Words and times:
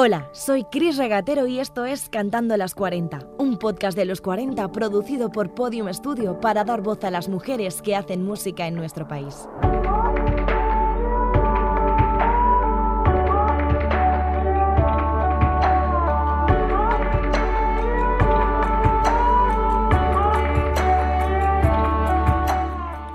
Hola, 0.00 0.28
soy 0.30 0.62
Cris 0.62 0.96
Regatero 0.96 1.48
y 1.48 1.58
esto 1.58 1.84
es 1.84 2.08
Cantando 2.08 2.56
las 2.56 2.72
40, 2.72 3.18
un 3.36 3.58
podcast 3.58 3.98
de 3.98 4.04
los 4.04 4.20
40 4.20 4.70
producido 4.70 5.28
por 5.32 5.56
Podium 5.56 5.92
Studio 5.92 6.38
para 6.38 6.62
dar 6.62 6.82
voz 6.82 7.02
a 7.02 7.10
las 7.10 7.28
mujeres 7.28 7.82
que 7.82 7.96
hacen 7.96 8.24
música 8.24 8.68
en 8.68 8.76
nuestro 8.76 9.08
país. 9.08 9.48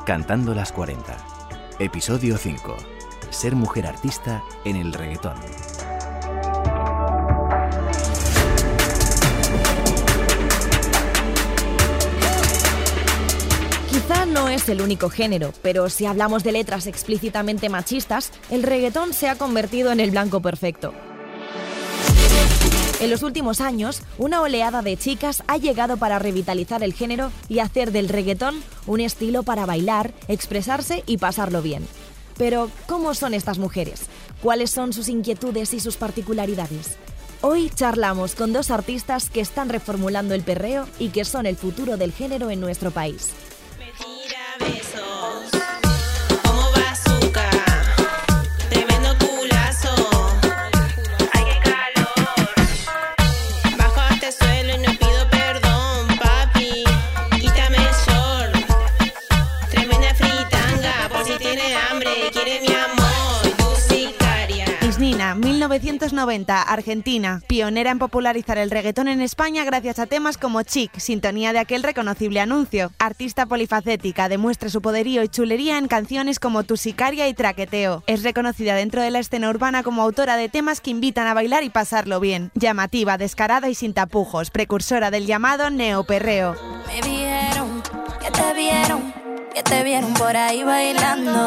Cantando 0.05 0.53
las 0.53 0.73
40. 0.73 1.15
Episodio 1.79 2.37
5. 2.37 2.75
Ser 3.29 3.55
mujer 3.55 3.87
artista 3.87 4.43
en 4.65 4.75
el 4.75 4.91
reggaetón. 4.91 5.37
Quizá 13.93 14.25
no 14.25 14.49
es 14.49 14.67
el 14.69 14.81
único 14.81 15.07
género, 15.11 15.53
pero 15.61 15.87
si 15.87 16.07
hablamos 16.07 16.43
de 16.43 16.51
letras 16.51 16.87
explícitamente 16.87 17.69
machistas, 17.69 18.31
el 18.49 18.63
reggaetón 18.63 19.13
se 19.13 19.29
ha 19.29 19.37
convertido 19.37 19.91
en 19.91 19.99
el 19.99 20.09
blanco 20.09 20.41
perfecto. 20.41 20.95
En 22.99 23.11
los 23.11 23.21
últimos 23.21 23.61
años, 23.61 24.01
una 24.17 24.41
oleada 24.41 24.81
de 24.81 24.97
chicas 24.97 25.43
ha 25.45 25.57
llegado 25.57 25.97
para 25.97 26.17
revitalizar 26.17 26.83
el 26.83 26.95
género 26.95 27.31
y 27.47 27.59
hacer 27.59 27.91
del 27.91 28.09
reggaetón 28.09 28.63
un 28.87 28.99
estilo 28.99 29.43
para 29.43 29.67
bailar, 29.67 30.11
expresarse 30.27 31.03
y 31.05 31.17
pasarlo 31.17 31.61
bien. 31.61 31.87
Pero, 32.35 32.71
¿cómo 32.87 33.13
son 33.13 33.35
estas 33.35 33.59
mujeres? 33.59 34.07
¿Cuáles 34.41 34.71
son 34.71 34.91
sus 34.93 35.07
inquietudes 35.07 35.71
y 35.75 35.79
sus 35.79 35.97
particularidades? 35.97 36.97
Hoy 37.41 37.69
charlamos 37.69 38.33
con 38.33 38.53
dos 38.53 38.71
artistas 38.71 39.29
que 39.29 39.41
están 39.41 39.69
reformulando 39.69 40.33
el 40.33 40.41
perreo 40.41 40.87
y 40.97 41.09
que 41.09 41.25
son 41.25 41.45
el 41.45 41.57
futuro 41.57 41.95
del 41.95 42.11
género 42.11 42.49
en 42.49 42.59
nuestro 42.59 42.89
país. 42.89 43.33
1990, 66.25 66.61
Argentina, 66.61 67.41
pionera 67.47 67.91
en 67.91 67.99
popularizar 67.99 68.57
el 68.57 68.71
reggaetón 68.71 69.07
en 69.07 69.21
España 69.21 69.63
gracias 69.65 69.99
a 69.99 70.05
temas 70.05 70.37
como 70.37 70.63
Chic, 70.63 70.97
sintonía 70.97 71.53
de 71.53 71.59
aquel 71.59 71.83
reconocible 71.83 72.39
anuncio. 72.39 72.91
Artista 72.99 73.45
polifacética, 73.45 74.29
demuestra 74.29 74.69
su 74.69 74.81
poderío 74.81 75.23
y 75.23 75.29
chulería 75.29 75.77
en 75.77 75.87
canciones 75.87 76.39
como 76.39 76.63
Tu 76.63 76.77
sicaria 76.77 77.27
y 77.27 77.33
Traqueteo. 77.33 78.03
Es 78.07 78.23
reconocida 78.23 78.75
dentro 78.75 79.01
de 79.01 79.11
la 79.11 79.19
escena 79.19 79.49
urbana 79.49 79.83
como 79.83 80.01
autora 80.01 80.37
de 80.37 80.49
temas 80.49 80.79
que 80.81 80.91
invitan 80.91 81.27
a 81.27 81.33
bailar 81.33 81.63
y 81.63 81.69
pasarlo 81.69 82.19
bien. 82.19 82.51
Llamativa, 82.55 83.17
descarada 83.17 83.69
y 83.69 83.75
sin 83.75 83.93
tapujos, 83.93 84.49
precursora 84.49 85.11
del 85.11 85.25
llamado 85.25 85.69
neoperreo. 85.69 86.55
Me 86.87 87.01
dijeron 87.07 87.83
que 88.21 88.31
te 88.31 88.53
vieron, 88.53 89.13
que 89.53 89.63
te 89.63 89.83
vieron 89.83 90.13
por 90.13 90.35
ahí 90.37 90.63
bailando. 90.63 91.45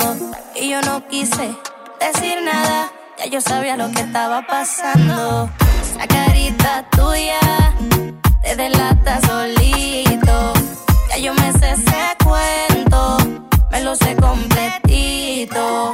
Y 0.54 0.70
yo 0.70 0.82
no 0.82 1.06
quise 1.08 1.54
decir 2.00 2.42
nada, 2.42 2.90
ya 3.18 3.26
yo 3.26 3.40
sabía 3.40 3.76
lo 3.76 3.90
que 3.90 4.02
estaba 4.02 4.46
pasando. 4.46 5.50
Esa 5.82 6.06
carita 6.06 6.84
tuya 6.90 7.40
te 8.42 8.56
delata 8.56 9.20
solito. 9.26 10.52
Ya 11.10 11.18
yo 11.18 11.34
me 11.34 11.52
sé 11.52 11.72
ese 11.72 12.16
cuento, 12.24 13.18
me 13.70 13.80
lo 13.82 13.94
sé 13.96 14.16
completito. 14.16 15.92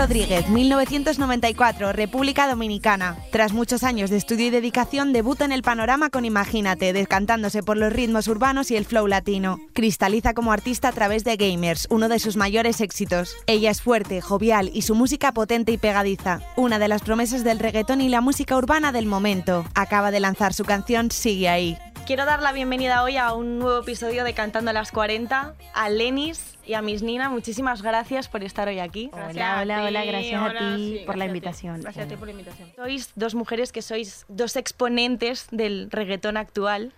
Rodríguez, 0.00 0.48
1994, 0.48 1.92
República 1.92 2.48
Dominicana. 2.48 3.18
Tras 3.30 3.52
muchos 3.52 3.84
años 3.84 4.08
de 4.08 4.16
estudio 4.16 4.46
y 4.46 4.50
dedicación, 4.50 5.12
debuta 5.12 5.44
en 5.44 5.52
el 5.52 5.60
panorama 5.60 6.08
con 6.08 6.24
Imagínate, 6.24 6.94
descantándose 6.94 7.62
por 7.62 7.76
los 7.76 7.92
ritmos 7.92 8.26
urbanos 8.26 8.70
y 8.70 8.76
el 8.76 8.86
flow 8.86 9.06
latino. 9.06 9.58
Cristaliza 9.74 10.32
como 10.32 10.52
artista 10.52 10.88
a 10.88 10.92
través 10.92 11.22
de 11.24 11.36
Gamers, 11.36 11.86
uno 11.90 12.08
de 12.08 12.18
sus 12.18 12.38
mayores 12.38 12.80
éxitos. 12.80 13.36
Ella 13.46 13.70
es 13.70 13.82
fuerte, 13.82 14.22
jovial 14.22 14.70
y 14.72 14.82
su 14.82 14.94
música 14.94 15.32
potente 15.32 15.70
y 15.70 15.76
pegadiza. 15.76 16.40
Una 16.56 16.78
de 16.78 16.88
las 16.88 17.02
promesas 17.02 17.44
del 17.44 17.58
reggaetón 17.58 18.00
y 18.00 18.08
la 18.08 18.22
música 18.22 18.56
urbana 18.56 18.92
del 18.92 19.04
momento. 19.04 19.66
Acaba 19.74 20.10
de 20.10 20.20
lanzar 20.20 20.54
su 20.54 20.64
canción 20.64 21.10
Sigue 21.10 21.50
ahí. 21.50 21.76
Quiero 22.10 22.24
dar 22.24 22.42
la 22.42 22.50
bienvenida 22.50 23.04
hoy 23.04 23.16
a 23.18 23.32
un 23.34 23.60
nuevo 23.60 23.82
episodio 23.82 24.24
de 24.24 24.34
Cantando 24.34 24.70
a 24.72 24.74
las 24.74 24.90
40 24.90 25.54
a 25.72 25.88
Lenis 25.90 26.58
y 26.66 26.74
a 26.74 26.82
Miss 26.82 27.04
Nina. 27.04 27.30
Muchísimas 27.30 27.82
gracias 27.82 28.26
por 28.28 28.42
estar 28.42 28.66
hoy 28.66 28.80
aquí. 28.80 29.10
Hola, 29.12 29.60
hola, 29.62 29.84
hola, 29.84 30.04
gracias 30.04 30.40
a 30.42 30.44
Hola, 30.46 30.58
ti 30.76 30.98
sí, 30.98 31.04
por 31.06 31.16
la 31.16 31.26
gracias 31.26 31.30
a 31.54 31.60
ti. 31.60 31.68
invitación. 31.68 31.80
Gracias 31.82 32.04
a 32.04 32.08
ti 32.08 32.16
por 32.16 32.26
la 32.26 32.32
invitación. 32.32 32.72
Sois 32.74 33.12
dos 33.14 33.36
mujeres 33.36 33.70
que 33.70 33.80
sois 33.80 34.24
dos 34.26 34.56
exponentes 34.56 35.46
del 35.52 35.88
reggaetón 35.92 36.36
actual. 36.36 36.92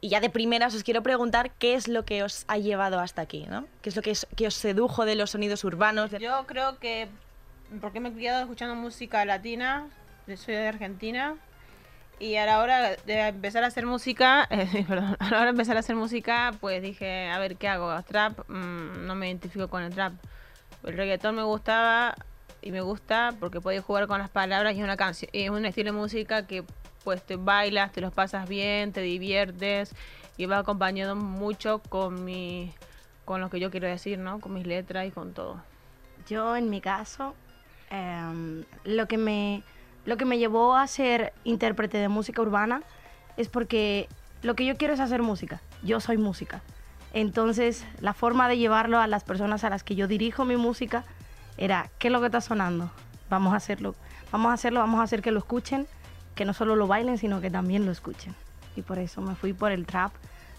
Y 0.00 0.08
ya 0.10 0.20
de 0.20 0.30
primeras 0.30 0.72
os 0.76 0.84
quiero 0.84 1.02
preguntar 1.02 1.50
qué 1.58 1.74
es 1.74 1.88
lo 1.88 2.04
que 2.04 2.22
os 2.22 2.44
ha 2.46 2.56
llevado 2.58 3.00
hasta 3.00 3.22
aquí, 3.22 3.46
¿no? 3.50 3.66
¿Qué 3.82 3.88
es 3.88 3.96
lo 3.96 4.02
que, 4.02 4.12
os- 4.12 4.28
que 4.36 4.46
os 4.46 4.54
sedujo 4.54 5.04
de 5.04 5.16
los 5.16 5.30
sonidos 5.30 5.64
urbanos? 5.64 6.12
de- 6.12 6.20
Yo 6.20 6.46
creo 6.46 6.78
que 6.78 7.08
porque 7.80 7.98
me 7.98 8.10
he 8.10 8.12
criado 8.12 8.42
escuchando 8.42 8.76
música 8.76 9.24
latina, 9.24 9.88
soy 10.36 10.54
de 10.54 10.68
Argentina, 10.68 11.34
y 12.18 12.36
a 12.36 12.46
la 12.46 12.60
hora 12.60 12.96
de 12.96 13.28
empezar 13.28 13.64
a 13.64 13.68
hacer 13.68 13.86
música, 13.86 14.46
eh, 14.50 14.84
perdón, 14.86 15.16
a 15.18 15.30
la 15.30 15.36
hora 15.36 15.44
de 15.44 15.50
empezar 15.50 15.76
a 15.76 15.80
hacer 15.80 15.96
música, 15.96 16.52
pues 16.60 16.82
dije, 16.82 17.28
a 17.28 17.38
ver, 17.38 17.56
¿qué 17.56 17.68
hago? 17.68 18.02
¿Trap? 18.02 18.48
Mm, 18.48 19.06
no 19.06 19.14
me 19.14 19.28
identifico 19.28 19.68
con 19.68 19.82
el 19.82 19.94
trap. 19.94 20.14
El 20.84 20.96
reggaetón 20.96 21.36
me 21.36 21.42
gustaba 21.42 22.14
y 22.62 22.70
me 22.70 22.80
gusta 22.80 23.34
porque 23.40 23.60
podía 23.60 23.82
jugar 23.82 24.06
con 24.06 24.18
las 24.18 24.30
palabras 24.30 24.74
y 24.74 24.78
es 24.78 24.84
una 24.84 24.96
canción, 24.96 25.30
es 25.32 25.50
un 25.50 25.64
estilo 25.66 25.92
de 25.92 25.98
música 25.98 26.46
que 26.46 26.64
pues 27.04 27.22
te 27.22 27.36
bailas, 27.36 27.92
te 27.92 28.00
los 28.00 28.12
pasas 28.12 28.48
bien, 28.48 28.92
te 28.92 29.00
diviertes 29.02 29.94
y 30.36 30.46
va 30.46 30.58
acompañado 30.58 31.14
mucho 31.14 31.80
con 31.80 32.24
mi 32.24 32.72
con 33.24 33.40
lo 33.40 33.50
que 33.50 33.60
yo 33.60 33.70
quiero 33.70 33.88
decir, 33.88 34.18
¿no? 34.18 34.40
Con 34.40 34.52
mis 34.52 34.66
letras 34.66 35.06
y 35.06 35.10
con 35.10 35.32
todo. 35.32 35.62
Yo, 36.28 36.56
en 36.56 36.70
mi 36.70 36.80
caso, 36.80 37.34
em, 37.90 38.64
lo, 38.84 39.06
que 39.06 39.18
me, 39.18 39.62
lo 40.04 40.16
que 40.16 40.24
me 40.24 40.38
llevó 40.38 40.76
a 40.76 40.86
ser 40.86 41.32
intérprete 41.44 41.98
de 41.98 42.08
música 42.08 42.42
urbana 42.42 42.82
es 43.36 43.48
porque 43.48 44.08
lo 44.42 44.54
que 44.54 44.66
yo 44.66 44.76
quiero 44.76 44.94
es 44.94 45.00
hacer 45.00 45.22
música. 45.22 45.60
Yo 45.82 46.00
soy 46.00 46.18
música. 46.18 46.62
Entonces, 47.12 47.84
la 48.00 48.12
forma 48.12 48.48
de 48.48 48.58
llevarlo 48.58 48.98
a 48.98 49.06
las 49.06 49.24
personas 49.24 49.64
a 49.64 49.70
las 49.70 49.82
que 49.82 49.94
yo 49.94 50.08
dirijo 50.08 50.44
mi 50.44 50.56
música 50.56 51.04
era, 51.56 51.88
¿qué 51.98 52.08
es 52.08 52.12
lo 52.12 52.20
que 52.20 52.26
está 52.26 52.40
sonando? 52.40 52.90
Vamos 53.30 53.54
a 53.54 53.56
hacerlo. 53.56 53.94
Vamos 54.32 54.50
a 54.50 54.54
hacerlo, 54.54 54.80
vamos 54.80 55.00
a 55.00 55.04
hacer 55.04 55.22
que 55.22 55.30
lo 55.30 55.38
escuchen, 55.38 55.86
que 56.34 56.44
no 56.44 56.52
solo 56.52 56.76
lo 56.76 56.86
bailen, 56.86 57.18
sino 57.18 57.40
que 57.40 57.50
también 57.50 57.86
lo 57.86 57.92
escuchen. 57.92 58.34
Y 58.76 58.82
por 58.82 58.98
eso 58.98 59.22
me 59.22 59.36
fui 59.36 59.52
por 59.52 59.70
el 59.70 59.86
trap, 59.86 60.12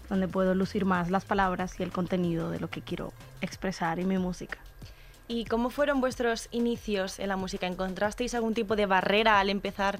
donde 0.08 0.28
puedo 0.28 0.54
lucir 0.54 0.84
más 0.84 1.10
las 1.10 1.24
palabras 1.24 1.78
y 1.78 1.82
el 1.82 1.92
contenido 1.92 2.50
de 2.50 2.58
lo 2.58 2.70
que 2.70 2.80
quiero 2.80 3.12
expresar 3.40 4.00
en 4.00 4.08
mi 4.08 4.18
música. 4.18 4.58
¿Y 5.28 5.44
cómo 5.46 5.70
fueron 5.70 6.00
vuestros 6.00 6.48
inicios 6.52 7.18
en 7.18 7.28
la 7.28 7.36
música? 7.36 7.66
¿Encontrasteis 7.66 8.34
algún 8.34 8.54
tipo 8.54 8.76
de 8.76 8.86
barrera 8.86 9.40
al 9.40 9.50
empezar 9.50 9.98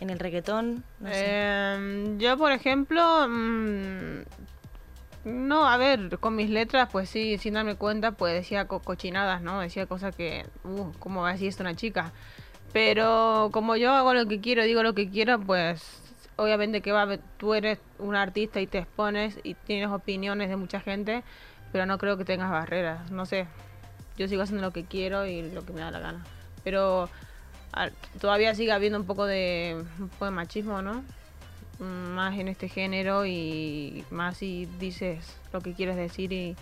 en 0.00 0.10
el 0.10 0.18
reggaetón? 0.18 0.84
No 1.00 1.08
sé. 1.08 1.74
Em, 1.74 2.18
yo, 2.18 2.36
por 2.36 2.52
ejemplo, 2.52 3.26
mm, 3.26 4.20
no, 5.24 5.66
a 5.66 5.76
ver, 5.78 6.18
con 6.18 6.36
mis 6.36 6.50
letras, 6.50 6.88
pues 6.92 7.08
sí, 7.08 7.38
sin 7.38 7.54
darme 7.54 7.74
cuenta, 7.76 8.12
pues 8.12 8.34
decía 8.34 8.66
co- 8.66 8.80
cochinadas, 8.80 9.40
¿no? 9.42 9.60
Decía 9.60 9.86
cosas 9.86 10.14
que, 10.14 10.44
uh, 10.64 10.92
¿cómo 10.98 11.22
va 11.22 11.30
a 11.30 11.32
decir 11.32 11.48
esto 11.48 11.62
una 11.62 11.74
chica? 11.74 12.12
Pero 12.72 13.48
como 13.52 13.76
yo 13.76 13.92
hago 13.94 14.12
lo 14.12 14.26
que 14.26 14.40
quiero, 14.40 14.62
digo 14.64 14.82
lo 14.82 14.94
que 14.94 15.08
quiero, 15.08 15.40
pues 15.40 16.02
obviamente 16.36 16.82
que 16.82 16.92
va, 16.92 17.16
tú 17.38 17.54
eres 17.54 17.78
un 17.98 18.14
artista 18.14 18.60
y 18.60 18.66
te 18.66 18.78
expones 18.78 19.40
y 19.42 19.54
tienes 19.54 19.88
opiniones 19.88 20.50
de 20.50 20.56
mucha 20.56 20.80
gente, 20.80 21.24
pero 21.72 21.86
no 21.86 21.96
creo 21.96 22.18
que 22.18 22.26
tengas 22.26 22.50
barreras, 22.50 23.10
no 23.10 23.24
sé. 23.24 23.46
Yo 24.16 24.28
sigo 24.28 24.42
haciendo 24.42 24.62
lo 24.62 24.72
que 24.72 24.84
quiero 24.84 25.26
y 25.26 25.42
lo 25.50 25.64
que 25.64 25.72
me 25.72 25.80
da 25.80 25.90
la 25.90 25.98
gana. 25.98 26.24
Pero 26.64 27.08
todavía 28.20 28.54
sigue 28.54 28.72
habiendo 28.72 28.98
un 28.98 29.06
poco 29.06 29.26
de, 29.26 29.84
un 29.98 30.08
poco 30.08 30.24
de 30.24 30.30
machismo, 30.30 30.82
¿no? 30.82 31.02
Más 31.78 32.38
en 32.38 32.48
este 32.48 32.68
género 32.68 33.26
y 33.26 34.04
más 34.10 34.38
si 34.38 34.66
dices 34.78 35.36
lo 35.52 35.60
que 35.60 35.74
quieres 35.74 35.96
decir 35.96 36.32
y, 36.32 36.56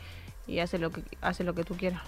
y 0.47 0.59
haces 0.59 0.81
lo 0.81 0.91
que 0.91 1.03
lo 1.45 1.55
que 1.55 1.65
tú 1.65 1.77
quieras. 1.77 2.03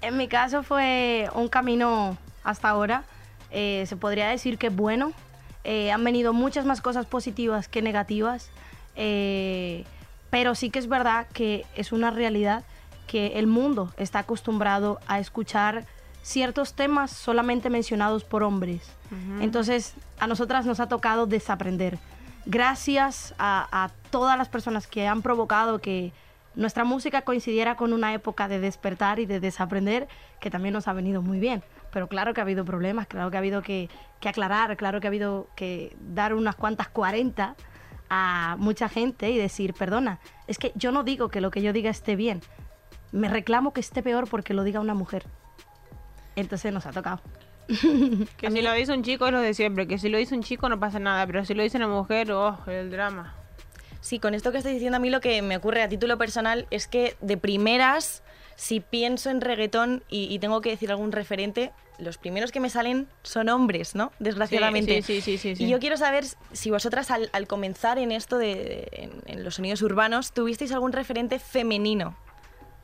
En 0.00 0.16
mi 0.16 0.28
caso 0.28 0.62
fue 0.62 1.28
un 1.34 1.48
camino 1.48 2.16
hasta 2.44 2.68
ahora, 2.68 3.04
eh, 3.50 3.84
se 3.86 3.96
podría 3.96 4.28
decir 4.28 4.58
que 4.58 4.68
bueno. 4.68 5.12
Eh, 5.64 5.92
han 5.92 6.02
venido 6.02 6.32
muchas 6.32 6.64
más 6.64 6.80
cosas 6.80 7.06
positivas 7.06 7.68
que 7.68 7.82
negativas, 7.82 8.50
eh, 8.96 9.84
pero 10.28 10.56
sí 10.56 10.70
que 10.70 10.80
es 10.80 10.88
verdad 10.88 11.28
que 11.32 11.64
es 11.76 11.92
una 11.92 12.10
realidad 12.10 12.64
que 13.06 13.38
el 13.38 13.46
mundo 13.46 13.92
está 13.96 14.20
acostumbrado 14.20 15.00
a 15.06 15.18
escuchar 15.18 15.86
ciertos 16.22 16.74
temas 16.74 17.10
solamente 17.10 17.68
mencionados 17.68 18.24
por 18.24 18.42
hombres. 18.42 18.82
Entonces, 19.40 19.94
a 20.18 20.26
nosotras 20.26 20.64
nos 20.64 20.80
ha 20.80 20.88
tocado 20.88 21.26
desaprender. 21.26 21.98
Gracias 22.46 23.34
a, 23.38 23.68
a 23.70 23.90
todas 24.10 24.38
las 24.38 24.48
personas 24.48 24.86
que 24.86 25.06
han 25.06 25.20
provocado 25.20 25.80
que 25.80 26.12
nuestra 26.54 26.84
música 26.84 27.22
coincidiera 27.22 27.76
con 27.76 27.92
una 27.92 28.14
época 28.14 28.48
de 28.48 28.58
despertar 28.58 29.18
y 29.18 29.26
de 29.26 29.40
desaprender, 29.40 30.08
que 30.40 30.50
también 30.50 30.72
nos 30.72 30.88
ha 30.88 30.92
venido 30.92 31.22
muy 31.22 31.40
bien. 31.40 31.62
Pero 31.92 32.08
claro 32.08 32.32
que 32.32 32.40
ha 32.40 32.44
habido 32.44 32.64
problemas, 32.64 33.06
claro 33.06 33.30
que 33.30 33.36
ha 33.36 33.40
habido 33.40 33.62
que, 33.62 33.90
que 34.20 34.28
aclarar, 34.28 34.76
claro 34.76 35.00
que 35.00 35.06
ha 35.06 35.10
habido 35.10 35.48
que 35.56 35.94
dar 36.00 36.34
unas 36.34 36.54
cuantas 36.54 36.88
40 36.88 37.54
a 38.08 38.56
mucha 38.58 38.88
gente 38.88 39.30
y 39.30 39.38
decir, 39.38 39.74
perdona, 39.74 40.18
es 40.46 40.58
que 40.58 40.72
yo 40.74 40.92
no 40.92 41.02
digo 41.02 41.28
que 41.28 41.40
lo 41.40 41.50
que 41.50 41.62
yo 41.62 41.72
diga 41.72 41.90
esté 41.90 42.16
bien, 42.16 42.42
me 43.12 43.28
reclamo 43.28 43.72
que 43.72 43.80
esté 43.80 44.02
peor 44.02 44.28
porque 44.28 44.54
lo 44.54 44.64
diga 44.64 44.80
una 44.80 44.94
mujer. 44.94 45.24
Entonces 46.34 46.72
nos 46.72 46.86
ha 46.86 46.92
tocado. 46.92 47.20
Que 48.36 48.50
si 48.50 48.62
lo 48.62 48.72
dice 48.72 48.92
un 48.92 49.02
chico 49.02 49.26
es 49.26 49.32
lo 49.32 49.40
de 49.40 49.54
siempre, 49.54 49.86
que 49.86 49.98
si 49.98 50.08
lo 50.08 50.18
dice 50.18 50.34
un 50.34 50.42
chico 50.42 50.68
no 50.68 50.80
pasa 50.80 50.98
nada, 50.98 51.26
pero 51.26 51.44
si 51.44 51.54
lo 51.54 51.62
dice 51.62 51.76
una 51.76 51.88
mujer, 51.88 52.32
oh, 52.32 52.58
el 52.66 52.90
drama. 52.90 53.34
Sí, 54.00 54.18
con 54.18 54.34
esto 54.34 54.50
que 54.50 54.58
estoy 54.58 54.72
diciendo 54.72 54.96
a 54.96 55.00
mí 55.00 55.10
lo 55.10 55.20
que 55.20 55.40
me 55.42 55.56
ocurre 55.56 55.82
a 55.82 55.88
título 55.88 56.18
personal 56.18 56.66
es 56.70 56.88
que 56.88 57.14
de 57.20 57.36
primeras, 57.36 58.24
si 58.56 58.80
pienso 58.80 59.30
en 59.30 59.40
reggaetón 59.40 60.02
y, 60.08 60.24
y 60.24 60.38
tengo 60.40 60.60
que 60.60 60.70
decir 60.70 60.90
algún 60.90 61.12
referente, 61.12 61.70
los 61.98 62.18
primeros 62.18 62.50
que 62.50 62.58
me 62.58 62.68
salen 62.68 63.06
son 63.22 63.48
hombres, 63.48 63.94
¿no? 63.94 64.10
Desgraciadamente. 64.18 65.02
Sí, 65.02 65.20
sí, 65.20 65.20
sí, 65.20 65.38
sí, 65.38 65.56
sí. 65.56 65.64
Y 65.64 65.68
yo 65.68 65.78
quiero 65.78 65.96
saber 65.96 66.24
si 66.52 66.70
vosotras 66.70 67.12
al, 67.12 67.30
al 67.32 67.46
comenzar 67.46 67.98
en 67.98 68.10
esto 68.10 68.38
de, 68.38 68.88
en, 68.92 69.12
en 69.26 69.44
los 69.44 69.54
sonidos 69.56 69.82
urbanos, 69.82 70.32
tuvisteis 70.32 70.72
algún 70.72 70.92
referente 70.92 71.38
femenino. 71.38 72.16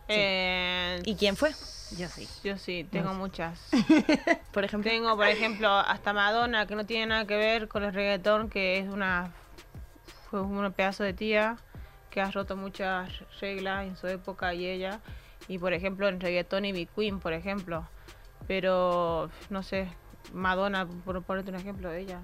Eh, 0.09 1.03
¿Y 1.05 1.15
quién 1.15 1.37
fue? 1.37 1.51
Yo 1.97 2.09
sí. 2.09 2.29
Yo 2.45 2.59
sí, 2.59 2.87
tengo 2.91 3.15
muchas. 3.15 3.59
Por 4.53 4.65
ejemplo. 4.65 4.91
Tengo, 4.91 5.17
por 5.17 5.27
ejemplo, 5.27 5.69
hasta 5.71 6.13
Madonna, 6.13 6.67
que 6.67 6.75
no 6.75 6.85
tiene 6.85 7.07
nada 7.07 7.27
que 7.27 7.37
ver 7.37 7.69
con 7.69 7.83
el 7.83 7.95
reggaetón, 7.95 8.51
que 8.51 8.79
es 8.79 8.89
una 8.89 9.33
fue 10.31 10.43
un 10.43 10.73
pedazo 10.73 11.05
de 11.05 11.15
tía 11.15 11.57
que 12.11 12.21
ha 12.21 12.31
roto 12.31 12.57
muchas 12.57 13.11
reglas 13.41 13.87
en 13.87 13.97
su 13.97 14.07
época 14.07 14.55
y 14.55 14.67
ella. 14.67 15.01
Y 15.47 15.59
por 15.59 15.73
ejemplo, 15.73 16.09
en 16.09 16.21
reggaetón 16.21 16.65
y 16.65 16.87
Queen, 16.87 17.21
por 17.21 17.33
ejemplo. 17.33 17.87
Pero, 18.47 19.31
no 19.51 19.63
sé, 19.63 19.89
Madonna, 20.33 20.87
por 20.87 21.23
ponerte 21.23 21.51
un 21.51 21.57
ejemplo 21.57 21.91
de 21.91 22.01
ella. 22.01 22.21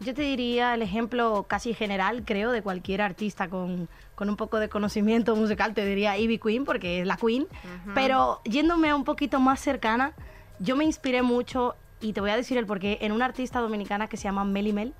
Yo 0.00 0.14
te 0.14 0.22
diría 0.22 0.74
el 0.74 0.82
ejemplo 0.82 1.46
casi 1.48 1.74
general, 1.74 2.22
creo, 2.24 2.52
de 2.52 2.62
cualquier 2.62 3.02
artista 3.02 3.48
con, 3.48 3.88
con 4.14 4.30
un 4.30 4.36
poco 4.36 4.60
de 4.60 4.68
conocimiento 4.68 5.34
musical, 5.34 5.74
te 5.74 5.84
diría 5.84 6.16
Ivy 6.16 6.38
Queen, 6.38 6.64
porque 6.64 7.00
es 7.00 7.06
la 7.06 7.16
Queen. 7.16 7.48
Pero 7.94 8.40
yéndome 8.44 8.94
un 8.94 9.04
poquito 9.04 9.40
más 9.40 9.60
cercana, 9.60 10.12
yo 10.60 10.76
me 10.76 10.84
inspiré 10.84 11.22
mucho, 11.22 11.74
y 12.00 12.12
te 12.12 12.20
voy 12.20 12.30
a 12.30 12.36
decir 12.36 12.58
el 12.58 12.66
porqué, 12.66 12.98
en 13.00 13.10
una 13.10 13.24
artista 13.24 13.60
dominicana 13.60 14.08
que 14.08 14.16
se 14.16 14.24
llama 14.24 14.44
Melly 14.44 14.72
Mel. 14.72 14.94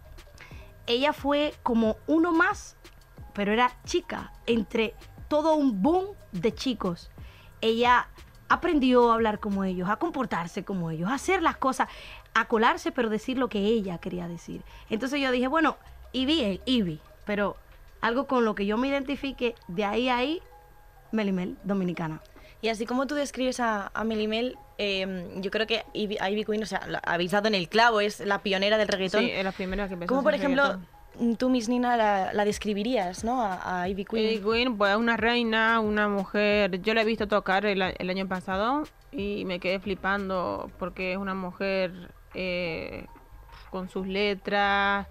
Ella 0.88 1.12
fue 1.12 1.54
como 1.62 1.96
uno 2.08 2.32
más, 2.32 2.76
pero 3.34 3.52
era 3.52 3.70
chica, 3.84 4.32
entre 4.46 4.94
todo 5.28 5.54
un 5.54 5.80
boom 5.80 6.06
de 6.32 6.52
chicos. 6.52 7.10
Ella 7.60 8.08
aprendió 8.48 9.10
a 9.10 9.14
hablar 9.14 9.38
como 9.40 9.64
ellos, 9.64 9.88
a 9.88 9.96
comportarse 9.96 10.64
como 10.64 10.90
ellos, 10.90 11.10
a 11.10 11.14
hacer 11.14 11.42
las 11.42 11.56
cosas, 11.56 11.88
a 12.34 12.46
colarse, 12.46 12.92
pero 12.92 13.08
decir 13.10 13.38
lo 13.38 13.48
que 13.48 13.58
ella 13.58 13.98
quería 13.98 14.28
decir. 14.28 14.62
Entonces 14.90 15.20
yo 15.20 15.30
dije, 15.30 15.48
bueno, 15.48 15.76
Ivy 16.12 16.42
es 16.42 16.60
Ivy, 16.64 17.00
pero 17.24 17.56
algo 18.00 18.26
con 18.26 18.44
lo 18.44 18.54
que 18.54 18.66
yo 18.66 18.76
me 18.78 18.88
identifique, 18.88 19.54
de 19.66 19.84
ahí 19.84 20.08
a 20.08 20.16
ahí, 20.18 20.40
Melimel, 21.12 21.56
dominicana. 21.64 22.20
Y 22.60 22.68
así 22.68 22.86
como 22.86 23.06
tú 23.06 23.14
describes 23.14 23.60
a, 23.60 23.90
a 23.94 24.04
Melimel, 24.04 24.56
eh, 24.78 25.28
yo 25.36 25.50
creo 25.50 25.66
que 25.66 25.84
Ivy, 25.92 26.18
Ivy 26.20 26.44
Queen, 26.44 26.62
o 26.62 26.66
sea, 26.66 26.86
la 26.86 26.98
habéis 26.98 27.30
dado 27.32 27.48
en 27.48 27.54
el 27.54 27.68
clavo, 27.68 28.00
es 28.00 28.20
la 28.20 28.42
pionera 28.42 28.78
del 28.78 28.88
reggaetón. 28.88 29.24
Sí, 29.24 29.30
es 29.30 29.44
la 29.44 29.52
primera 29.52 29.86
que 29.88 29.94
empezó 29.94 30.08
¿Cómo, 30.08 30.20
a 30.20 30.24
por 30.24 30.34
ejemplo, 30.34 30.62
reggaetón. 30.62 30.86
Tú, 31.38 31.49
Miss 31.50 31.69
Nina, 31.69 31.97
la, 31.97 32.44
describirías, 32.44 33.25
¿no? 33.25 33.43
A, 33.43 33.88
Ivy 33.88 34.05
Queen. 34.05 34.32
Ivy 34.32 34.43
Queen, 34.43 34.79
pues 34.79 34.97
una 34.97 35.17
reina, 35.17 35.81
una 35.81 36.09
mujer. 36.09 36.81
Yo 36.82 36.94
la 36.94 37.03
he 37.03 37.05
visto 37.05 37.29
tocar 37.29 37.67
el, 37.67 37.82
el 37.82 38.11
año 38.11 38.26
pasado 38.29 38.85
y 39.12 39.44
me 39.44 39.61
quedé 39.61 39.81
flipando 39.81 40.70
porque 40.79 41.12
es 41.12 41.19
una 41.19 41.35
mujer 41.35 42.12
eh, 42.35 43.06
con 43.70 43.88
sus 43.88 44.06
letras, 44.06 45.06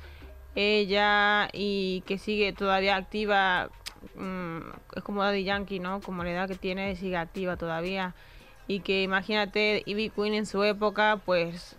ella 0.55 1.49
y 1.53 2.01
que 2.05 2.17
sigue 2.17 2.53
todavía 2.53 2.95
activa. 2.95 3.69
mm, 4.15 4.59
es 4.95 5.03
como 5.03 5.23
Daddy 5.23 5.43
Yankee, 5.43 5.79
¿no? 5.79 6.01
Como 6.01 6.23
la 6.23 6.31
edad 6.31 6.47
que 6.47 6.55
tiene, 6.55 6.95
sigue 6.95 7.17
activa 7.17 7.57
todavía. 7.57 8.15
Y 8.67 8.81
que 8.81 9.03
imagínate, 9.03 9.83
Ivy 9.85 10.09
Queen 10.09 10.33
en 10.33 10.45
su 10.45 10.63
época, 10.63 11.21
pues 11.25 11.77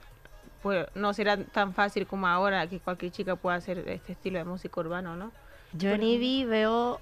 pues 0.63 0.87
no 0.95 1.13
será 1.15 1.37
tan 1.45 1.75
fácil 1.75 2.07
como 2.07 2.27
ahora 2.27 2.67
que 2.67 2.81
cualquier 2.81 3.13
chica 3.13 3.37
pueda 3.37 3.57
hacer 3.57 3.79
este 3.89 4.13
estilo 4.13 4.39
de 4.39 4.45
música 4.45 4.81
urbano, 4.81 5.17
¿no? 5.17 5.33
Yo 5.73 5.91
en 5.91 6.03
Ivy 6.03 6.45
veo, 6.45 7.01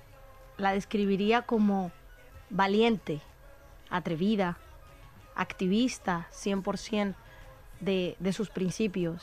la 0.58 0.72
describiría 0.72 1.42
como 1.42 1.92
valiente, 2.50 3.20
atrevida, 3.90 4.58
activista 5.34 6.26
100% 6.32 7.14
de, 7.80 8.16
de 8.18 8.32
sus 8.32 8.50
principios. 8.50 9.22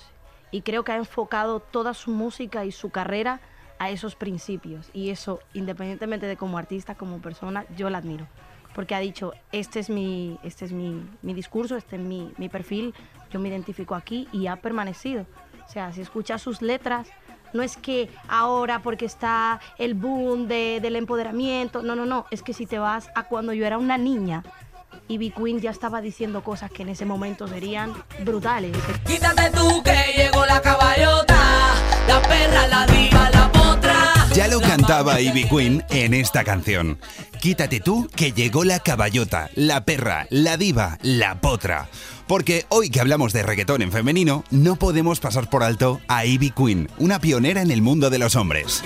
Y 0.52 0.62
creo 0.62 0.84
que 0.84 0.92
ha 0.92 0.98
enfocado 0.98 1.60
toda 1.60 1.94
su 1.94 2.12
música 2.12 2.64
y 2.64 2.72
su 2.72 2.90
carrera 2.90 3.42
a 3.80 3.90
esos 3.90 4.16
principios. 4.16 4.90
Y 4.94 5.10
eso, 5.10 5.40
independientemente 5.54 6.26
de 6.26 6.38
como 6.38 6.58
artista, 6.58 6.96
como 6.96 7.20
persona, 7.22 7.66
yo 7.76 7.90
la 7.90 7.98
admiro. 7.98 8.28
Porque 8.74 8.96
ha 8.96 9.00
dicho, 9.00 9.34
este 9.52 9.80
es 9.80 9.90
mi, 9.90 10.40
este 10.44 10.66
es 10.66 10.72
mi, 10.72 11.04
mi 11.22 11.34
discurso, 11.34 11.76
este 11.76 11.98
es 11.98 12.02
mi, 12.02 12.34
mi 12.38 12.50
perfil, 12.50 12.94
yo 13.34 13.40
me 13.40 13.50
identifico 13.50 13.96
aquí 13.96 14.28
y 14.32 14.48
ha 14.48 14.56
permanecido. 14.58 15.26
O 15.68 15.72
sea, 15.72 15.92
si 15.92 16.02
escuchas 16.02 16.42
sus 16.42 16.62
letras, 16.62 17.08
no 17.54 17.62
es 17.64 17.78
que 17.78 18.10
ahora 18.28 18.80
porque 18.80 19.06
está 19.06 19.60
el 19.78 19.94
boom 19.94 20.48
de- 20.48 20.80
del 20.82 20.96
empoderamiento, 20.96 21.82
no, 21.84 21.96
no, 21.96 22.06
no, 22.06 22.26
es 22.32 22.42
que 22.44 22.54
si 22.54 22.66
te 22.66 22.80
vas 22.80 23.10
a 23.16 23.24
cuando 23.24 23.54
yo 23.54 23.66
era 23.66 23.78
una 23.78 23.98
niña, 23.98 24.44
Ivy 25.08 25.32
Queen 25.32 25.60
ya 25.60 25.72
estaba 25.72 26.02
diciendo 26.02 26.44
cosas 26.44 26.72
que 26.72 26.84
en 26.84 26.90
ese 26.90 27.06
momento 27.06 27.48
serían 27.48 27.94
brutales. 28.24 28.76
Quítate 29.06 29.50
tú 29.52 29.82
que 29.84 30.14
llegó 30.16 30.46
la 30.46 30.62
caballota, 30.62 31.38
la 32.08 32.22
perra, 32.22 32.68
la 32.68 32.86
diva, 32.86 33.30
la. 33.32 33.63
Ya 34.36 34.48
lo 34.48 34.60
cantaba 34.60 35.22
Ivy 35.22 35.44
Queen 35.44 35.86
en 35.90 36.16
esta 36.16 36.44
canción. 36.44 36.98
Quítate 37.40 37.80
tú 37.80 38.10
que 38.16 38.32
llegó 38.32 38.64
la 38.64 38.80
caballota, 38.80 39.52
la 39.54 39.86
perra, 39.86 40.26
la 40.32 40.58
diva, 40.58 40.98
la 41.04 41.40
potra. 41.40 41.88
Porque 42.28 42.66
hoy 42.70 42.90
que 42.90 43.00
hablamos 43.00 43.32
de 43.32 43.44
reggaetón 43.44 43.84
en 43.84 43.92
femenino, 43.92 44.44
no 44.50 44.76
podemos 44.76 45.20
pasar 45.20 45.52
por 45.52 45.62
alto 45.62 46.02
a 46.08 46.26
Ivy 46.26 46.50
Queen, 46.50 46.90
una 46.98 47.20
pionera 47.20 47.62
en 47.62 47.70
el 47.70 47.84
mundo 47.84 48.10
de 48.10 48.18
los 48.18 48.36
hombres. 48.36 48.82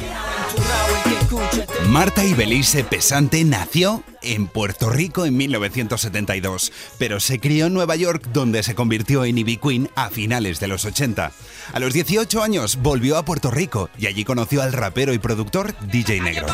Marta 1.89 2.23
Ibelice 2.23 2.83
Pesante 2.83 3.43
nació 3.43 4.03
en 4.21 4.47
Puerto 4.47 4.89
Rico 4.89 5.25
en 5.25 5.37
1972, 5.37 6.71
pero 6.97 7.19
se 7.19 7.39
crió 7.39 7.67
en 7.67 7.73
Nueva 7.73 7.95
York 7.95 8.27
donde 8.33 8.61
se 8.63 8.75
convirtió 8.75 9.23
en 9.23 9.37
Ivy 9.37 9.57
Queen 9.57 9.89
a 9.95 10.09
finales 10.09 10.59
de 10.59 10.67
los 10.67 10.85
80. 10.85 11.31
A 11.73 11.79
los 11.79 11.93
18 11.93 12.43
años 12.43 12.77
volvió 12.81 13.17
a 13.17 13.25
Puerto 13.25 13.51
Rico 13.51 13.89
y 13.97 14.07
allí 14.07 14.25
conoció 14.25 14.61
al 14.61 14.73
rapero 14.73 15.13
y 15.13 15.19
productor 15.19 15.73
DJ 15.87 16.21
Negro. 16.21 16.47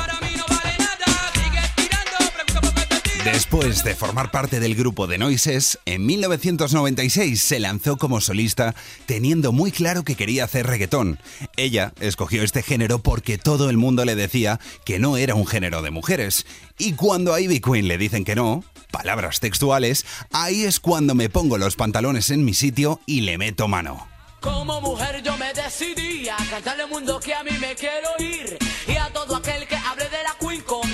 Después 3.25 3.85
de 3.85 3.95
formar 3.95 4.31
parte 4.31 4.59
del 4.59 4.75
grupo 4.75 5.07
de 5.07 5.17
Noises, 5.17 5.79
en 5.85 6.05
1996 6.05 7.41
se 7.41 7.59
lanzó 7.59 7.97
como 7.97 8.19
solista 8.19 8.75
teniendo 9.05 9.53
muy 9.53 9.71
claro 9.71 10.03
que 10.03 10.15
quería 10.15 10.43
hacer 10.43 10.67
reggaetón. 10.67 11.19
Ella 11.55 11.93
escogió 12.01 12.43
este 12.43 12.63
género 12.63 12.99
porque 12.99 13.37
todo 13.37 13.69
el 13.69 13.77
mundo 13.77 14.03
le 14.03 14.15
decía 14.15 14.59
que 14.83 14.99
no 14.99 15.15
era 15.15 15.35
un 15.35 15.47
género 15.47 15.81
de 15.81 15.91
mujeres. 15.91 16.45
Y 16.77 16.93
cuando 16.93 17.33
a 17.33 17.39
Ivy 17.39 17.61
Queen 17.61 17.87
le 17.87 17.97
dicen 17.97 18.25
que 18.25 18.35
no, 18.35 18.65
palabras 18.91 19.39
textuales, 19.39 20.05
ahí 20.33 20.65
es 20.65 20.81
cuando 20.81 21.15
me 21.15 21.29
pongo 21.29 21.57
los 21.57 21.77
pantalones 21.77 22.29
en 22.29 22.43
mi 22.43 22.53
sitio 22.53 22.99
y 23.05 23.21
le 23.21 23.37
meto 23.37 23.69
mano. 23.69 24.05
Como 24.41 24.81
mujer 24.81 25.23
yo 25.23 25.37
me 25.37 25.53
decidí 25.53 26.27
a 26.27 26.35
cantarle 26.51 26.83
al 26.83 26.89
mundo 26.89 27.17
que 27.21 27.33
a 27.33 27.43
mí 27.45 27.51
me 27.61 27.73
quiero 27.75 28.09
ir. 28.19 28.57
Y 28.85 28.97
a 28.97 29.09
todo 29.13 29.37
aquel 29.37 29.65
que 29.65 29.77
hable 29.77 30.03
de 30.09 30.21
la 30.21 30.33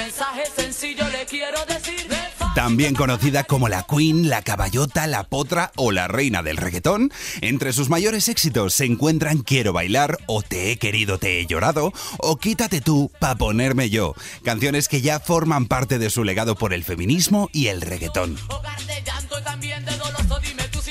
mensaje 0.09 0.43
sencillo 0.55 1.07
le 1.09 1.23
quiero 1.25 1.63
decir. 1.67 2.07
También 2.55 2.95
conocida 2.95 3.43
como 3.43 3.69
la 3.69 3.83
Queen, 3.83 4.27
la 4.27 4.41
Caballota, 4.41 5.05
la 5.05 5.23
Potra 5.23 5.71
o 5.75 5.91
la 5.91 6.07
Reina 6.07 6.41
del 6.41 6.57
Reggaetón, 6.57 7.11
entre 7.41 7.73
sus 7.73 7.89
mayores 7.89 8.27
éxitos 8.27 8.73
se 8.73 8.85
encuentran 8.85 9.43
Quiero 9.43 9.71
bailar 9.71 10.17
o 10.25 10.41
Te 10.41 10.71
he 10.71 10.77
querido, 10.77 11.19
te 11.19 11.39
he 11.39 11.45
llorado 11.45 11.93
o 12.17 12.37
Quítate 12.37 12.81
tú 12.81 13.11
pa' 13.19 13.35
ponerme 13.35 13.91
yo, 13.91 14.15
canciones 14.43 14.87
que 14.87 15.01
ya 15.01 15.19
forman 15.19 15.67
parte 15.67 15.99
de 15.99 16.09
su 16.09 16.23
legado 16.23 16.55
por 16.55 16.73
el 16.73 16.83
feminismo 16.83 17.47
y 17.53 17.67
el 17.67 17.81
reggaetón. 17.81 18.35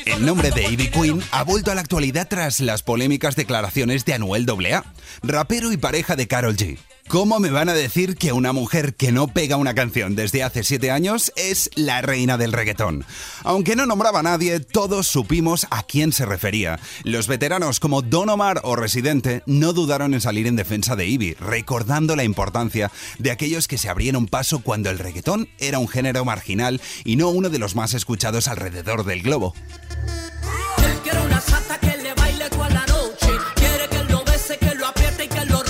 El 0.06 0.24
nombre 0.24 0.52
de 0.52 0.62
Ivy 0.62 0.90
Queen 0.90 1.22
ha 1.32 1.42
vuelto 1.42 1.72
a 1.72 1.74
la 1.74 1.80
actualidad 1.80 2.28
tras 2.28 2.60
las 2.60 2.84
polémicas 2.84 3.34
declaraciones 3.34 4.04
de 4.04 4.14
Anuel 4.14 4.46
AA, 4.48 4.84
rapero 5.24 5.72
y 5.72 5.76
pareja 5.76 6.14
de 6.14 6.28
Carol 6.28 6.56
G. 6.56 6.78
¿Cómo 7.08 7.40
me 7.40 7.48
van 7.48 7.70
a 7.70 7.74
decir 7.74 8.16
que 8.16 8.32
una 8.32 8.52
mujer 8.52 8.94
que 8.94 9.12
no 9.12 9.28
pega 9.28 9.56
una 9.56 9.72
canción 9.72 10.14
desde 10.14 10.42
hace 10.42 10.62
siete 10.62 10.90
años 10.90 11.32
es 11.36 11.70
la 11.74 12.02
reina 12.02 12.36
del 12.36 12.52
reggaetón? 12.52 13.06
Aunque 13.44 13.76
no 13.76 13.86
nombraba 13.86 14.20
a 14.20 14.22
nadie, 14.22 14.60
todos 14.60 15.06
supimos 15.06 15.66
a 15.70 15.84
quién 15.84 16.12
se 16.12 16.26
refería. 16.26 16.78
Los 17.04 17.26
veteranos 17.26 17.80
como 17.80 18.02
Don 18.02 18.28
Omar 18.28 18.60
o 18.62 18.76
Residente 18.76 19.42
no 19.46 19.72
dudaron 19.72 20.12
en 20.12 20.20
salir 20.20 20.46
en 20.46 20.56
defensa 20.56 20.96
de 20.96 21.06
Ivy, 21.06 21.32
recordando 21.40 22.14
la 22.14 22.24
importancia 22.24 22.92
de 23.18 23.30
aquellos 23.30 23.68
que 23.68 23.78
se 23.78 23.88
abrieron 23.88 24.26
paso 24.26 24.60
cuando 24.60 24.90
el 24.90 24.98
reggaetón 24.98 25.48
era 25.58 25.78
un 25.78 25.88
género 25.88 26.26
marginal 26.26 26.78
y 27.06 27.16
no 27.16 27.30
uno 27.30 27.48
de 27.48 27.58
los 27.58 27.74
más 27.74 27.94
escuchados 27.94 28.48
alrededor 28.48 29.06
del 29.06 29.22
globo. 29.22 29.54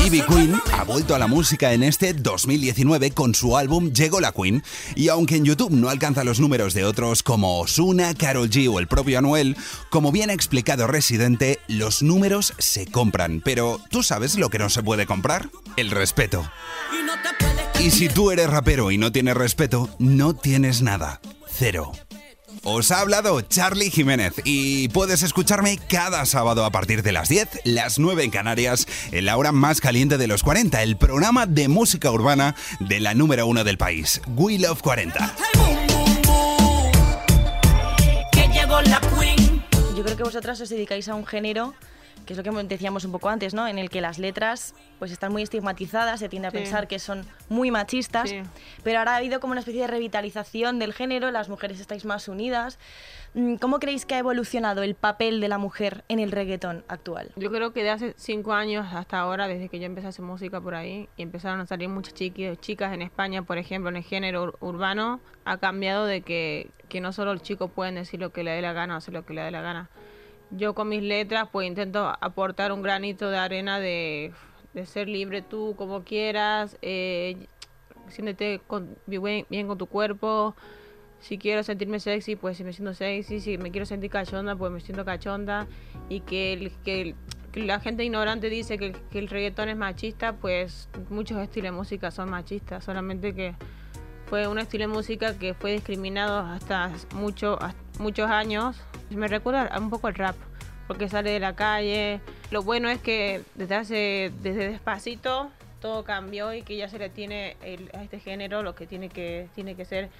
Ivy 0.09 0.23
Queen 0.23 0.63
ha 0.73 0.85
vuelto 0.85 1.15
a 1.15 1.19
la 1.19 1.27
música 1.27 1.75
en 1.75 1.83
este 1.83 2.15
2019 2.15 3.11
con 3.11 3.35
su 3.35 3.59
álbum 3.59 3.93
Llegó 3.93 4.21
la 4.21 4.33
Queen 4.33 4.63
y 4.95 5.09
aunque 5.09 5.37
en 5.37 5.45
YouTube 5.45 5.71
no 5.71 5.91
alcanza 5.91 6.25
los 6.25 6.41
números 6.41 6.73
de 6.73 6.87
otros 6.87 7.23
como 7.23 7.61
Osuna, 7.61 8.15
Carol 8.15 8.49
G 8.49 8.73
o 8.73 8.79
el 8.79 8.89
propio 8.89 9.19
Anuel, 9.19 9.55
como 9.91 10.11
bien 10.11 10.31
ha 10.31 10.33
explicado 10.33 10.87
Residente, 10.87 11.59
los 11.69 12.03
números 12.03 12.55
se 12.57 12.87
compran, 12.87 13.43
pero 13.45 13.83
¿tú 13.91 14.03
sabes 14.03 14.39
lo 14.39 14.49
que 14.49 14.59
no 14.59 14.71
se 14.71 14.83
puede 14.83 15.05
comprar? 15.05 15.51
El 15.77 15.91
respeto. 15.91 16.51
Y 17.79 17.91
si 17.91 18.09
tú 18.09 18.31
eres 18.31 18.49
rapero 18.49 18.91
y 18.91 18.97
no 18.97 19.13
tienes 19.13 19.37
respeto, 19.37 19.91
no 19.99 20.35
tienes 20.35 20.81
nada. 20.81 21.21
Cero. 21.51 21.93
Os 22.65 22.91
ha 22.91 23.01
hablado 23.01 23.41
Charlie 23.41 23.91
Jiménez 23.91 24.35
y 24.45 24.89
puedes 24.89 25.23
escucharme 25.23 25.79
cada 25.89 26.25
sábado 26.27 26.65
a 26.65 26.71
partir 26.71 27.03
de 27.03 27.13
las 27.13 27.29
10, 27.29 27.61
las 27.65 27.99
9 27.99 28.25
en 28.25 28.31
Canarias, 28.31 28.87
en 29.13 29.25
la 29.27 29.37
hora 29.37 29.53
más 29.53 29.81
caliente 29.81 30.19
de 30.19 30.27
los 30.27 30.43
40, 30.43 30.83
el 30.83 30.97
programa 30.97 31.47
de 31.47 31.69
música 31.69 32.11
urbana 32.11 32.55
de 32.81 33.01
la 33.01 33.15
número 33.15 33.47
uno 33.47 33.65
del 33.65 33.79
país, 33.79 34.21
We 34.37 34.59
Love 34.59 34.83
40. 34.83 35.35
boom, 35.55 35.77
boom, 35.87 36.23
boom. 36.27 36.93
Que 38.33 38.49
llegó 38.49 38.81
la 38.83 39.01
queen. 39.01 39.65
Yo 39.97 40.05
creo 40.05 40.17
que 40.17 40.23
vosotras 40.25 40.61
os 40.61 40.69
dedicáis 40.69 41.09
a 41.09 41.15
un 41.15 41.27
género 41.27 41.75
que 42.29 42.35
es 42.35 42.45
lo 42.47 42.53
que 42.53 42.63
decíamos 42.65 43.07
un 43.07 43.13
poco 43.13 43.31
antes, 43.31 43.55
¿no? 43.55 43.67
En 43.67 43.79
el 43.79 43.89
que 43.89 44.03
las 44.03 44.19
letras 44.19 44.75
pues 44.99 45.11
están 45.13 45.33
muy 45.33 45.43
estigmatizadas, 45.43 46.21
se 46.21 46.29
tiende 46.29 46.49
a 46.49 46.51
Sí. 46.51 46.59
pensar 46.59 46.87
que 46.87 46.99
son 46.99 47.25
muy 47.49 47.71
machistas, 47.71 48.29
Sí. 48.29 48.43
pero 48.85 48.99
ahora 48.99 49.15
ha 49.15 49.17
habido 49.17 49.41
como 49.41 49.53
una 49.53 49.61
especie 49.61 49.81
de 49.81 49.87
revitalización 49.87 50.79
del 50.79 50.93
género, 50.93 51.31
las 51.31 51.49
mujeres 51.49 51.81
estáis 51.81 52.05
más 52.05 52.29
unidas. 52.29 52.79
Mm, 53.33 53.55
¿Cómo 53.57 53.79
creéis 53.79 54.05
que 54.05 54.15
ha 54.15 54.19
evolucionado 54.19 54.83
el 54.83 54.95
papel 54.95 55.41
de 55.41 55.49
la 55.49 55.57
mujer 55.57 56.05
en 56.09 56.19
el 56.19 56.31
reggaetón 56.31 56.85
actual? 56.89 57.31
Yo 57.37 57.51
creo 57.51 57.73
que 57.73 57.83
de 57.83 57.91
hace 57.91 58.15
cinco 58.19 58.53
años 58.53 58.87
hasta 58.93 59.19
ahora, 59.21 59.49
desde 59.49 59.71
que 59.71 59.79
yo 59.79 59.87
empecé 59.87 60.07
a 60.09 60.11
hacer 60.11 60.25
música 60.25 60.61
por 60.61 60.75
ahí, 60.75 61.09
y 61.17 61.23
empezaron 61.23 61.61
a 61.61 61.67
salir 61.67 61.89
muchas 61.89 62.13
chicas 62.13 62.93
en 62.93 63.01
España, 63.01 63.41
por 63.43 63.57
ejemplo, 63.57 63.89
en 63.89 63.97
el 63.97 64.05
género 64.05 64.49
ur- 64.53 64.57
urbano, 64.61 65.21
ha 65.47 65.57
cambiado 65.57 66.05
de 66.05 66.21
que, 66.21 66.71
que 66.91 67.01
no 67.01 67.13
solo 67.15 67.33
los 67.33 67.43
chicos 67.43 67.71
pueden 67.71 67.95
decir 67.95 68.21
lo 68.21 68.33
que 68.33 68.43
le 68.45 68.51
dé 68.51 68.61
la 68.61 68.75
gana 68.75 68.95
o 68.95 68.99
hacer 68.99 69.15
lo 69.15 69.25
que 69.25 69.33
le 69.33 69.41
dé 69.43 69.51
la 69.51 69.63
gana. 69.63 69.89
Yo 70.51 70.75
con 70.75 70.89
mis 70.89 71.03
letras 71.03 71.49
pues 71.53 71.67
intento 71.67 72.13
aportar 72.21 72.73
un 72.73 72.83
granito 72.83 73.31
de 73.31 73.39
arena 73.39 73.79
de, 73.79 74.33
ser 74.85 75.09
libre 75.09 75.43
tú 75.43 75.75
como 75.77 76.05
quieras, 76.05 76.79
eh, 76.83 77.49
siéntete 78.09 78.61
con- 78.67 78.97
bien, 79.07 79.45
bien 79.51 79.67
con 79.67 79.77
tu 79.77 79.87
cuerpo, 79.87 80.55
si 81.21 81.37
quiero 81.37 81.63
sentirme 81.65 81.99
sexy, 82.01 82.37
pues 82.37 82.57
si 82.57 82.65
me 82.65 82.73
siento 82.73 82.95
sexy. 82.95 83.41
Si 83.41 83.59
me 83.59 83.71
quiero 83.71 83.85
sentir 83.87 84.11
cachonda, 84.11 84.55
pues 84.57 84.71
me 84.71 84.81
siento 84.81 85.05
cachonda. 85.05 85.67
Y 86.09 86.21
que, 86.21 86.71
la 87.55 87.81
gente 87.81 88.05
ignorante 88.05 88.49
dice 88.51 88.79
que, 88.79 88.87
el- 88.87 88.97
que 89.11 89.27
reggaetón 89.27 89.69
es 89.69 89.77
machista, 89.77 90.35
pues 90.37 90.89
muchos 91.11 91.39
estilos 91.39 91.73
de 91.73 91.77
música 91.77 92.11
son 92.11 92.31
machistas. 92.31 92.85
Solamente 92.85 93.35
que 93.35 93.55
fue 94.27 94.47
un 94.47 94.59
estilo 94.59 94.87
de 94.87 94.95
música 94.95 95.37
que 95.39 95.55
fue 95.55 95.73
discriminado 95.73 96.39
hasta 96.39 96.93
mucho, 97.15 97.61
hasta 97.61 97.83
muchos 98.01 98.31
años. 98.31 98.77
Me 99.11 99.29
recuerda 99.29 99.77
un 99.79 99.91
poco 99.91 100.07
al 100.07 100.15
rap, 100.15 100.37
porque 100.87 101.09
sale 101.09 101.31
de 101.31 101.41
la 101.41 101.55
calle. 101.55 102.21
Lo 102.51 102.63
bueno 102.63 102.89
es 102.89 103.01
que 103.01 103.43
desde 103.55 103.75
hace, 103.75 104.33
desde 104.43 104.69
despacito, 104.69 105.51
todo 105.81 106.05
cambió 106.05 106.53
y 106.53 106.63
que 106.63 106.77
ya 106.77 106.89
se 106.89 106.99
le 106.99 107.09
tiene 107.09 107.57
a 107.95 108.03
este 108.03 108.21
género 108.21 108.63
lo 108.63 108.75
que 108.75 108.87
tiene 108.87 109.09
que, 109.09 109.49
tiene 109.55 109.75
que 109.75 109.85
ser 109.85 110.11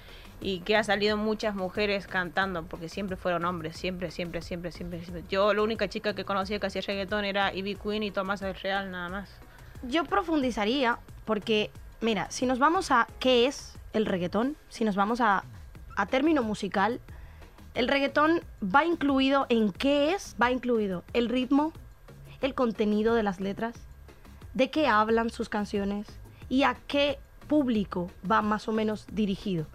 y 0.41 0.61
que 0.61 0.77
ha 0.77 0.83
salido 0.83 1.17
muchas 1.17 1.53
mujeres 1.53 2.07
cantando, 2.07 2.63
porque 2.63 2.87
siempre 2.87 3.17
fueron 3.17 3.43
hombres, 3.45 3.75
siempre, 3.75 4.09
siempre, 4.09 4.41
siempre, 4.41 4.71
siempre. 4.71 5.01
siempre. 5.01 5.23
Yo 5.29 5.53
la 5.53 5.61
única 5.61 5.89
chica 5.89 6.15
que 6.15 6.23
conocía 6.23 6.59
que 6.59 6.67
hacía 6.67 6.81
reggaetón 6.81 7.25
era 7.25 7.53
Ivy 7.53 7.75
Queen 7.75 8.03
y 8.03 8.11
Tomás 8.11 8.39
del 8.39 8.55
Real, 8.55 8.89
nada 8.89 9.09
más. 9.09 9.29
Yo 9.83 10.05
profundizaría 10.05 10.99
porque, 11.25 11.71
mira, 12.01 12.31
si 12.31 12.45
nos 12.45 12.59
vamos 12.59 12.91
a 12.91 13.07
qué 13.19 13.47
es 13.47 13.77
el 13.93 14.05
reggaetón, 14.05 14.55
si 14.69 14.85
nos 14.85 14.95
vamos 14.95 15.19
a, 15.19 15.43
a 15.97 16.05
término 16.05 16.41
musical, 16.41 17.01
el 17.79 17.87
reggaetón 17.87 18.41
va 18.61 18.83
incluido 18.83 19.45
en 19.47 19.71
qué 19.71 20.11
es, 20.11 20.35
va 20.39 20.51
incluido 20.51 21.05
el 21.13 21.29
ritmo, 21.29 21.71
el 22.41 22.53
contenido 22.53 23.13
de 23.13 23.23
las 23.23 23.39
letras, 23.39 23.73
de 24.53 24.69
qué 24.69 24.87
hablan 24.87 25.29
sus 25.29 25.47
canciones 25.47 26.05
y 26.49 26.63
a 26.63 26.75
qué 26.87 27.19
público 27.47 28.11
va 28.29 28.41
más 28.41 28.67
o 28.67 28.73
menos 28.73 29.07
dirigido. 29.13 29.65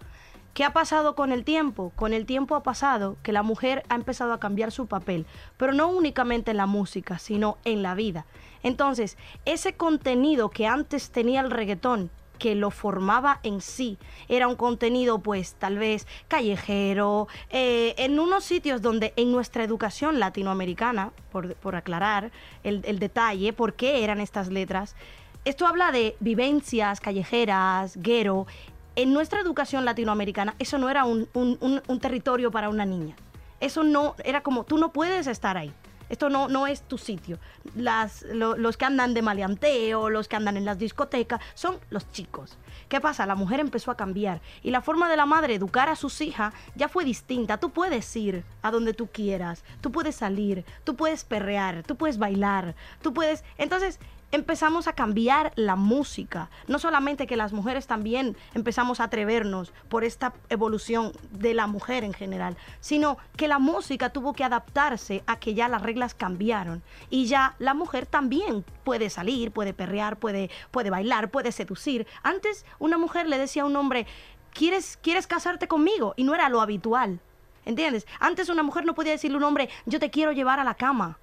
¿Qué 0.53 0.63
ha 0.63 0.71
pasado 0.71 1.15
con 1.15 1.31
el 1.31 1.43
tiempo? 1.43 1.93
Con 1.95 2.13
el 2.13 2.27
tiempo 2.27 2.53
ha 2.53 2.61
pasado 2.61 3.17
que 3.23 3.33
la 3.33 3.41
mujer 3.41 3.83
ha 3.89 3.95
empezado 3.95 4.33
a 4.33 4.39
cambiar 4.39 4.71
su 4.71 4.85
papel, 4.85 5.25
pero 5.57 5.73
no 5.73 5.87
únicamente 5.87 6.51
en 6.51 6.57
la 6.57 6.67
música, 6.67 7.17
sino 7.17 7.57
en 7.65 7.81
la 7.81 7.95
vida. 7.95 8.27
Entonces, 8.61 9.17
ese 9.45 9.73
contenido 9.77 10.51
que 10.51 10.67
antes 10.67 11.09
tenía 11.09 11.41
el 11.41 11.49
reggaetón, 11.49 12.11
que 12.35 12.55
lo 12.55 12.71
formaba 12.71 13.39
en 13.43 13.61
sí, 13.61 13.97
era 14.27 14.47
un 14.47 14.55
contenido 14.55 15.19
pues 15.19 15.55
tal 15.55 15.77
vez 15.77 16.07
callejero, 16.27 17.27
eh, 17.49 17.95
en 17.97 18.19
unos 18.19 18.43
sitios 18.43 18.81
donde 18.81 19.13
en 19.15 19.31
nuestra 19.31 19.63
educación 19.63 20.19
latinoamericana, 20.19 21.11
por, 21.31 21.55
por 21.55 21.75
aclarar 21.75 22.31
el, 22.63 22.81
el 22.85 22.99
detalle, 22.99 23.53
por 23.53 23.73
qué 23.73 24.03
eran 24.03 24.19
estas 24.21 24.49
letras, 24.49 24.95
esto 25.43 25.67
habla 25.67 25.91
de 25.91 26.15
vivencias 26.19 26.99
callejeras, 26.99 27.97
guero. 27.97 28.47
En 28.95 29.13
nuestra 29.13 29.41
educación 29.41 29.85
latinoamericana 29.85 30.55
eso 30.57 30.77
no 30.77 30.89
era 30.89 31.05
un, 31.05 31.27
un- 31.33 31.57
un- 31.61 31.81
un 31.87 31.99
territorio 31.99 32.49
para 32.51 32.69
una 32.69 32.85
niña. 32.85 33.15
Eso 33.59 33.83
no, 33.83 34.15
era 34.23 34.41
como, 34.41 34.63
tú 34.63 34.77
no 34.77 34.91
puedes 34.91 35.27
estar 35.27 35.57
ahí. 35.57 35.71
Esto 36.09 36.29
no, 36.29 36.47
no 36.47 36.67
es 36.67 36.81
tu 36.81 36.97
sitio. 36.97 37.39
Las, 37.75 38.23
lo- 38.23 38.55
los 38.57 38.77
que 38.77 38.85
andan 38.85 39.13
de 39.13 39.21
maleanteo, 39.21 40.09
los 40.09 40.27
que 40.27 40.35
andan 40.35 40.57
en 40.57 40.65
las 40.65 40.77
discotecas, 40.77 41.41
son 41.53 41.77
los 41.89 42.11
chicos. 42.11 42.57
¿Qué 42.89 43.01
pasa? 43.01 43.25
La 43.25 43.35
mujer 43.35 43.59
empezó 43.59 43.89
a 43.91 43.97
cambiar 43.97 44.41
y 44.61 44.69
la 44.71 44.81
forma 44.81 45.09
de 45.09 45.17
la 45.17 45.25
madre 45.25 45.55
educar 45.55 45.89
a 45.89 45.95
sus 45.95 46.21
hijas 46.21 46.53
ya 46.75 46.87
fue 46.87 47.03
distinta. 47.03 47.57
Tú 47.57 47.71
puedes 47.71 48.15
ir 48.15 48.43
a 48.61 48.69
donde 48.71 48.93
tú 48.93 49.07
quieras, 49.07 49.63
tú 49.81 49.91
puedes 49.91 50.15
salir, 50.15 50.63
tú 50.83 50.95
puedes 50.95 51.23
perrear, 51.23 51.83
tú 51.83 51.95
puedes 51.95 52.17
bailar, 52.19 52.75
tú 53.01 53.13
puedes... 53.13 53.43
Entonces 53.57 53.99
empezamos 54.31 54.87
a 54.87 54.93
cambiar 54.93 55.51
la 55.55 55.75
música. 55.75 56.49
No 56.67 56.79
solamente 56.79 57.27
que 57.27 57.35
las 57.35 57.53
mujeres 57.53 57.87
también 57.87 58.35
empezamos 58.53 58.99
a 58.99 59.05
atrevernos 59.05 59.73
por 59.89 60.03
esta 60.03 60.33
evolución 60.49 61.11
de 61.31 61.53
la 61.53 61.67
mujer 61.67 62.03
en 62.03 62.13
general, 62.13 62.57
sino 62.79 63.17
que 63.37 63.47
la 63.47 63.59
música 63.59 64.09
tuvo 64.09 64.33
que 64.33 64.43
adaptarse 64.43 65.23
a 65.27 65.39
que 65.39 65.53
ya 65.53 65.67
las 65.67 65.81
reglas 65.81 66.13
cambiaron 66.13 66.83
y 67.09 67.25
ya 67.27 67.55
la 67.59 67.73
mujer 67.73 68.05
también 68.05 68.65
puede 68.83 69.09
salir, 69.09 69.51
puede 69.51 69.73
perrear, 69.73 70.17
puede, 70.17 70.49
puede 70.71 70.89
bailar, 70.89 71.29
puede 71.29 71.51
seducir. 71.51 72.07
Antes 72.23 72.65
una 72.79 72.97
mujer 72.97 73.27
le 73.27 73.37
decía 73.37 73.63
a 73.63 73.65
un 73.65 73.75
hombre, 73.75 74.05
¿quieres, 74.53 74.97
¿quieres 75.01 75.27
casarte 75.27 75.67
conmigo? 75.67 76.13
Y 76.17 76.23
no 76.23 76.35
era 76.35 76.49
lo 76.49 76.61
habitual. 76.61 77.19
¿Entiendes? 77.65 78.05
Antes 78.19 78.49
una 78.49 78.61
mujer 78.61 78.85
no 78.85 78.93
podía 78.93 79.13
decirle 79.13 79.35
a 79.35 79.39
un 79.39 79.43
hombre, 79.43 79.69
yo 79.85 79.99
te 79.99 80.11
quiero 80.11 80.31
llevar 80.31 80.59
a 80.59 80.63
la 80.63 80.75
cama. 80.75 81.17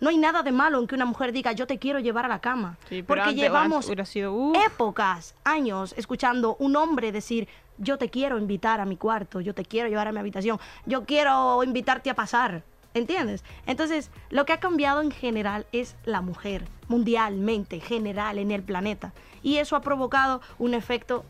No 0.00 0.08
hay 0.08 0.16
nada 0.16 0.42
de 0.42 0.50
malo 0.50 0.80
en 0.80 0.86
que 0.86 0.94
una 0.94 1.04
mujer 1.04 1.32
diga, 1.32 1.52
yo 1.52 1.66
te 1.66 1.78
quiero 1.78 2.00
llevar 2.00 2.24
a 2.24 2.28
la 2.28 2.40
cama. 2.40 2.78
Sí, 2.88 3.02
pero 3.02 3.22
porque 3.22 3.34
llevamos 3.34 3.86
sido, 4.04 4.52
épocas, 4.66 5.34
años, 5.44 5.94
escuchando 5.96 6.56
un 6.58 6.76
hombre 6.76 7.12
decir, 7.12 7.48
yo 7.76 7.98
te 7.98 8.08
quiero 8.08 8.38
invitar 8.38 8.80
a 8.80 8.86
mi 8.86 8.96
cuarto, 8.96 9.40
yo 9.40 9.54
te 9.54 9.64
quiero 9.64 9.88
llevar 9.88 10.08
a 10.08 10.12
mi 10.12 10.18
habitación, 10.18 10.58
yo 10.86 11.04
quiero 11.04 11.62
invitarte 11.62 12.10
a 12.10 12.14
pasar. 12.14 12.62
¿Entiendes? 12.92 13.44
Entonces, 13.66 14.10
lo 14.30 14.44
que 14.44 14.52
ha 14.52 14.58
cambiado 14.58 15.00
en 15.00 15.12
general 15.12 15.64
es 15.70 15.94
la 16.04 16.22
mujer, 16.22 16.64
mundialmente, 16.88 17.78
general, 17.78 18.36
en 18.38 18.50
el 18.50 18.64
planeta. 18.64 19.12
Y 19.44 19.58
eso 19.58 19.76
ha 19.76 19.80
provocado 19.80 20.40
un 20.58 20.74
efecto 20.74 21.24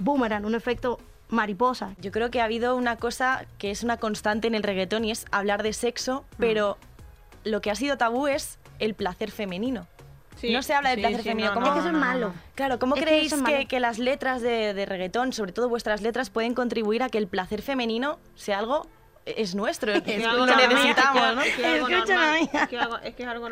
boomerang, 0.00 0.44
un 0.44 0.56
efecto 0.56 0.98
mariposa. 1.28 1.94
Yo 2.00 2.10
creo 2.10 2.30
que 2.32 2.40
ha 2.40 2.44
habido 2.44 2.74
una 2.74 2.96
cosa 2.96 3.46
que 3.58 3.70
es 3.70 3.84
una 3.84 3.98
constante 3.98 4.48
en 4.48 4.56
el 4.56 4.64
reggaetón 4.64 5.04
y 5.04 5.12
es 5.12 5.26
hablar 5.30 5.62
de 5.62 5.72
sexo, 5.72 6.24
pero 6.38 6.76
lo 7.46 7.60
que 7.60 7.70
ha 7.70 7.74
sido 7.74 7.96
tabú 7.96 8.26
es 8.26 8.58
el 8.78 8.94
placer 8.94 9.30
femenino. 9.30 9.86
Sí, 10.36 10.52
no 10.52 10.62
se 10.62 10.74
habla 10.74 10.90
del 10.90 10.98
sí, 10.98 11.02
placer 11.02 11.22
sí, 11.22 11.28
femenino. 11.30 11.54
no, 11.54 11.54
¿Cómo 11.54 11.66
Es 11.68 11.72
que 11.72 11.78
eso 11.78 11.88
es 11.88 11.94
malo. 11.94 12.34
Claro, 12.54 12.78
¿cómo 12.78 12.94
Es 12.94 13.00
que 13.00 13.06
creéis 13.06 13.36
malo. 13.36 13.56
que, 13.56 13.66
que 13.66 13.80
las 13.80 13.98
letras 13.98 14.42
de, 14.42 14.74
de 14.74 14.84
reggaetón, 14.84 15.32
sobre 15.32 15.52
todo 15.52 15.68
vuestras 15.70 16.02
letras, 16.02 16.28
pueden 16.28 16.52
contribuir 16.54 17.02
a 17.02 17.08
que 17.08 17.16
el 17.18 17.26
placer 17.26 17.62
femenino 17.62 18.18
sea 18.34 18.58
algo 18.58 18.86
es 19.24 19.54
nuestro, 19.54 19.92
es 19.92 20.02
algo 20.24 20.44
que 20.44 20.52
normal, 20.52 20.68
necesitamos, 20.68 21.34
¿no? 21.34 21.40
es 21.42 21.54
que 21.56 21.62
es 21.62 21.66
algo 21.82 21.88
normal, 21.88 22.38
que 22.68 22.78
algo- 22.78 23.00
que 23.16 23.24
algo. 23.26 23.46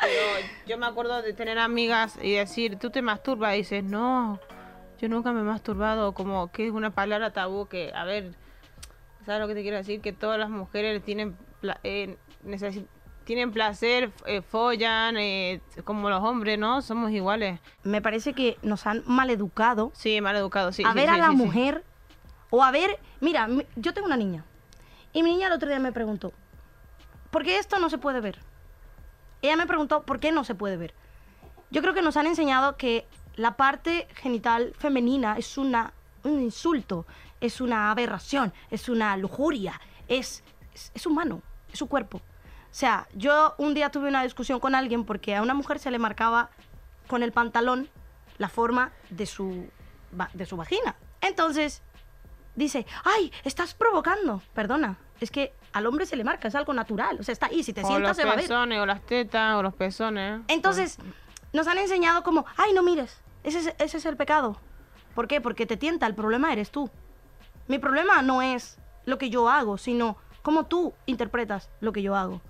Pero 0.00 0.46
yo 0.66 0.78
me 0.78 0.86
acuerdo 0.86 1.20
de 1.22 1.32
tener 1.34 1.58
amigas 1.58 2.18
y 2.22 2.32
decir, 2.32 2.76
tú 2.78 2.88
te 2.90 3.02
masturbas 3.02 3.54
y 3.54 3.58
dices, 3.58 3.84
no, 3.84 4.38
yo 5.00 5.08
nunca 5.08 5.32
me 5.32 5.40
he 5.40 5.44
masturbado, 5.44 6.12
como 6.14 6.50
que 6.52 6.66
es 6.68 6.72
una 6.72 6.90
palabra 6.90 7.30
tabú 7.32 7.66
que, 7.66 7.92
a 7.94 8.04
ver, 8.04 8.32
¿sabes 9.26 9.40
lo 9.42 9.48
que 9.48 9.54
te 9.54 9.62
quiero 9.62 9.76
decir? 9.76 10.00
Que 10.00 10.12
todas 10.14 10.38
las 10.38 10.48
mujeres 10.48 11.02
tienen, 11.04 11.36
eh, 11.82 12.16
necesi- 12.46 12.86
tienen 13.24 13.52
placer, 13.52 14.10
eh, 14.26 14.42
follan, 14.42 15.16
eh, 15.16 15.60
como 15.84 16.10
los 16.10 16.22
hombres, 16.22 16.58
¿no? 16.58 16.82
Somos 16.82 17.10
iguales. 17.12 17.60
Me 17.82 18.00
parece 18.02 18.32
que 18.32 18.58
nos 18.62 18.86
han 18.86 19.02
maleducado 19.06 19.92
Sí, 19.94 20.20
mal 20.20 20.36
educado, 20.36 20.72
sí. 20.72 20.82
a 20.84 20.90
sí, 20.90 20.94
ver 20.96 21.08
sí, 21.08 21.14
a 21.14 21.18
la 21.18 21.30
sí, 21.30 21.36
mujer 21.36 21.84
o 22.50 22.62
a 22.62 22.70
ver, 22.70 22.98
mira, 23.20 23.46
mi- 23.46 23.66
yo 23.76 23.94
tengo 23.94 24.06
una 24.06 24.16
niña 24.16 24.44
y 25.12 25.22
mi 25.22 25.30
niña 25.30 25.46
el 25.48 25.52
otro 25.54 25.68
día 25.68 25.78
me 25.78 25.92
preguntó, 25.92 26.32
¿por 27.30 27.44
qué 27.44 27.58
esto 27.58 27.78
no 27.78 27.88
se 27.90 27.98
puede 27.98 28.20
ver? 28.20 28.38
Ella 29.40 29.56
me 29.56 29.66
preguntó, 29.66 30.02
¿por 30.02 30.20
qué 30.20 30.32
no 30.32 30.44
se 30.44 30.54
puede 30.54 30.76
ver? 30.76 30.94
Yo 31.70 31.80
creo 31.82 31.94
que 31.94 32.02
nos 32.02 32.16
han 32.16 32.26
enseñado 32.26 32.76
que 32.76 33.06
la 33.36 33.56
parte 33.56 34.06
genital 34.14 34.74
femenina 34.78 35.36
es 35.38 35.56
una, 35.58 35.92
un 36.22 36.40
insulto, 36.40 37.06
es 37.40 37.60
una 37.60 37.90
aberración, 37.90 38.52
es 38.70 38.88
una 38.88 39.16
lujuria, 39.16 39.80
es, 40.06 40.44
es, 40.74 40.92
es 40.94 41.06
humano, 41.06 41.40
es 41.72 41.78
su 41.78 41.88
cuerpo. 41.88 42.20
O 42.72 42.74
sea, 42.74 43.06
yo 43.14 43.54
un 43.58 43.74
día 43.74 43.90
tuve 43.90 44.08
una 44.08 44.22
discusión 44.22 44.58
con 44.58 44.74
alguien 44.74 45.04
porque 45.04 45.36
a 45.36 45.42
una 45.42 45.52
mujer 45.52 45.78
se 45.78 45.90
le 45.90 45.98
marcaba 45.98 46.48
con 47.06 47.22
el 47.22 47.30
pantalón 47.30 47.90
la 48.38 48.48
forma 48.48 48.92
de 49.10 49.26
su, 49.26 49.68
de 50.32 50.46
su 50.46 50.56
vagina. 50.56 50.96
Entonces, 51.20 51.82
dice, 52.56 52.86
ay, 53.04 53.30
estás 53.44 53.74
provocando. 53.74 54.40
Perdona, 54.54 54.96
es 55.20 55.30
que 55.30 55.52
al 55.74 55.86
hombre 55.86 56.06
se 56.06 56.16
le 56.16 56.24
marca, 56.24 56.48
es 56.48 56.54
algo 56.54 56.72
natural. 56.72 57.18
O 57.20 57.22
sea, 57.22 57.34
está 57.34 57.46
ahí, 57.46 57.62
si 57.62 57.74
te 57.74 57.82
O 57.82 57.86
sientas 57.86 58.08
los 58.08 58.16
se 58.16 58.24
va 58.24 58.32
a 58.32 58.36
ver. 58.36 58.44
pezones, 58.46 58.80
o 58.80 58.86
las 58.86 59.02
tetas, 59.02 59.54
o 59.56 59.62
los 59.62 59.74
pezones. 59.74 60.40
Entonces, 60.48 60.96
nos 61.52 61.66
han 61.68 61.76
enseñado 61.76 62.22
como, 62.22 62.46
ay, 62.56 62.72
no 62.72 62.82
mires, 62.82 63.20
ese 63.44 63.58
es, 63.58 63.74
ese 63.78 63.98
es 63.98 64.06
el 64.06 64.16
pecado. 64.16 64.56
¿Por 65.14 65.28
qué? 65.28 65.42
Porque 65.42 65.66
te 65.66 65.76
tienta, 65.76 66.06
el 66.06 66.14
problema 66.14 66.50
eres 66.54 66.70
tú. 66.70 66.88
Mi 67.68 67.78
problema 67.78 68.22
no 68.22 68.40
es 68.40 68.78
lo 69.04 69.18
que 69.18 69.28
yo 69.28 69.50
hago, 69.50 69.76
sino 69.76 70.16
cómo 70.40 70.64
tú 70.64 70.94
interpretas 71.04 71.68
lo 71.80 71.92
que 71.92 72.00
yo 72.00 72.16
hago. 72.16 72.40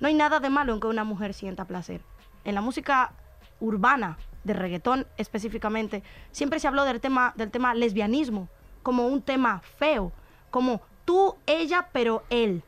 No 0.00 0.08
hay 0.08 0.14
nada 0.14 0.40
de 0.40 0.50
malo 0.50 0.72
en 0.72 0.80
que 0.80 0.86
una 0.86 1.04
mujer 1.04 1.34
sienta 1.34 1.66
placer. 1.66 2.00
En 2.44 2.54
la 2.54 2.60
música 2.60 3.12
urbana, 3.60 4.18
de 4.44 4.54
reggaetón 4.54 5.06
específicamente, 5.18 6.02
siempre 6.32 6.60
se 6.60 6.68
habló 6.68 6.84
del 6.84 7.00
tema, 7.00 7.34
del 7.36 7.50
tema 7.50 7.74
lesbianismo 7.74 8.48
como 8.82 9.06
un 9.06 9.20
tema 9.22 9.60
feo, 9.78 10.12
como 10.50 10.80
tú, 11.04 11.36
ella, 11.46 11.88
pero 11.92 12.22
él 12.30 12.62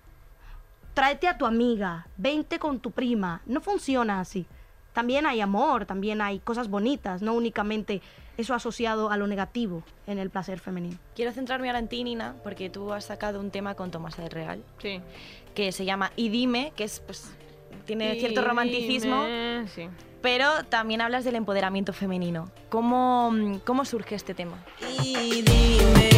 tráete 0.94 1.28
a 1.28 1.38
tu 1.38 1.46
amiga, 1.46 2.06
vente 2.16 2.58
con 2.58 2.80
tu 2.80 2.90
prima. 2.90 3.40
No 3.46 3.60
funciona 3.60 4.20
así. 4.20 4.46
También 4.92 5.24
hay 5.24 5.40
amor, 5.40 5.86
también 5.86 6.20
hay 6.20 6.38
cosas 6.38 6.68
bonitas, 6.68 7.22
no 7.22 7.32
únicamente 7.32 8.02
eso 8.36 8.54
asociado 8.54 9.10
a 9.10 9.16
lo 9.16 9.26
negativo 9.26 9.82
en 10.06 10.18
el 10.18 10.28
placer 10.28 10.58
femenino. 10.58 10.98
Quiero 11.14 11.32
centrarme 11.32 11.68
ahora 11.68 11.78
en 11.78 11.88
ti, 11.88 12.04
Nina, 12.04 12.34
porque 12.42 12.68
tú 12.68 12.92
has 12.92 13.06
sacado 13.06 13.40
un 13.40 13.50
tema 13.50 13.74
con 13.74 13.90
Tomás 13.90 14.16
del 14.16 14.30
Real, 14.30 14.62
Sí. 14.78 15.00
Que 15.54 15.73
se 15.73 15.85
llama 15.85 16.12
Y 16.16 16.28
dime, 16.28 16.73
que 16.76 16.85
es, 16.85 17.00
pues, 17.00 17.30
tiene 17.85 18.14
Y 18.16 18.21
cierto 18.21 18.42
romanticismo, 18.42 19.25
dime, 19.25 19.66
Sí. 19.75 19.88
pero 20.21 20.47
también 20.68 21.00
hablas 21.00 21.25
del 21.25 21.37
empoderamiento 21.37 21.92
femenino. 21.92 22.50
¿Cómo, 22.71 23.32
cómo 23.64 23.85
surge 23.85 24.14
este 24.14 24.35
tema? 24.35 24.64
Y 25.02 25.42
dime 25.42 26.11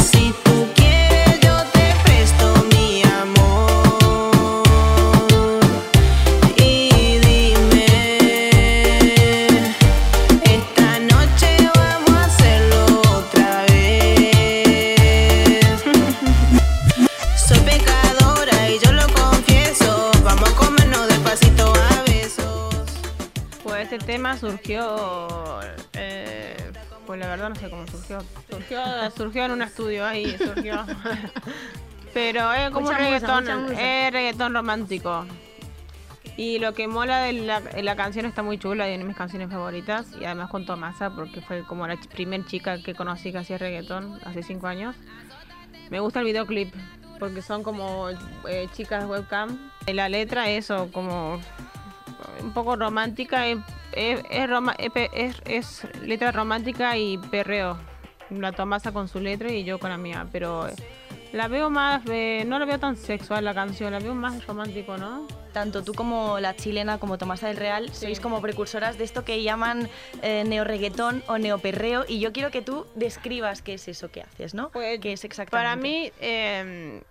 si 0.00 0.32
tú 0.44 0.66
tema 24.16 24.36
surgió, 24.38 25.60
eh, 25.92 26.56
pues 27.06 27.20
la 27.20 27.28
verdad 27.28 27.50
no 27.50 27.54
sé 27.56 27.68
cómo 27.68 27.86
surgió. 27.86 28.18
Surgió, 28.50 28.80
surgió 29.16 29.44
en 29.44 29.50
un 29.52 29.62
estudio 29.62 30.06
ahí, 30.06 30.36
surgió. 30.38 30.84
Pero 32.14 32.50
es 32.54 32.70
como 32.70 32.86
Mucha 32.86 32.98
un 32.98 33.04
reggaetón, 33.04 33.62
mucha 33.64 34.06
es 34.06 34.12
reggaetón 34.12 34.54
romántico. 34.54 35.26
Y 36.38 36.58
lo 36.58 36.72
que 36.74 36.88
mola 36.88 37.18
de 37.20 37.32
la, 37.34 37.60
la 37.60 37.96
canción 37.96 38.24
está 38.26 38.42
muy 38.42 38.58
chula 38.58 38.88
y 38.88 38.92
es 38.92 38.98
de 38.98 39.04
mis 39.04 39.16
canciones 39.16 39.50
favoritas. 39.50 40.06
Y 40.20 40.24
además 40.24 40.48
con 40.50 40.64
Tomasa, 40.66 41.10
porque 41.10 41.40
fue 41.42 41.62
como 41.64 41.86
la 41.86 41.94
ch- 41.96 42.08
primer 42.08 42.44
chica 42.46 42.82
que 42.82 42.94
conocí 42.94 43.32
que 43.32 43.38
hacía 43.38 43.58
reggaetón 43.58 44.18
hace 44.24 44.42
cinco 44.42 44.66
años. 44.66 44.96
Me 45.90 46.00
gusta 46.00 46.20
el 46.20 46.26
videoclip, 46.26 46.74
porque 47.18 47.42
son 47.42 47.62
como 47.62 48.08
eh, 48.48 48.68
chicas 48.74 49.04
webcam. 49.06 49.58
La 49.86 50.08
letra, 50.08 50.48
eso, 50.50 50.88
como 50.92 51.38
un 52.42 52.52
poco 52.52 52.76
romántica, 52.76 53.44
es, 53.96 54.20
es, 54.20 54.26
es 54.30 54.48
roma- 54.50 54.76
es 54.78 55.82
letra 56.02 56.30
romántica 56.32 56.96
y 56.96 57.18
perreo. 57.18 57.78
La 58.30 58.52
Tomasa 58.52 58.92
con 58.92 59.08
su 59.08 59.20
letra 59.20 59.50
y 59.52 59.64
yo 59.64 59.78
con 59.78 59.90
la 59.90 59.96
mía, 59.96 60.26
pero 60.32 60.68
la 61.32 61.46
veo 61.48 61.70
más, 61.70 62.02
eh, 62.08 62.44
no 62.46 62.58
la 62.58 62.64
veo 62.64 62.78
tan 62.78 62.96
sexual 62.96 63.44
la 63.44 63.54
canción, 63.54 63.92
la 63.92 64.00
veo 64.00 64.14
más 64.14 64.44
romántico, 64.46 64.96
¿no? 64.96 65.28
Tanto 65.52 65.82
tú 65.84 65.94
como 65.94 66.40
la 66.40 66.56
chilena, 66.56 66.98
como 66.98 67.18
Tomasa 67.18 67.46
del 67.46 67.56
Real, 67.56 67.94
sois 67.94 68.18
como 68.18 68.40
precursoras 68.40 68.98
de 68.98 69.04
esto 69.04 69.24
que 69.24 69.42
llaman 69.42 69.88
eh, 70.22 70.44
o 71.28 71.38
neoperreo, 71.38 72.04
y 72.08 72.18
yo 72.18 72.32
quiero 72.32 72.50
que 72.50 72.62
tú 72.62 72.86
describas 72.96 73.62
qué 73.62 73.74
es 73.74 73.86
eso 73.86 74.10
que 74.10 74.22
haces, 74.22 74.54
¿no? 74.54 74.70
Pues, 74.70 74.98
¿Qué 75.00 75.12
es 75.12 75.24
exactamente? 75.24 75.64
Para 75.64 75.76
mí, 75.76 76.10
eh, 76.20 77.02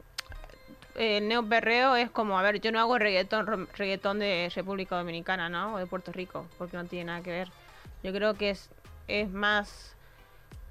el 0.96 1.28
neoperreo 1.28 1.96
es 1.96 2.10
como, 2.10 2.40
a 2.40 2.42
ver, 2.42 2.62
yo 2.62 2.72
no 2.72 2.80
hago 2.80 2.98
reggaetón, 2.98 4.20
de 4.20 4.52
República 4.54 4.98
Dominicana, 4.98 5.50
¿no? 5.50 5.76
O 5.76 5.78
de 5.78 5.86
Puerto 5.86 6.12
Rico, 6.12 6.48
porque 6.58 6.78
no 6.78 6.86
tiene 6.86 7.06
nada 7.06 7.22
que 7.22 7.32
ver. 7.32 7.50
Yo 8.04 8.14
creo 8.14 8.36
que 8.36 8.52
es, 8.52 8.70
es 9.08 9.30
más, 9.30 9.96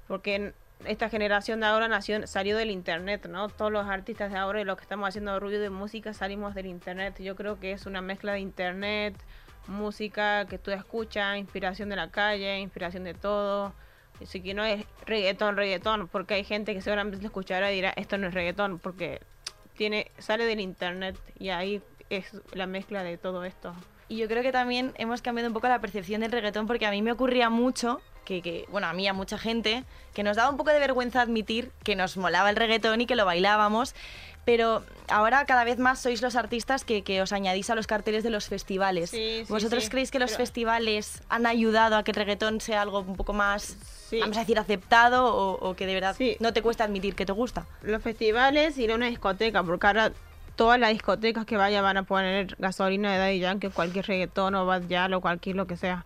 porque 0.07 0.53
esta 0.85 1.09
generación 1.09 1.59
de 1.59 1.67
ahora 1.67 1.87
nació, 1.87 2.25
salió 2.27 2.57
del 2.57 2.71
internet, 2.71 3.27
¿no? 3.27 3.49
Todos 3.49 3.71
los 3.71 3.87
artistas 3.87 4.31
de 4.31 4.37
ahora 4.37 4.61
y 4.61 4.63
los 4.63 4.77
que 4.77 4.83
estamos 4.83 5.07
haciendo 5.07 5.39
ruido 5.39 5.61
de 5.61 5.69
música 5.69 6.13
salimos 6.13 6.55
del 6.55 6.65
internet. 6.65 7.19
Yo 7.19 7.35
creo 7.35 7.59
que 7.59 7.71
es 7.71 7.85
una 7.85 8.01
mezcla 8.01 8.33
de 8.33 8.39
internet, 8.39 9.15
música 9.67 10.45
que 10.45 10.57
tú 10.57 10.71
escuchas, 10.71 11.37
inspiración 11.37 11.89
de 11.89 11.95
la 11.95 12.09
calle, 12.09 12.59
inspiración 12.59 13.03
de 13.03 13.13
todo. 13.13 13.73
Así 14.21 14.41
que 14.41 14.53
no 14.53 14.63
es 14.63 14.85
reggaetón, 15.05 15.57
reggaetón, 15.57 16.07
porque 16.07 16.35
hay 16.35 16.43
gente 16.43 16.73
que 16.73 16.81
seguramente 16.81 17.19
lo 17.19 17.25
escuchará 17.25 17.71
y 17.71 17.75
dirá, 17.75 17.93
esto 17.95 18.17
no 18.17 18.27
es 18.27 18.33
reggaetón, 18.33 18.79
porque 18.79 19.21
tiene 19.75 20.11
sale 20.17 20.45
del 20.45 20.59
internet 20.59 21.17
y 21.37 21.49
ahí 21.49 21.81
es 22.09 22.31
la 22.53 22.67
mezcla 22.67 23.03
de 23.03 23.17
todo 23.17 23.43
esto. 23.43 23.73
Y 24.07 24.17
yo 24.17 24.27
creo 24.27 24.43
que 24.43 24.51
también 24.51 24.93
hemos 24.97 25.21
cambiado 25.21 25.49
un 25.49 25.53
poco 25.53 25.67
la 25.67 25.79
percepción 25.79 26.21
del 26.21 26.31
reggaetón 26.31 26.67
porque 26.67 26.85
a 26.85 26.91
mí 26.91 27.01
me 27.01 27.11
ocurría 27.11 27.49
mucho 27.49 28.01
que, 28.25 28.41
que, 28.41 28.65
bueno, 28.69 28.87
a 28.87 28.93
mí 28.93 29.07
a 29.07 29.13
mucha 29.13 29.37
gente, 29.37 29.83
que 30.13 30.23
nos 30.23 30.35
daba 30.35 30.49
un 30.49 30.57
poco 30.57 30.71
de 30.71 30.79
vergüenza 30.79 31.21
admitir 31.21 31.71
que 31.83 31.95
nos 31.95 32.17
molaba 32.17 32.49
el 32.49 32.55
reggaetón 32.55 32.99
y 33.01 33.05
que 33.05 33.15
lo 33.15 33.25
bailábamos, 33.25 33.95
pero 34.43 34.83
ahora 35.07 35.45
cada 35.45 35.63
vez 35.63 35.79
más 35.79 35.99
sois 35.99 36.21
los 36.21 36.35
artistas 36.35 36.83
que, 36.83 37.01
que 37.03 37.21
os 37.21 37.31
añadís 37.31 37.69
a 37.69 37.75
los 37.75 37.87
carteles 37.87 38.23
de 38.23 38.29
los 38.29 38.47
festivales. 38.47 39.11
Sí, 39.11 39.43
sí, 39.45 39.51
¿Vosotros 39.51 39.85
sí, 39.85 39.89
creéis 39.89 40.11
que 40.11 40.19
los 40.19 40.31
pero- 40.31 40.37
festivales 40.43 41.21
han 41.29 41.45
ayudado 41.45 41.95
a 41.95 42.03
que 42.03 42.11
el 42.11 42.15
reggaetón 42.17 42.61
sea 42.61 42.81
algo 42.81 42.99
un 42.99 43.15
poco 43.15 43.33
más, 43.33 43.77
vamos 44.11 44.37
a 44.37 44.41
decir, 44.41 44.59
aceptado 44.59 45.33
o, 45.33 45.69
o 45.69 45.75
que 45.75 45.85
de 45.85 45.93
verdad 45.93 46.15
no 46.39 46.53
te 46.53 46.61
cuesta 46.61 46.83
admitir 46.83 47.15
que 47.15 47.25
te 47.25 47.31
gusta? 47.31 47.65
Los 47.81 48.01
festivales 48.03 48.77
ir 48.77 48.91
a 48.91 48.95
una 48.95 49.07
discoteca, 49.07 49.63
porque 49.63 49.87
ahora 49.87 50.11
todas 50.55 50.79
las 50.79 50.91
discotecas 50.91 51.45
que 51.45 51.57
vayan 51.57 51.83
van 51.83 51.97
a 51.97 52.03
poner 52.03 52.55
gasolina 52.59 53.11
de 53.13 53.17
Daddy 53.19 53.39
Yankee, 53.39 53.69
cualquier 53.69 54.05
reggaetón 54.05 54.55
o 54.55 54.65
Bad 54.65 54.83
Yal 54.87 55.13
o 55.13 55.21
cualquier 55.21 55.55
lo 55.55 55.65
que 55.67 55.75
sea. 55.75 56.05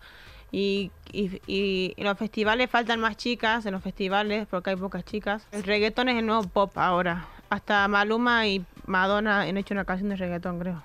Y, 0.52 0.90
y, 1.12 1.40
y 1.46 1.94
en 1.96 2.04
los 2.04 2.18
festivales 2.18 2.68
faltan 2.70 3.00
más 3.00 3.16
chicas, 3.16 3.66
en 3.66 3.72
los 3.72 3.82
festivales, 3.82 4.46
porque 4.48 4.70
hay 4.70 4.76
pocas 4.76 5.04
chicas. 5.04 5.46
El 5.52 5.62
reggaetón 5.62 6.08
es 6.08 6.18
el 6.18 6.26
nuevo 6.26 6.42
pop 6.42 6.76
ahora. 6.76 7.26
Hasta 7.50 7.86
Maluma 7.88 8.46
y 8.46 8.64
Madonna 8.86 9.42
han 9.42 9.56
hecho 9.56 9.74
una 9.74 9.84
canción 9.84 10.08
de 10.10 10.16
reggaetón, 10.16 10.58
creo. 10.58 10.82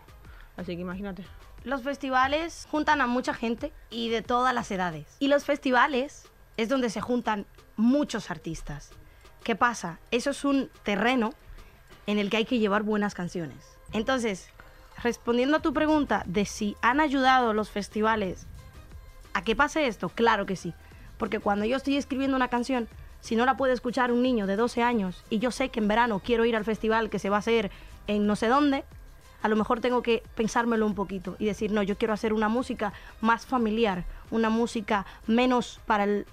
Así 0.57 0.75
que 0.75 0.81
imagínate. 0.81 1.23
Los 1.63 1.81
festivales 1.81 2.67
juntan 2.69 3.01
a 3.01 3.07
mucha 3.07 3.33
gente 3.33 3.71
y 3.89 4.09
de 4.09 4.21
todas 4.21 4.53
las 4.53 4.69
edades. 4.69 5.07
Y 5.19 5.27
los 5.27 5.45
festivales 5.45 6.27
es 6.57 6.69
donde 6.69 6.89
se 6.89 7.01
juntan 7.01 7.45
muchos 7.75 8.29
artistas. 8.29 8.91
¿Qué 9.43 9.55
pasa? 9.55 9.99
Eso 10.11 10.29
es 10.29 10.45
un 10.45 10.69
terreno 10.83 11.33
en 12.07 12.19
el 12.19 12.29
que 12.29 12.37
hay 12.37 12.45
que 12.45 12.59
llevar 12.59 12.83
buenas 12.83 13.13
canciones. 13.13 13.57
Entonces, 13.93 14.49
respondiendo 15.01 15.57
a 15.57 15.61
tu 15.61 15.73
pregunta 15.73 16.23
de 16.25 16.45
si 16.45 16.75
han 16.81 16.99
ayudado 16.99 17.53
los 17.53 17.69
festivales 17.69 18.47
a 19.35 19.43
que 19.43 19.55
pase 19.55 19.85
esto, 19.85 20.07
claro 20.07 20.45
que 20.45 20.55
sí. 20.55 20.73
Porque 21.17 21.39
cuando 21.39 21.65
yo 21.65 21.75
estoy 21.75 21.97
escribiendo 21.97 22.37
una 22.37 22.47
canción, 22.47 22.87
si 23.19 23.35
no 23.35 23.45
la 23.45 23.57
puede 23.57 23.73
escuchar 23.73 24.11
un 24.13 24.23
niño 24.23 24.47
de 24.47 24.55
12 24.55 24.81
años 24.81 25.25
y 25.29 25.39
yo 25.39 25.51
sé 25.51 25.69
que 25.69 25.81
en 25.81 25.89
verano 25.89 26.21
quiero 26.23 26.45
ir 26.45 26.55
al 26.55 26.63
festival 26.63 27.09
que 27.09 27.19
se 27.19 27.29
va 27.29 27.35
a 27.35 27.39
hacer 27.39 27.69
en 28.07 28.27
no 28.27 28.37
sé 28.37 28.47
dónde, 28.47 28.85
a 29.41 29.49
lo 29.49 29.57
mejor 29.57 29.81
tengo 29.81 30.01
que 30.01 30.23
pensármelo 30.35 30.85
un 30.85 30.95
poquito 30.95 31.35
y 31.37 31.45
decir, 31.45 31.71
no, 31.71 31.83
yo 31.83 31.97
quiero 31.97 32.13
hacer 32.13 32.31
una 32.31 32.47
música 32.47 32.93
más 33.19 33.45
familiar, 33.45 34.05
una 34.31 34.49
música 34.49 35.05
menos 35.27 35.81
para 35.85 36.05
el 36.05 36.25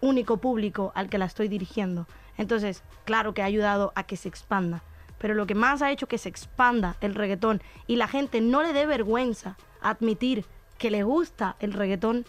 único 0.00 0.38
público 0.38 0.90
al 0.96 1.08
que 1.08 1.18
la 1.18 1.26
estoy 1.26 1.46
dirigiendo. 1.46 2.08
Entonces, 2.36 2.82
claro 3.04 3.32
que 3.32 3.42
ha 3.42 3.46
ayudado 3.46 3.92
a 3.94 4.02
que 4.02 4.16
se 4.16 4.28
expanda. 4.28 4.82
Pero 5.18 5.34
lo 5.34 5.46
que 5.46 5.54
más 5.54 5.82
ha 5.82 5.92
hecho 5.92 6.08
que 6.08 6.18
se 6.18 6.28
expanda 6.28 6.96
el 7.00 7.14
reggaetón 7.14 7.62
y 7.86 7.94
la 7.94 8.08
gente 8.08 8.40
no 8.40 8.62
le 8.62 8.72
dé 8.72 8.86
vergüenza 8.86 9.56
admitir 9.80 10.44
que 10.80 10.90
le 10.90 11.02
gusta 11.02 11.56
el 11.60 11.74
reggaetón 11.74 12.24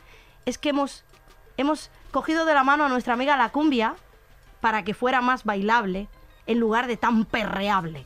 es 0.46 0.58
que 0.58 0.70
hemos, 0.70 1.06
hemos 1.56 1.90
cogido 2.12 2.44
de 2.44 2.54
la 2.54 2.66
mano 2.66 2.84
a 2.84 2.90
nuestra 2.90 3.14
amiga 3.14 3.38
la 3.38 3.50
cumbia 3.50 3.96
para 4.60 4.84
que 4.84 4.94
fuera 4.94 5.22
más 5.22 5.46
bailable 5.46 6.10
en 6.46 6.60
lugar 6.60 6.88
de 6.88 6.98
tan 6.98 7.24
perreable. 7.24 8.06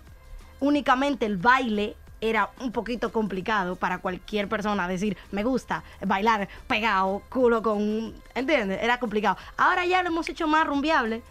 Únicamente 0.59 1.25
el 1.25 1.37
baile 1.37 1.97
era 2.21 2.51
un 2.59 2.71
poquito 2.71 3.11
complicado 3.11 3.75
para 3.75 3.97
cualquier 3.97 4.47
persona 4.47 4.87
decir, 4.87 5.17
me 5.31 5.43
gusta 5.43 5.83
bailar 6.05 6.47
pegado, 6.67 7.23
culo 7.29 7.63
con... 7.63 8.13
¿Entiendes? 8.35 8.83
Era 8.83 8.99
complicado. 8.99 9.37
Ahora 9.57 9.85
ya 9.87 10.03
lo 10.03 10.09
hemos 10.09 10.29
hecho 10.29 10.47
más 10.47 10.67
rumbiable, 10.67 11.23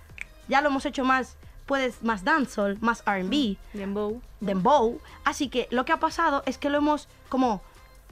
ya 0.48 0.60
lo 0.60 0.70
hemos 0.70 0.86
hecho 0.86 1.04
más, 1.04 1.36
puedes, 1.66 2.02
más 2.02 2.24
dancehall, 2.24 2.78
más 2.80 3.04
R&B, 3.06 3.56
Dembow. 3.74 4.20
dembow. 4.40 5.00
Así 5.24 5.48
que 5.48 5.68
lo 5.70 5.84
que 5.84 5.92
ha 5.92 6.00
pasado 6.00 6.42
es 6.46 6.58
que 6.58 6.68
lo 6.68 6.78
hemos 6.78 7.08
como, 7.28 7.62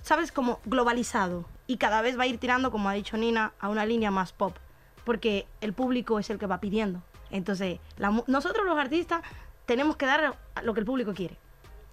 ¿sabes? 0.03 0.33
Como 0.33 0.61
globalizado. 0.65 1.45
Y 1.67 1.77
cada 1.79 2.03
vez 2.03 2.19
va 2.19 2.25
a 2.25 2.27
ir 2.27 2.39
tirando, 2.39 2.71
como 2.71 2.89
ha 2.89 2.93
dicho 2.93 3.17
Nina, 3.17 3.53
a 3.61 3.69
una 3.69 3.87
línea 3.87 4.11
más 4.11 4.33
pop. 4.33 4.57
Porque 5.05 5.47
el 5.61 5.73
público 5.73 6.19
es 6.19 6.29
el 6.31 6.39
que 6.39 6.47
va 6.47 6.61
pidiendo. 6.61 7.03
Entonces, 7.31 7.81
la 7.97 8.23
nosotros 8.27 8.65
los 8.67 8.79
artistas 8.79 9.23
tenemos 9.67 9.97
que 9.97 10.07
dar 10.07 10.37
lo 10.63 10.75
que 10.75 10.81
el 10.81 10.87
público 10.87 11.15
quiere. 11.15 11.39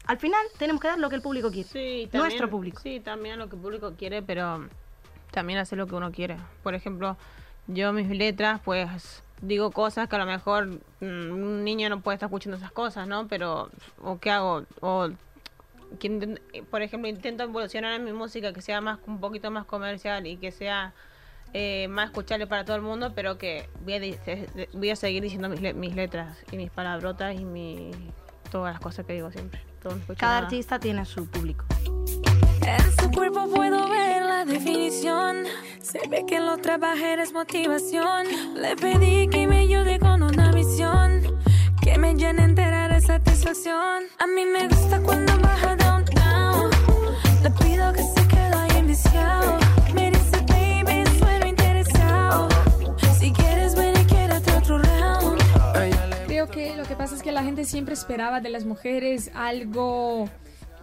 Al 0.05 0.17
final 0.17 0.41
tenemos 0.57 0.81
que 0.81 0.87
dar 0.89 0.99
lo 0.99 1.09
que 1.09 1.15
el 1.15 1.21
público 1.21 1.49
quiere. 1.51 1.69
Sí, 1.69 2.07
también- 2.11 2.23
Nuestro 2.23 2.49
público. 2.49 2.81
Sí, 2.81 2.99
también 2.99 3.37
lo 3.39 3.47
que 3.49 3.55
el 3.55 3.61
público 3.61 3.93
quiere, 3.97 4.21
pero 4.21 4.67
también 5.31 5.59
hacer 5.59 5.77
lo 5.77 5.87
que 5.87 5.95
uno 5.95 6.11
quiere. 6.11 6.37
Por 6.63 6.73
ejemplo, 6.75 7.15
yo 7.67 7.93
mis 7.93 8.09
letras, 8.09 8.59
pues 8.65 9.23
digo 9.41 9.71
cosas 9.71 10.09
que 10.09 10.15
a 10.15 10.19
lo 10.19 10.25
mejor 10.25 10.67
mm, 10.99 11.05
un 11.31 11.63
niño 11.63 11.89
no 11.89 12.01
puede 12.01 12.15
estar 12.15 12.27
escuchando 12.27 12.57
esas 12.57 12.71
cosas, 12.71 13.07
¿no? 13.07 13.27
Pero, 13.27 13.69
¿o 14.01 14.19
qué 14.19 14.31
hago? 14.31 14.63
O, 14.81 15.09
que 15.99 16.37
eh, 16.53 16.63
por 16.69 16.81
ejemplo, 16.81 17.09
intento 17.09 17.43
evolucionar 17.43 17.93
en 17.93 18.03
mi 18.03 18.13
música 18.13 18.53
que 18.53 18.61
sea 18.61 18.81
más 18.81 18.99
un 19.07 19.19
poquito 19.19 19.49
más 19.51 19.65
comercial 19.65 20.27
y 20.27 20.37
que 20.37 20.51
sea 20.51 20.93
eh, 21.53 21.87
más 21.89 22.05
escuchable 22.09 22.45
para 22.47 22.63
todo 22.65 22.75
el 22.75 22.81
mundo, 22.83 23.13
pero 23.15 23.37
que 23.37 23.69
voy 23.83 23.93
a, 23.95 23.99
voy 24.73 24.89
a 24.91 24.95
seguir 24.95 25.23
diciendo 25.23 25.49
mis, 25.49 25.61
le- 25.61 25.73
mis 25.73 25.95
letras 25.95 26.37
y 26.51 26.57
mis 26.57 26.69
palabrotas 26.69 27.39
y 27.39 27.43
mi, 27.45 27.91
todas 28.51 28.73
las 28.73 28.81
cosas 28.81 29.05
que 29.05 29.13
digo 29.13 29.31
siempre. 29.31 29.61
Todo 29.81 29.95
no 29.95 30.01
escucho 30.01 30.19
Cada 30.19 30.33
nada. 30.35 30.45
artista 30.45 30.79
tiene 30.79 31.05
su 31.05 31.25
público. 31.27 31.65
En 32.67 32.91
su 33.01 33.09
cuerpo 33.11 33.47
puedo 33.49 33.87
ver 33.89 34.21
la 34.23 34.45
definición. 34.45 35.45
Se 35.81 36.07
ve 36.09 36.23
que 36.27 36.39
lo 36.39 36.57
trabaja 36.57 37.13
es 37.13 37.33
motivación. 37.33 38.27
Le 38.55 38.75
pedí 38.75 39.27
que 39.29 39.47
me 39.47 39.59
ayude 39.59 39.97
con 39.99 40.21
una 40.21 40.51
misión. 40.51 41.21
Que 41.81 41.97
me 41.97 42.13
llene 42.13 42.43
entera 42.43 42.88
de 42.99 43.05
satisfacción. 43.05 44.03
A 44.17 44.27
mí 44.27 44.45
me 44.45 44.67
gusta 44.67 44.99
cuando 45.01 45.37
baja 45.39 45.75
downtown. 45.75 46.69
Le 47.43 47.49
pido 47.51 47.93
que 47.93 48.03
se 48.03 48.27
quede 48.27 48.53
ahí 48.53 48.77
enviciado. 48.77 49.57
Me 49.93 50.11
dice, 50.11 50.37
baby, 50.47 51.03
sueno 51.17 51.45
interesado. 51.47 52.49
Si 53.19 53.31
quieres, 53.31 53.75
ven 53.75 53.93
y 54.01 54.05
quédate 54.05 54.51
otro 54.53 54.79
round. 54.79 55.41
Creo 56.25 56.49
que 56.49 56.75
lo 56.75 56.83
que 56.83 56.95
pasa 56.95 57.15
es 57.15 57.21
que 57.21 57.31
la 57.31 57.43
gente 57.43 57.63
siempre 57.65 57.93
esperaba 57.93 58.41
de 58.41 58.49
las 58.49 58.65
mujeres 58.65 59.31
algo 59.33 60.29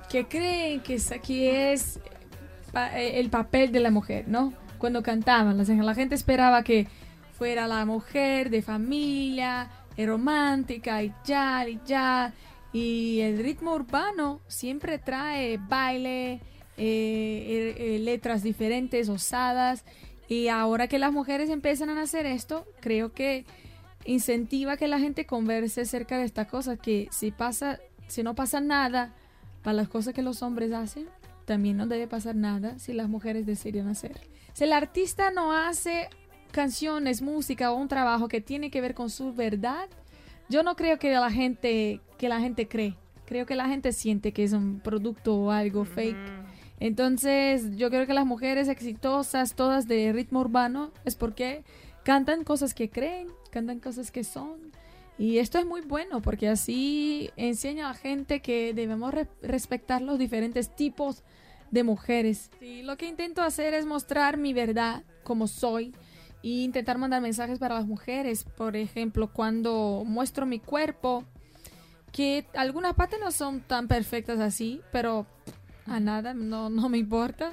que 0.09 0.27
creen 0.27 0.81
que 0.81 0.95
es, 0.95 1.13
que 1.23 1.73
es 1.73 1.99
eh, 2.95 3.13
el 3.15 3.31
papel 3.31 3.73
de 3.73 3.81
la 3.81 3.91
mujer, 3.91 4.25
¿no? 4.29 4.53
Cuando 4.79 5.03
cantaban, 5.03 5.59
la, 5.59 5.95
gente 5.95 6.15
esperaba 6.15 6.63
que 6.63 6.87
fuera 7.33 7.67
la 7.67 7.85
mujer 7.85 8.51
de 8.51 8.63
familia, 8.63 9.69
romántica 10.05 11.03
y 11.03 11.13
ya, 11.25 11.67
y 11.69 11.81
ya. 11.87 12.35
Y 12.73 13.21
el 13.21 13.39
ritmo 13.39 13.75
urbano 13.75 14.41
siempre 14.49 14.99
trae 14.99 15.59
baile, 15.59 16.33
eh, 16.33 16.41
eh, 16.77 17.75
eh, 17.79 17.99
letras 18.01 18.43
diferentes, 18.43 19.09
osadas. 19.09 19.85
Y 20.29 20.49
ahora 20.49 20.89
que 20.89 20.99
las 20.99 21.13
mujeres 21.13 21.49
empiezan 21.49 21.89
a 21.89 22.03
hacer 22.03 22.27
esto, 22.27 22.67
creo 22.81 23.13
que 23.13 23.47
incentiva 24.05 24.77
que 24.77 24.89
la 24.89 24.99
gente 24.99 25.25
converse 25.25 25.83
acerca 25.83 26.19
de 26.19 26.25
estas 26.25 26.49
cosas, 26.49 26.79
que 26.79 27.09
si 27.11 27.31
pasa, 27.31 27.79
si 28.09 28.23
no 28.23 28.35
pasa 28.35 28.61
nada 28.61 29.15
para 29.63 29.75
las 29.75 29.89
cosas 29.89 30.13
que 30.13 30.23
los 30.23 30.43
hombres 30.43 30.73
hacen, 30.73 31.09
también 31.47 31.77
no 31.77 31.87
debe 31.87 32.09
pasar 32.09 32.35
nada 32.35 32.79
si 32.79 32.93
las 32.93 33.09
mujeres 33.09 33.47
deciden 33.47 33.89
hacer. 33.89 34.21
Si 34.53 34.65
el 34.65 34.73
artista 34.73 35.31
no 35.31 35.53
hace 35.53 36.09
canciones, 36.57 37.21
música 37.23 37.71
o 37.71 37.77
un 37.77 37.87
trabajo 37.87 38.27
que 38.29 38.41
tiene 38.41 38.71
que 38.71 38.81
ver 38.81 38.95
con 38.95 39.11
su 39.11 39.33
verdad, 39.35 39.89
yo 40.49 40.63
no 40.63 40.75
creo 40.75 40.99
que 40.99 41.13
la 41.13 41.31
gente 41.31 42.01
que 42.19 42.29
la 42.29 42.41
gente 42.41 42.67
cree. 42.67 42.95
Creo 43.27 43.45
que 43.45 43.55
la 43.55 43.69
gente 43.69 43.93
siente 43.93 44.33
que 44.33 44.43
es 44.45 44.53
un 44.53 44.81
producto 44.81 45.37
o 45.37 45.51
algo 45.51 45.85
fake. 45.85 46.17
Entonces, 46.81 47.77
yo 47.77 47.91
creo 47.91 48.07
que 48.07 48.15
las 48.15 48.25
mujeres 48.25 48.69
exitosas, 48.69 49.55
todas 49.55 49.87
de 49.89 50.13
ritmo 50.13 50.41
urbano, 50.41 50.93
es 51.05 51.15
porque 51.15 51.65
cantan 52.05 52.45
cosas 52.45 52.73
que 52.73 52.89
creen, 52.89 53.29
cantan 53.51 53.81
cosas 53.81 54.11
que 54.11 54.25
son. 54.25 54.73
Y 55.19 55.39
esto 55.39 55.59
es 55.59 55.67
muy 55.67 55.81
bueno 55.81 56.23
porque 56.23 56.49
así 56.49 57.31
enseña 57.37 57.87
a 57.87 57.93
la 57.93 57.99
gente 57.99 58.41
que 58.41 58.73
debemos 58.75 59.13
re- 59.13 59.29
respetar 59.43 60.03
los 60.03 60.19
diferentes 60.19 60.75
tipos 60.75 61.23
de 61.71 61.83
mujeres. 61.83 62.51
Sí, 62.61 62.83
lo 62.83 62.97
que 62.97 63.09
intento 63.09 63.43
hacer 63.43 63.75
es 63.75 63.87
mostrar 63.87 64.37
mi 64.37 64.53
verdad 64.53 65.03
como 65.25 65.49
soy 65.49 65.93
e 66.47 66.63
intentar 66.63 66.97
mandar 66.99 67.21
mensajes 67.23 67.59
para 67.59 67.75
las 67.75 67.87
mujeres. 67.87 68.45
Por 68.57 68.77
ejemplo, 68.77 69.33
cuando 69.33 70.05
muestro 70.07 70.47
mi 70.47 70.61
cuerpo, 70.61 71.25
que 72.13 72.47
algunas 72.55 72.95
partes 72.95 73.19
no 73.21 73.31
son 73.33 73.61
tan 73.61 73.89
perfectas 73.89 74.39
así, 74.41 74.81
pero 74.93 75.27
a 75.87 76.01
nada, 76.01 76.35
no, 76.35 76.71
no 76.71 76.89
me 76.89 76.99
importa. 76.99 77.53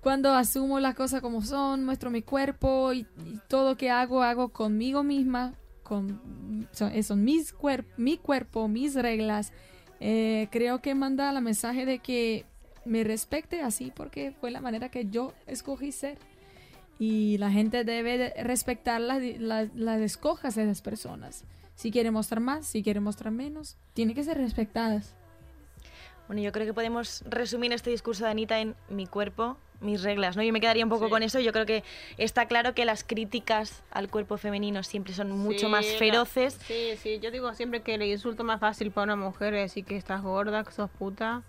Cuando 0.00 0.34
asumo 0.34 0.80
las 0.80 0.94
cosas 0.94 1.22
como 1.22 1.42
son, 1.42 1.84
muestro 1.84 2.10
mi 2.10 2.22
cuerpo 2.22 2.92
y, 2.92 3.00
y 3.24 3.40
todo 3.48 3.76
que 3.76 3.90
hago, 3.90 4.22
hago 4.22 4.50
conmigo 4.50 5.02
misma, 5.02 5.54
con 5.82 6.68
son, 6.72 6.92
eh, 6.92 7.02
son 7.02 7.24
mis 7.24 7.56
cuer- 7.56 7.86
mi 7.96 8.18
cuerpo, 8.18 8.68
mis 8.68 8.94
reglas. 8.94 9.52
Eh, 10.00 10.48
creo 10.50 10.82
que 10.82 10.94
manda 10.94 11.30
el 11.30 11.40
mensaje 11.40 11.86
de 11.86 12.00
que 12.00 12.44
me 12.84 13.02
respete 13.04 13.62
así 13.62 13.92
porque 13.94 14.32
fue 14.40 14.50
la 14.50 14.60
manera 14.60 14.90
que 14.90 15.06
yo 15.06 15.32
escogí 15.46 15.90
ser. 15.92 16.18
Y 16.98 17.38
la 17.38 17.50
gente 17.50 17.84
debe 17.84 18.18
de 18.18 18.42
respetar 18.44 19.00
las, 19.00 19.20
las, 19.38 19.74
las 19.74 20.00
escojas 20.00 20.54
de 20.54 20.64
las 20.66 20.80
personas. 20.82 21.44
Si 21.74 21.90
quiere 21.90 22.10
mostrar 22.10 22.40
más, 22.40 22.66
si 22.66 22.82
quiere 22.82 23.00
mostrar 23.00 23.32
menos, 23.32 23.76
tiene 23.94 24.14
que 24.14 24.22
ser 24.22 24.38
respetadas. 24.38 25.14
Bueno, 26.28 26.40
yo 26.40 26.52
creo 26.52 26.64
que 26.66 26.72
podemos 26.72 27.22
resumir 27.28 27.72
este 27.72 27.90
discurso 27.90 28.24
de 28.24 28.30
Anita 28.30 28.58
en 28.60 28.74
mi 28.88 29.06
cuerpo, 29.06 29.58
mis 29.80 30.02
reglas, 30.02 30.36
¿no? 30.36 30.42
Yo 30.42 30.52
me 30.54 30.60
quedaría 30.60 30.84
un 30.84 30.88
poco 30.88 31.10
con 31.10 31.22
eso. 31.22 31.38
Yo 31.40 31.52
creo 31.52 31.66
que 31.66 31.82
está 32.16 32.46
claro 32.46 32.74
que 32.74 32.86
las 32.86 33.04
críticas 33.04 33.82
al 33.90 34.08
cuerpo 34.08 34.38
femenino 34.38 34.82
siempre 34.84 35.12
son 35.12 35.32
mucho 35.32 35.66
Sí, 35.66 35.72
más 35.72 35.84
la- 35.84 35.98
feroces. 35.98 36.54
Sí, 36.66 36.92
sí, 37.02 37.18
yo 37.20 37.30
digo 37.30 37.52
siempre 37.54 37.82
que 37.82 37.96
el 37.96 38.02
insulto 38.04 38.42
más 38.44 38.60
fácil 38.60 38.90
para 38.90 39.12
una 39.12 39.16
mujer 39.16 39.52
es 39.54 39.62
decir 39.72 39.84
que 39.84 39.96
estás 39.96 40.22
gorda, 40.22 40.64
que 40.64 40.70
sos 40.72 40.88
puta, 40.90 41.42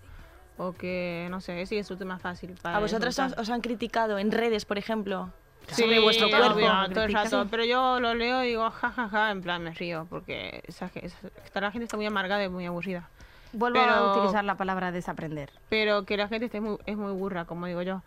o 0.58 0.72
que, 0.72 1.26
no 1.30 1.40
sé, 1.40 1.52
ese 1.54 1.62
es 1.62 1.72
el 1.72 1.78
insulto 1.78 2.06
más 2.06 2.20
fácil 2.22 2.54
para 2.62 2.76
¿A 2.76 2.80
vosotros 2.80 3.18
os, 3.18 3.32
os 3.36 3.50
han 3.50 3.60
criticado 3.60 4.18
en 4.18 4.30
redes, 4.32 4.64
por 4.64 4.78
ejemplo, 4.78 5.30
Sí, 5.68 5.82
sobre 5.82 5.98
vuestro 6.00 6.28
obvio, 6.28 6.38
cuerpo? 6.38 6.94
todo 6.94 7.04
el 7.04 7.12
rato, 7.12 7.46
pero 7.50 7.64
yo 7.64 7.98
lo 8.00 8.14
leo 8.14 8.44
y 8.44 8.48
digo, 8.48 8.70
jajaja, 8.70 9.30
en 9.32 9.42
plan 9.42 9.62
me 9.62 9.72
río, 9.74 10.06
porque 10.08 10.62
esa, 10.66 10.90
esa- 10.94 11.28
esta- 11.44 11.60
la 11.60 11.70
gente 11.72 11.84
está 11.84 11.96
muy 11.96 12.06
amargada 12.06 12.44
y 12.44 12.48
muy 12.48 12.66
aburrida. 12.66 13.08
Vuelvo 13.52 13.78
Pero- 13.80 13.92
a 13.92 14.12
utilizar 14.16 14.44
la 14.44 14.54
palabra 14.56 14.92
desaprender. 14.92 15.50
pero 15.68 16.04
que 16.04 16.16
la 16.16 16.28
gente 16.28 16.46
esté 16.46 16.60
muy, 16.60 16.78
es 16.86 16.96
muy 16.96 17.12
burra, 17.12 17.44
como 17.46 17.66
digo 17.66 17.82
yo. 17.82 18.02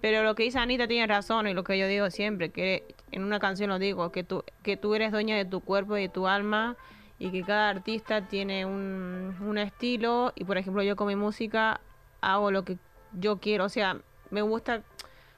Pero 0.00 0.22
lo 0.22 0.34
que 0.34 0.44
dice 0.44 0.58
Anita 0.58 0.86
tiene 0.88 1.06
razón 1.06 1.46
y 1.48 1.52
lo 1.52 1.62
que 1.64 1.76
yo 1.78 1.86
digo 1.86 2.10
siempre, 2.10 2.50
que 2.50 2.84
en 3.12 3.22
una 3.24 3.38
canción 3.40 3.68
lo 3.70 3.78
digo, 3.78 4.10
que 4.12 4.24
tú, 4.24 4.44
que 4.62 4.76
tú 4.78 4.94
eres 4.94 5.12
dueña 5.12 5.36
de 5.36 5.44
tu 5.44 5.60
cuerpo 5.60 5.96
y 5.98 6.02
de 6.02 6.08
tu 6.08 6.26
alma 6.26 6.76
y 7.18 7.30
que 7.30 7.42
cada 7.42 7.68
artista 7.68 8.22
tiene 8.28 8.64
un, 8.64 9.36
un 9.40 9.58
estilo 9.58 10.32
y 10.36 10.44
por 10.44 10.56
ejemplo 10.56 10.82
yo 10.82 10.96
con 10.96 11.06
mi 11.08 11.16
música 11.16 11.80
hago 12.20 12.50
lo 12.50 12.64
que 12.64 12.78
yo 13.12 13.38
quiero, 13.38 13.64
o 13.64 13.68
sea, 13.68 13.98
me 14.30 14.42
gusta 14.42 14.82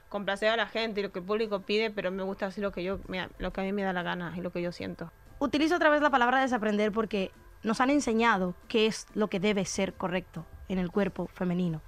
complacer 0.09 0.49
a 0.49 0.55
la 0.57 0.67
gente 0.67 0.99
y 0.99 1.03
lo 1.03 1.11
que 1.11 1.19
el 1.19 1.25
público 1.25 1.61
pide, 1.61 1.89
pero 1.89 2.11
me 2.11 2.23
gusta 2.23 2.45
hacer 2.45 2.63
lo 2.63 2.71
que 2.71 2.83
yo 2.83 2.99
me- 3.07 3.29
lo 3.39 3.51
que 3.51 3.61
a 3.61 3.63
mí 3.63 3.71
me 3.73 3.81
da 3.83 3.93
la 3.93 4.03
gana 4.03 4.33
y 4.37 4.41
lo 4.41 4.51
que 4.51 4.61
yo 4.61 4.71
siento. 4.71 5.11
Utilizo 5.39 5.75
otra 5.75 5.89
vez 5.89 6.01
la 6.01 6.09
palabra 6.11 6.39
desaprender 6.41 6.91
porque 6.91 7.31
nos 7.63 7.81
han 7.81 7.89
enseñado 7.89 8.53
qué 8.67 8.85
es 8.85 9.07
lo 9.15 9.27
que 9.29 9.39
debe 9.39 9.65
ser 9.65 9.93
correcto 9.93 10.45
en 10.69 10.77
el 10.77 10.91
cuerpo 10.91 11.27
femenino. 11.33 11.81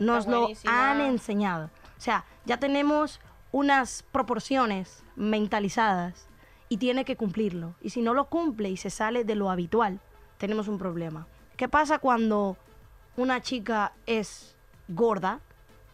Nos 0.00 0.26
lo 0.26 0.46
han 0.70 1.00
enseñado. 1.00 1.66
O 1.96 2.00
sea, 2.00 2.24
ya 2.44 2.58
tenemos 2.58 3.20
unas 3.50 4.02
proporciones 4.12 5.02
mentalizadas 5.16 6.28
y 6.68 6.76
tiene 6.76 7.04
que 7.04 7.16
cumplirlo. 7.16 7.74
Y 7.80 7.90
si 7.90 8.02
no 8.02 8.14
lo 8.14 8.26
cumple 8.28 8.68
y 8.70 8.76
se 8.76 8.90
sale 8.90 9.24
de 9.24 9.34
lo 9.34 9.50
habitual, 9.50 10.00
tenemos 10.36 10.68
un 10.68 10.78
problema. 10.78 11.26
¿Qué 11.56 11.68
pasa 11.68 11.98
cuando 11.98 12.56
una 13.18 13.42
chica 13.42 13.92
es 14.06 14.54
gorda, 14.86 15.40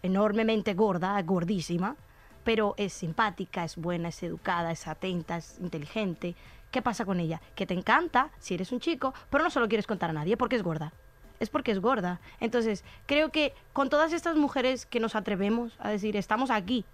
enormemente 0.02 0.74
gorda, 0.74 1.20
gordísima, 1.22 1.96
pero 2.44 2.74
es 2.76 2.92
simpática, 2.92 3.64
es 3.64 3.76
buena, 3.76 4.10
es 4.10 4.22
educada, 4.22 4.70
es 4.70 4.86
atenta, 4.86 5.38
es 5.38 5.58
inteligente? 5.58 6.36
¿Qué 6.70 6.82
pasa 6.82 7.06
con 7.06 7.20
ella? 7.20 7.40
Que 7.54 7.66
te 7.66 7.72
encanta 7.72 8.28
si 8.38 8.52
eres 8.52 8.72
un 8.72 8.80
chico, 8.80 9.14
pero 9.30 9.42
no 9.42 9.48
se 9.48 9.58
lo 9.58 9.68
quieres 9.68 9.86
contar 9.86 10.10
a 10.10 10.12
nadie 10.12 10.36
porque 10.36 10.56
es 10.56 10.62
gorda. 10.62 10.92
Es 11.40 11.48
porque 11.48 11.72
es 11.72 11.80
gorda. 11.80 12.20
Entonces, 12.40 12.84
creo 13.06 13.30
que 13.30 13.54
con 13.72 13.88
todas 13.88 14.12
estas 14.12 14.36
mujeres 14.36 14.84
que 14.84 15.00
nos 15.00 15.14
atrevemos 15.14 15.72
a 15.78 15.88
decir, 15.88 16.16
estamos 16.16 16.50
aquí, 16.50 16.84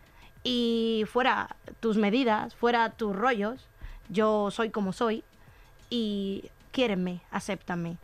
y 0.45 1.05
fuera 1.09 1.57
tus 1.81 1.97
medidas, 1.97 2.55
fuera 2.55 2.91
tus 2.91 3.17
rollos, 3.17 3.67
yo 4.09 4.53
soy 4.53 4.71
como 4.71 4.93
soy 4.93 5.25
y 5.91 6.51
quiérenme, 6.71 7.21
acéptame. 7.33 7.99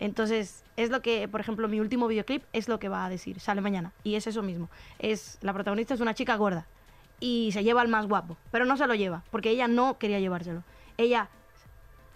Entonces, 0.00 0.64
es 0.76 0.90
lo 0.90 1.02
que, 1.02 1.28
por 1.28 1.40
ejemplo, 1.40 1.68
mi 1.68 1.78
último 1.78 2.08
videoclip 2.08 2.42
es 2.52 2.68
lo 2.68 2.80
que 2.80 2.88
va 2.88 3.04
a 3.04 3.10
decir, 3.10 3.38
sale 3.38 3.60
mañana. 3.60 3.92
Y 4.02 4.16
es 4.16 4.26
eso 4.26 4.42
mismo. 4.42 4.70
Es, 4.98 5.38
la 5.42 5.52
protagonista 5.52 5.94
es 5.94 6.00
una 6.00 6.14
chica 6.14 6.36
gorda 6.36 6.66
y 7.20 7.50
se 7.52 7.62
lleva 7.62 7.82
al 7.82 7.88
más 7.88 8.06
guapo, 8.06 8.38
pero 8.50 8.64
no 8.64 8.78
se 8.78 8.86
lo 8.86 8.94
lleva, 8.94 9.22
porque 9.30 9.50
ella 9.50 9.68
no 9.68 9.98
quería 9.98 10.18
llevárselo. 10.18 10.64
Ella 10.96 11.28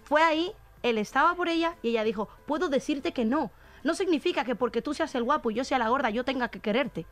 fue 0.02 0.22
ahí, 0.22 0.52
él 0.82 0.96
estaba 0.96 1.34
por 1.34 1.48
ella 1.48 1.76
y 1.82 1.90
ella 1.90 2.04
dijo, 2.04 2.28
puedo 2.46 2.68
decirte 2.68 3.12
que 3.12 3.26
no. 3.26 3.50
No 3.84 3.94
significa 3.94 4.44
que 4.44 4.56
porque 4.56 4.80
tú 4.80 4.94
seas 4.94 5.14
el 5.14 5.22
guapo 5.22 5.50
y 5.50 5.54
yo 5.54 5.64
sea 5.64 5.78
la 5.78 5.90
gorda, 5.90 6.08
yo 6.08 6.24
tenga 6.24 6.48
que 6.48 6.60
quererte. 6.60 7.06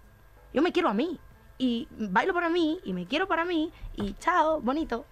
Yo 0.55 0.63
me 0.63 0.73
quiero 0.73 0.89
a 0.89 0.95
mí. 0.95 1.21
Y 1.59 1.87
bailo 1.91 2.33
para 2.33 2.49
mí, 2.49 2.81
y 2.83 2.93
me 2.93 3.07
quiero 3.07 3.29
para 3.29 3.45
mí, 3.45 3.71
y 3.95 4.15
chao, 4.15 4.61
bonito. 4.61 5.05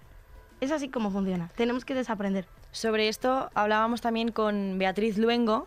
Es 0.60 0.72
así 0.72 0.88
como 0.88 1.10
funciona. 1.10 1.48
Tenemos 1.54 1.84
que 1.84 1.94
desaprender. 1.94 2.46
Sobre 2.72 3.09
esto 3.09 3.50
hablábamos 3.54 4.00
también 4.00 4.30
con 4.30 4.78
Beatriz 4.78 5.18
Luengo 5.18 5.66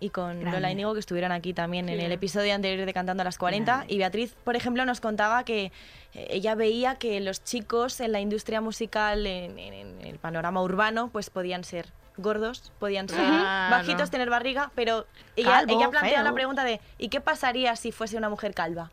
y 0.00 0.10
con 0.10 0.40
Grande. 0.40 0.50
Lola 0.58 0.70
Inigo, 0.72 0.94
que 0.94 1.00
estuvieron 1.00 1.30
aquí 1.30 1.52
también 1.52 1.88
en 1.88 2.00
el 2.00 2.10
episodio 2.10 2.54
anterior 2.54 2.86
de 2.86 2.92
Cantando 2.94 3.20
a 3.20 3.24
las 3.24 3.38
40. 3.38 3.72
Grande. 3.76 3.94
Y 3.94 3.98
Beatriz, 3.98 4.34
por 4.44 4.56
ejemplo, 4.56 4.84
nos 4.86 5.00
contaba 5.00 5.44
que 5.44 5.72
eh, 6.14 6.26
ella 6.30 6.54
veía 6.54 6.94
que 6.96 7.20
los 7.20 7.44
chicos 7.44 8.00
en 8.00 8.12
la 8.12 8.20
industria 8.20 8.60
musical, 8.60 9.26
en, 9.26 9.58
en- 9.58 9.74
en 10.00 10.06
el 10.06 10.18
panorama 10.18 10.62
urbano, 10.62 11.08
pues 11.12 11.28
podían 11.30 11.64
ser 11.64 11.86
gordos, 12.16 12.72
podían 12.78 13.08
ser 13.08 13.18
Claro. 13.18 13.76
bajitos, 13.76 14.10
tener 14.10 14.28
barriga, 14.30 14.70
pero 14.74 15.06
ella, 15.36 15.50
Calvo, 15.52 15.78
ella 15.78 15.90
plantea 15.90 16.14
feo. 16.16 16.24
la 16.24 16.32
pregunta 16.34 16.64
de 16.64 16.80
¿y 16.98 17.08
qué 17.08 17.20
pasaría 17.20 17.76
si 17.76 17.92
fuese 17.92 18.16
una 18.16 18.28
mujer 18.28 18.52
calva? 18.54 18.90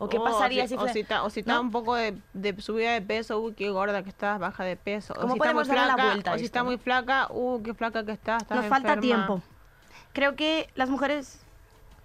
¿O 0.00 0.08
qué 0.08 0.18
Oh, 0.18 0.24
pasaría 0.24 0.62
si, 0.64 0.68
si 0.70 0.74
o 0.76 0.78
fuese...? 0.78 0.92
si 0.94 1.00
está, 1.00 1.22
o 1.24 1.30
si 1.30 1.40
está 1.40 1.54
¿no? 1.54 1.60
un 1.62 1.70
poco 1.72 1.94
de, 1.96 2.16
de 2.32 2.60
subida 2.60 2.92
de 2.92 3.02
peso, 3.02 3.40
uy, 3.40 3.52
qué 3.54 3.68
gorda 3.70 4.02
que 4.02 4.08
estás, 4.10 4.38
baja 4.38 4.62
de 4.64 4.76
peso. 4.76 5.14
¿Cómo 5.14 5.26
o 5.26 5.36
si 5.36 5.38
está 5.40 5.52
muy 5.52 5.64
darle 5.64 5.74
la 5.86 5.86
flaca, 5.94 6.04
vuelta 6.06 6.32
O 6.32 6.38
si 6.38 6.44
está 6.44 6.64
muy 6.64 6.78
flaca, 6.78 7.26
uh, 7.30 7.62
qué 7.62 7.74
flaca 7.74 8.04
que 8.04 8.12
estás, 8.12 8.42
estás 8.42 8.56
Nos 8.58 8.66
falta 8.66 8.94
enferma. 8.94 9.00
tiempo. 9.02 9.42
Creo 10.12 10.36
que 10.36 10.68
las 10.76 10.88
mujeres... 10.88 11.40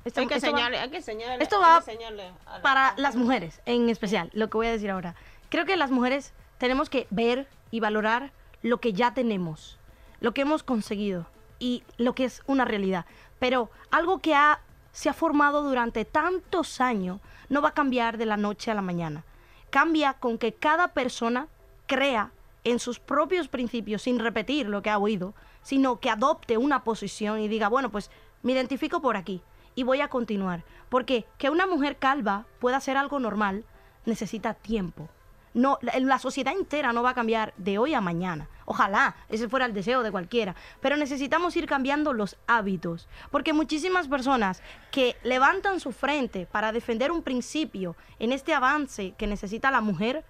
esto- 0.05 0.21
Hay 0.21 0.27
que 0.27 0.35
esto 0.35 0.47
va- 0.47 0.51
enseñarle, 0.51 0.79
hay 0.79 0.89
que 0.89 0.97
enseñarle. 0.97 1.43
Esto 1.43 1.59
va 1.59 1.77
enseñarle 1.77 2.31
la- 2.45 2.61
para 2.61 2.93
las 2.97 3.15
mujeres 3.15 3.61
en 3.65 3.89
especial, 3.89 4.29
lo 4.33 4.49
que 4.49 4.57
voy 4.57 4.67
a 4.67 4.71
decir 4.71 4.89
ahora. 4.89 5.15
Creo 5.49 5.65
que 5.65 5.77
las 5.77 5.91
mujeres 5.91 6.33
tenemos 6.57 6.89
que 6.89 7.05
ver 7.11 7.47
y 7.69 7.79
valorar 7.79 8.31
lo 8.63 8.79
que 8.79 8.93
ya 8.93 9.13
tenemos, 9.13 9.77
lo 10.19 10.33
que 10.33 10.41
hemos 10.41 10.63
conseguido 10.63 11.27
y 11.59 11.83
lo 11.97 12.13
que 12.15 12.25
es 12.25 12.41
una 12.47 12.65
realidad. 12.65 13.05
Pero 13.39 13.69
algo 13.91 14.19
que 14.19 14.33
ha, 14.35 14.59
se 14.93 15.09
ha 15.09 15.13
formado 15.13 15.63
durante 15.63 16.05
tantos 16.05 16.79
años 16.79 17.19
no 17.49 17.61
va 17.61 17.69
a 17.69 17.73
cambiar 17.73 18.17
de 18.17 18.25
la 18.25 18.37
noche 18.37 18.71
a 18.71 18.75
la 18.75 18.81
mañana. 18.81 19.25
Cambia 19.69 20.13
con 20.13 20.37
que 20.37 20.53
cada 20.53 20.89
persona 20.89 21.47
crea 21.87 22.31
en 22.63 22.79
sus 22.79 22.99
propios 22.99 23.49
principios 23.49 24.03
sin 24.03 24.19
repetir 24.19 24.69
lo 24.69 24.81
que 24.81 24.89
ha 24.89 24.97
oído, 24.97 25.33
sino 25.63 25.99
que 25.99 26.09
adopte 26.09 26.57
una 26.57 26.83
posición 26.83 27.39
y 27.39 27.47
diga, 27.47 27.67
bueno, 27.67 27.91
pues 27.91 28.09
me 28.43 28.53
identifico 28.53 29.01
por 29.01 29.17
aquí 29.17 29.41
y 29.75 29.83
voy 29.83 29.99
a 29.99 30.07
continuar. 30.07 30.63
Porque 30.89 31.25
que 31.37 31.49
una 31.49 31.65
mujer 31.65 31.97
calva 31.97 32.45
pueda 32.59 32.77
hacer 32.77 32.95
algo 32.95 33.19
normal 33.19 33.65
necesita 34.05 34.53
tiempo. 34.53 35.09
No, 35.53 35.77
la, 35.81 35.99
la 35.99 36.19
sociedad 36.19 36.53
entera 36.53 36.93
no 36.93 37.03
va 37.03 37.11
a 37.11 37.15
cambiar 37.15 37.53
de 37.57 37.77
hoy 37.77 37.93
a 37.93 38.01
mañana. 38.01 38.47
Ojalá, 38.65 39.15
ese 39.29 39.49
fuera 39.49 39.65
el 39.65 39.73
deseo 39.73 40.03
de 40.03 40.11
cualquiera. 40.11 40.55
Pero 40.81 40.97
necesitamos 40.97 41.55
ir 41.55 41.67
cambiando 41.67 42.13
los 42.13 42.37
hábitos. 42.47 43.07
Porque 43.29 43.53
muchísimas 43.53 44.07
personas 44.07 44.61
que 44.91 45.15
levantan 45.23 45.79
su 45.79 45.91
frente 45.91 46.45
para 46.45 46.71
defender 46.71 47.11
un 47.11 47.23
principio 47.23 47.95
en 48.19 48.31
este 48.31 48.53
avance 48.53 49.13
que 49.17 49.27
necesita 49.27 49.69
la 49.69 49.81
mujer, 49.81 50.25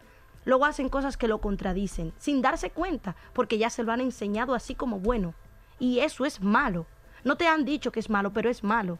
luego 0.45 0.65
hacen 0.65 0.89
cosas 0.89 1.15
que 1.15 1.27
lo 1.27 1.39
contradicen, 1.39 2.13
sin 2.17 2.41
darse 2.41 2.69
cuenta, 2.69 3.15
porque 3.33 3.57
ya 3.57 3.69
se 3.69 3.83
lo 3.83 3.91
han 3.91 4.01
enseñado 4.01 4.53
así 4.53 4.75
como 4.75 4.99
bueno. 4.99 5.33
Y 5.79 5.99
eso 5.99 6.25
es 6.25 6.41
malo. 6.41 6.85
No 7.23 7.37
te 7.37 7.47
han 7.47 7.65
dicho 7.65 7.91
que 7.91 7.99
es 7.99 8.09
malo, 8.09 8.33
pero 8.33 8.49
es 8.49 8.63
malo. 8.63 8.99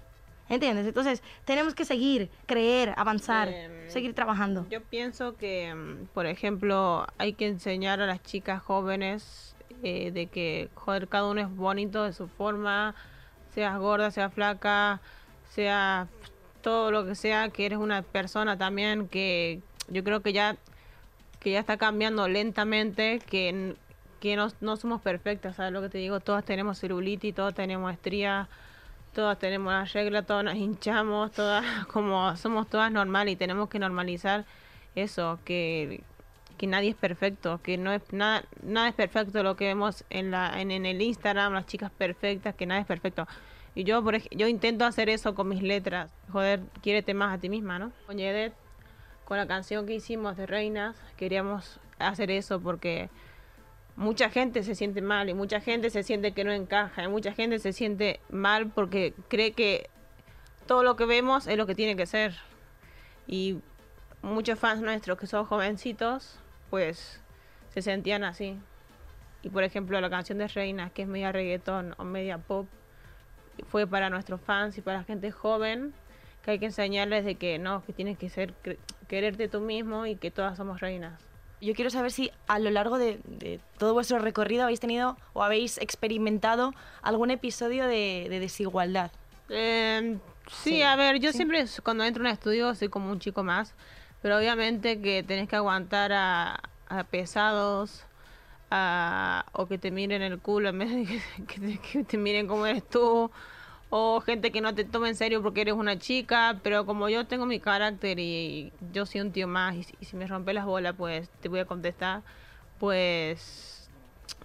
¿Entiendes? 0.54 0.86
Entonces, 0.86 1.24
tenemos 1.46 1.74
que 1.74 1.86
seguir, 1.86 2.30
creer, 2.46 2.94
avanzar, 2.96 3.50
Em, 3.50 3.90
seguir 3.90 4.14
trabajando. 4.14 4.68
Yo 4.70 4.82
pienso 4.82 5.36
que, 5.36 5.74
mm, 5.74 6.08
por 6.14 6.26
ejemplo, 6.26 7.08
hay 7.18 7.34
que 7.34 7.48
enseñar 7.48 8.02
a 8.02 8.06
las 8.06 8.22
chicas 8.22 8.62
jóvenes 8.62 9.56
eh, 9.82 10.12
de 10.12 10.28
que, 10.28 10.70
joder, 10.76 11.08
cada 11.08 11.30
uno 11.30 11.42
es 11.42 11.54
bonito 11.54 12.04
de 12.04 12.14
su 12.14 12.28
forma, 12.28 12.96
seas 13.54 13.78
gorda, 13.80 14.12
seas 14.12 14.34
flaca, 14.34 15.02
sea 15.50 16.08
todo 16.62 16.92
lo 16.92 17.06
que 17.06 17.16
sea, 17.16 17.50
que 17.50 17.66
eres 17.66 17.80
una 17.80 18.02
persona 18.02 18.58
también 18.58 19.10
que 19.10 19.62
yo 19.90 20.04
creo 20.04 20.22
que 20.22 20.32
ya 20.32 20.56
que 21.42 21.52
ya 21.52 21.60
está 21.60 21.76
cambiando 21.76 22.30
lentamente, 22.30 23.20
que, 23.20 23.76
que 24.22 24.38
no, 24.38 24.48
no 24.62 24.78
somos 24.78 25.02
perfectas, 25.02 25.58
¿sabes 25.58 25.74
lo 25.74 25.82
que 25.82 25.90
te 25.90 25.98
digo? 25.98 26.22
Todas 26.22 26.46
tenemos 26.46 26.80
celulitis, 26.80 27.36
todas 27.36 27.54
tenemos 27.54 27.92
estrías, 27.92 28.48
todas 29.14 29.40
tenemos 29.40 29.72
la 29.72 29.86
regla, 29.86 30.24
todas 30.24 30.44
nos 30.44 30.56
hinchamos, 30.56 31.32
todas 31.32 31.64
como 31.88 32.36
somos 32.38 32.68
todas 32.70 32.92
normales 32.92 33.34
y 33.34 33.38
tenemos 33.38 33.70
que 33.70 33.80
normalizar 33.80 34.46
eso, 34.96 35.40
que, 35.46 36.04
que 36.58 36.68
nadie 36.68 36.90
es 36.90 36.96
perfecto, 36.96 37.60
que 37.64 37.78
no 37.78 37.92
es 37.94 38.02
nada, 38.12 38.44
nada 38.62 38.90
es 38.90 38.96
perfecto 38.96 39.42
lo 39.44 39.56
que 39.56 39.66
vemos 39.66 40.04
en 40.10 40.32
la 40.32 40.60
en, 40.62 40.72
en 40.72 40.86
el 40.86 41.02
Instagram, 41.02 41.54
las 41.54 41.66
chicas 41.66 41.92
perfectas, 41.92 42.56
que 42.56 42.66
nada 42.66 42.82
es 42.82 42.88
perfecto. 42.88 43.28
Y 43.76 43.86
yo 43.86 44.04
por 44.04 44.14
ej- 44.16 44.30
yo 44.32 44.48
intento 44.48 44.86
hacer 44.86 45.10
eso 45.10 45.34
con 45.34 45.48
mis 45.50 45.64
letras, 45.64 46.12
joder, 46.32 46.60
quiérete 46.82 47.14
más 47.16 47.36
a 47.36 47.42
ti 47.42 47.50
misma, 47.50 47.80
¿no? 47.80 47.92
Con 48.06 48.18
Yedet, 48.18 48.54
con 49.26 49.38
la 49.38 49.48
canción 49.48 49.88
que 49.88 49.96
hicimos 49.96 50.38
de 50.38 50.46
Reinas, 50.46 50.96
queríamos 51.18 51.80
hacer 51.98 52.30
eso 52.30 52.60
porque 52.60 53.10
mucha 53.96 54.30
gente 54.30 54.64
se 54.64 54.76
siente 54.76 55.02
mal 55.02 55.30
y 55.30 55.34
mucha 55.34 55.60
gente 55.60 55.90
se 55.90 56.04
siente 56.04 56.32
que 56.32 56.44
no 56.44 56.52
encaja 56.52 57.04
y 57.04 57.08
mucha 57.08 57.34
gente 57.34 57.60
se 57.60 57.74
siente 57.74 58.20
mal 58.30 58.70
porque 58.70 59.14
cree 59.28 59.52
que 59.52 59.90
todo 60.66 60.84
lo 60.84 60.96
que 60.96 61.06
vemos 61.06 61.48
es 61.48 61.58
lo 61.58 61.66
que 61.66 61.76
tiene 61.76 61.96
que 61.96 62.06
ser. 62.06 62.36
Y 63.28 63.60
muchos 64.22 64.58
fans 64.60 64.82
nuestros 64.82 65.18
que 65.18 65.28
son 65.28 65.46
jovencitos, 65.46 66.40
pues 66.70 67.22
se 67.70 67.82
sentían 67.82 68.24
así. 68.24 68.58
Y 69.44 69.50
por 69.50 69.64
ejemplo 69.64 70.00
la 70.02 70.10
canción 70.10 70.38
de 70.38 70.48
Reina, 70.48 70.90
que 70.90 71.04
es 71.04 71.08
media 71.08 71.32
reggaetón 71.32 71.96
o 71.98 72.04
media 72.04 72.38
pop, 72.38 72.68
fue 73.68 73.86
para 73.86 74.10
nuestros 74.10 74.42
fans 74.42 74.78
y 74.78 74.82
para 74.82 75.00
la 75.00 75.04
gente 75.04 75.32
joven, 75.32 75.94
que 76.42 76.52
hay 76.52 76.60
que 76.60 76.66
enseñarles 76.66 77.26
de 77.26 77.36
que 77.36 77.60
no, 77.60 77.84
que 77.86 77.94
tienes 77.94 78.18
que 78.18 78.30
ser, 78.30 78.54
quererte 79.08 79.48
tú 79.48 79.62
mismo 79.62 80.06
y 80.08 80.16
que 80.16 80.32
todas 80.32 80.58
somos 80.58 80.80
reinas. 80.82 81.33
Yo 81.64 81.74
quiero 81.76 81.90
saber 81.90 82.12
si 82.12 82.32
a 82.48 82.60
lo 82.60 82.70
largo 82.70 82.98
de, 82.98 83.20
de 83.26 83.60
todo 83.78 83.94
vuestro 83.94 84.20
recorrido 84.20 84.64
habéis 84.64 84.80
tenido 84.80 85.18
o 85.34 85.44
habéis 85.44 85.78
experimentado 85.78 86.74
algún 87.02 87.32
episodio 87.32 87.86
de, 87.88 88.28
de 88.30 88.40
desigualdad. 88.40 89.12
Eh, 89.50 90.18
sí, 90.52 90.70
Sí, 90.76 90.82
a 90.84 90.96
ver, 90.96 91.20
yo 91.20 91.32
sí. 91.32 91.38
siempre 91.38 91.66
cuando 91.84 92.04
entro 92.04 92.24
a 92.24 92.28
un 92.28 92.34
estudio 92.34 92.74
soy 92.76 92.90
como 92.90 93.12
un 93.12 93.20
chico 93.20 93.44
más, 93.44 93.74
pero 94.22 94.38
obviamente 94.38 95.02
que 95.02 95.24
tenés 95.24 95.48
que 95.48 95.56
aguantar 95.56 96.12
a, 96.14 96.60
a 96.88 97.04
pesados 97.04 98.04
a- 98.72 99.46
o 99.54 99.68
que 99.68 99.78
te 99.78 99.92
miren 99.92 100.22
el 100.22 100.40
culo 100.40 100.70
en 100.70 100.80
vez 100.80 100.90
de 100.92 101.06
que, 101.06 101.22
que 101.48 101.78
que 101.80 102.04
te 102.04 102.18
miren 102.18 102.48
como 102.48 102.66
eres 102.66 102.88
tú, 102.90 103.32
o 103.96 104.22
gente 104.22 104.52
que 104.52 104.60
no 104.60 104.74
te 104.74 104.86
tome 104.86 105.10
en 105.10 105.16
serio 105.16 105.44
porque 105.44 105.62
eres 105.62 105.76
una 105.76 106.00
chica, 106.00 106.60
pero 106.64 106.84
como 106.88 107.10
yo 107.10 107.28
tengo 107.28 107.46
mi 107.46 107.60
carácter 107.60 108.18
y 108.18 108.74
yo 108.92 109.06
soy 109.06 109.22
un 109.22 109.32
tío 109.32 109.48
más 109.48 109.76
y 109.76 110.06
si 110.06 110.16
me 110.16 110.26
rompe 110.26 110.52
las 110.52 110.66
bolas 110.66 110.96
pues 110.98 111.30
te 111.42 111.48
voy 111.48 111.60
a 111.60 111.66
contestar, 111.66 112.24
pues 112.80 113.88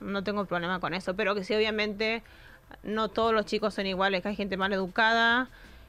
no 0.03 0.23
tengo 0.23 0.45
problema 0.45 0.81
con 0.81 0.93
eso, 0.93 1.15
pero 1.17 1.35
que 1.35 1.45
sí 1.45 1.55
obviamente 1.55 2.23
no 2.83 3.09
todos 3.09 3.33
los 3.33 3.47
chicos 3.47 3.73
son 3.73 3.87
iguales, 3.87 4.21
que 4.21 4.29
hay 4.29 4.37
gente 4.37 4.59
mal 4.59 4.71
educada 4.75 5.49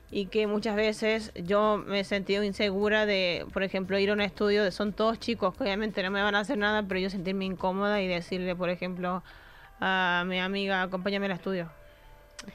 y 0.10 0.28
que 0.28 0.48
muchas 0.48 0.78
veces 0.78 1.34
yo 1.36 1.84
me 1.86 2.00
he 2.00 2.04
sentido 2.06 2.46
insegura 2.46 3.06
de, 3.06 3.46
por 3.52 3.64
ejemplo, 3.64 4.00
ir 4.00 4.12
a 4.12 4.14
un 4.14 4.22
estudio 4.22 4.64
de 4.64 4.72
son 4.72 4.94
todos 4.94 5.20
chicos 5.20 5.54
que 5.58 5.64
obviamente 5.64 6.02
no 6.02 6.12
me 6.12 6.22
van 6.22 6.36
a 6.36 6.40
hacer 6.40 6.58
nada, 6.58 6.84
pero 6.84 7.02
yo 7.02 7.10
sentirme 7.10 7.44
incómoda 7.44 8.02
y 8.02 8.08
decirle, 8.08 8.56
por 8.56 8.70
ejemplo, 8.70 9.22
a 9.82 10.24
mi 10.26 10.40
amiga, 10.40 10.82
acompáñame 10.82 11.26
al 11.26 11.34
estudio. 11.34 11.79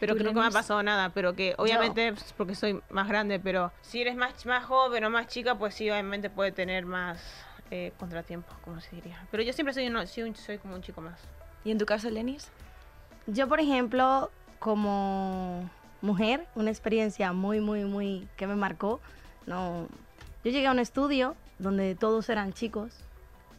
Pero 0.01 0.17
que 0.17 0.25
nunca 0.25 0.41
me 0.41 0.47
ha 0.47 0.51
pasado 0.51 0.83
nada, 0.83 1.11
pero 1.11 1.35
que 1.35 1.55
obviamente 1.59 2.09
es 2.09 2.33
porque 2.37 2.55
soy 2.55 2.81
más 2.91 3.07
grande, 3.09 3.39
pero 3.39 3.73
si 3.83 4.01
eres 4.01 4.17
más, 4.17 4.45
más 4.47 4.65
joven 4.65 5.05
o 5.05 5.11
más 5.11 5.27
chica, 5.29 5.57
pues 5.57 5.75
sí, 5.75 5.91
obviamente 5.91 6.31
puede 6.31 6.53
tener 6.53 6.85
más 6.87 7.23
eh, 7.71 7.93
contratiempos, 7.99 8.57
como 8.65 8.81
se 8.81 8.97
diría. 8.97 9.27
Pero 9.31 9.43
yo 9.43 9.53
siempre 9.53 9.73
soy, 9.75 9.87
uno, 9.87 10.07
soy, 10.07 10.25
un- 10.25 10.35
soy 10.37 10.59
como 10.59 10.75
un 10.75 10.83
chico 10.83 11.01
más. 11.01 11.21
¿Y 11.65 11.71
en 11.71 11.79
tu 11.79 11.87
caso, 11.87 12.11
Lenis? 12.11 12.51
Yo, 13.27 13.49
por 13.49 13.61
ejemplo, 13.61 14.31
como 14.59 15.69
mujer, 16.03 16.47
una 16.55 16.71
experiencia 16.71 17.33
muy, 17.33 17.61
muy, 17.61 17.85
muy 17.85 18.29
que 18.37 18.47
me 18.47 18.55
marcó. 18.57 19.01
No, 19.47 19.89
yo 20.45 20.51
llegué 20.51 20.67
a 20.67 20.73
un 20.73 20.79
estudio 20.79 21.37
donde 21.59 21.95
todos 21.95 22.29
eran 22.29 22.53
chicos, 22.53 23.04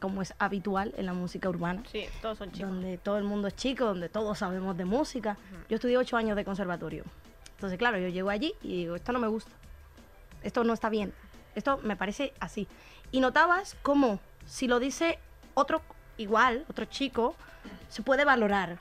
como 0.05 0.21
es 0.21 0.35
habitual 0.37 0.93
en 0.97 1.07
la 1.07 1.13
música 1.13 1.49
urbana. 1.49 1.81
Sí, 1.91 2.05
todos 2.21 2.37
son 2.37 2.51
chicos. 2.51 2.69
Donde 2.69 2.99
todo 2.99 3.17
el 3.17 3.23
mundo 3.23 3.47
es 3.47 3.55
chico, 3.55 3.85
donde 3.85 4.07
todos 4.07 4.37
sabemos 4.37 4.77
de 4.77 4.85
música. 4.85 5.35
Yo 5.67 5.75
estudié 5.75 5.97
ocho 5.97 6.15
años 6.15 6.35
de 6.35 6.45
conservatorio. 6.45 7.03
Entonces, 7.55 7.79
claro, 7.79 7.97
yo 7.97 8.07
llego 8.09 8.29
allí 8.29 8.53
y 8.61 8.77
digo, 8.77 8.95
esto 8.95 9.11
no 9.13 9.19
me 9.19 9.27
gusta. 9.27 9.51
Esto 10.43 10.63
no 10.63 10.73
está 10.73 10.89
bien. 10.89 11.11
Esto 11.55 11.79
me 11.81 11.95
parece 11.95 12.33
así. 12.39 12.67
Y 13.11 13.19
notabas 13.19 13.75
cómo, 13.81 14.19
si 14.45 14.67
lo 14.67 14.79
dice 14.79 15.17
otro 15.55 15.81
igual, 16.17 16.65
otro 16.69 16.85
chico, 16.85 17.35
se 17.89 18.03
puede 18.03 18.25
valorar. 18.25 18.77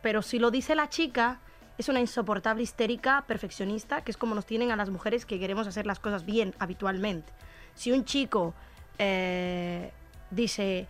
Pero 0.00 0.22
si 0.22 0.38
lo 0.38 0.52
dice 0.52 0.76
la 0.76 0.88
chica, 0.88 1.40
es 1.76 1.88
una 1.88 1.98
insoportable 1.98 2.62
histérica 2.62 3.24
perfeccionista, 3.26 4.02
que 4.02 4.12
es 4.12 4.16
como 4.16 4.36
nos 4.36 4.46
tienen 4.46 4.70
a 4.70 4.76
las 4.76 4.90
mujeres 4.90 5.26
que 5.26 5.40
queremos 5.40 5.66
hacer 5.66 5.86
las 5.86 5.98
cosas 5.98 6.24
bien 6.24 6.54
habitualmente. 6.60 7.32
Si 7.74 7.90
un 7.90 8.04
chico 8.04 8.54
eh, 8.98 9.92
dice, 10.30 10.86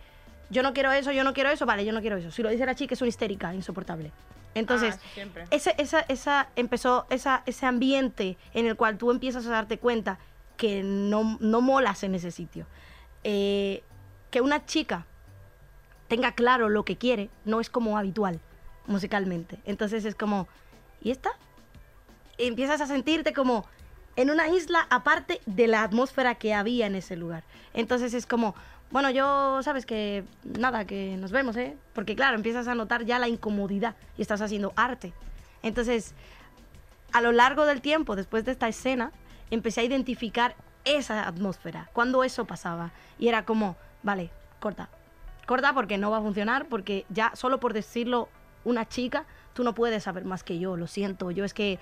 yo 0.49 0.63
no 0.63 0.73
quiero 0.73 0.91
eso, 0.91 1.11
yo 1.11 1.23
no 1.23 1.33
quiero 1.33 1.49
eso, 1.49 1.65
vale, 1.65 1.85
yo 1.85 1.93
no 1.93 2.01
quiero 2.01 2.17
eso. 2.17 2.31
Si 2.31 2.41
lo 2.41 2.49
dice 2.49 2.65
la 2.65 2.75
chica, 2.75 2.93
es 2.93 3.01
una 3.01 3.09
histérica, 3.09 3.53
insoportable. 3.53 4.11
Entonces, 4.55 4.95
Ah, 4.97 5.45
ese, 5.51 5.75
esa, 5.77 5.99
esa, 6.01 6.49
empezó 6.55 7.05
esa, 7.09 7.43
ese 7.45 7.65
ambiente 7.65 8.37
en 8.53 8.65
el 8.65 8.75
cual 8.75 8.97
tú 8.97 9.11
empiezas 9.11 9.45
a 9.45 9.51
darte 9.51 9.77
cuenta 9.77 10.17
que 10.57 10.81
no, 10.83 11.37
no 11.39 11.61
molas 11.61 12.03
en 12.03 12.15
ese 12.15 12.31
sitio. 12.31 12.65
Eh, 13.23 13.83
que 14.31 14.41
una 14.41 14.65
chica 14.65 15.05
tenga 16.07 16.33
claro 16.33 16.69
lo 16.69 16.83
que 16.83 16.97
quiere 16.97 17.29
no 17.45 17.59
es 17.61 17.69
como 17.69 17.97
habitual 17.97 18.39
musicalmente. 18.87 19.59
Entonces 19.65 20.03
es 20.05 20.15
como, 20.15 20.47
¿y 21.01 21.11
esta? 21.11 21.29
Y 22.37 22.47
empiezas 22.47 22.81
a 22.81 22.87
sentirte 22.87 23.33
como 23.33 23.65
en 24.15 24.31
una 24.31 24.49
isla 24.49 24.87
aparte 24.89 25.41
de 25.45 25.67
la 25.67 25.83
atmósfera 25.83 26.35
que 26.35 26.53
había 26.53 26.87
en 26.87 26.95
ese 26.95 27.15
lugar. 27.15 27.43
Entonces 27.73 28.13
es 28.13 28.25
como, 28.25 28.55
bueno, 28.91 29.11
yo, 29.11 29.61
sabes 29.61 29.85
que 29.85 30.23
nada, 30.43 30.85
que 30.85 31.15
nos 31.17 31.31
vemos, 31.31 31.55
¿eh? 31.57 31.77
Porque 31.93 32.15
claro, 32.15 32.35
empiezas 32.35 32.67
a 32.67 32.73
notar 32.73 33.05
ya 33.05 33.19
la 33.19 33.27
incomodidad 33.27 33.95
y 34.17 34.23
estás 34.23 34.41
haciendo 34.41 34.73
arte. 34.75 35.13
Entonces, 35.61 36.15
a 37.11 37.21
lo 37.21 37.31
largo 37.31 37.67
del 37.67 37.81
tiempo, 37.81 38.15
después 38.15 38.45
de 38.45 38.51
esta 38.51 38.67
escena, 38.67 39.11
empecé 39.51 39.81
a 39.81 39.83
identificar 39.83 40.55
esa 40.85 41.27
atmósfera, 41.27 41.89
cuando 41.93 42.23
eso 42.23 42.45
pasaba. 42.45 42.91
Y 43.19 43.27
era 43.27 43.45
como, 43.45 43.75
vale, 44.01 44.31
corta. 44.59 44.89
Corta 45.45 45.73
porque 45.73 45.99
no 45.99 46.09
va 46.09 46.17
a 46.17 46.21
funcionar, 46.21 46.67
porque 46.67 47.05
ya 47.09 47.35
solo 47.35 47.59
por 47.59 47.73
decirlo 47.73 48.27
una 48.63 48.87
chica, 48.87 49.25
tú 49.53 49.63
no 49.63 49.75
puedes 49.75 50.03
saber 50.03 50.25
más 50.25 50.43
que 50.43 50.57
yo, 50.57 50.77
lo 50.77 50.87
siento. 50.87 51.29
Yo 51.29 51.45
es 51.45 51.53
que, 51.53 51.77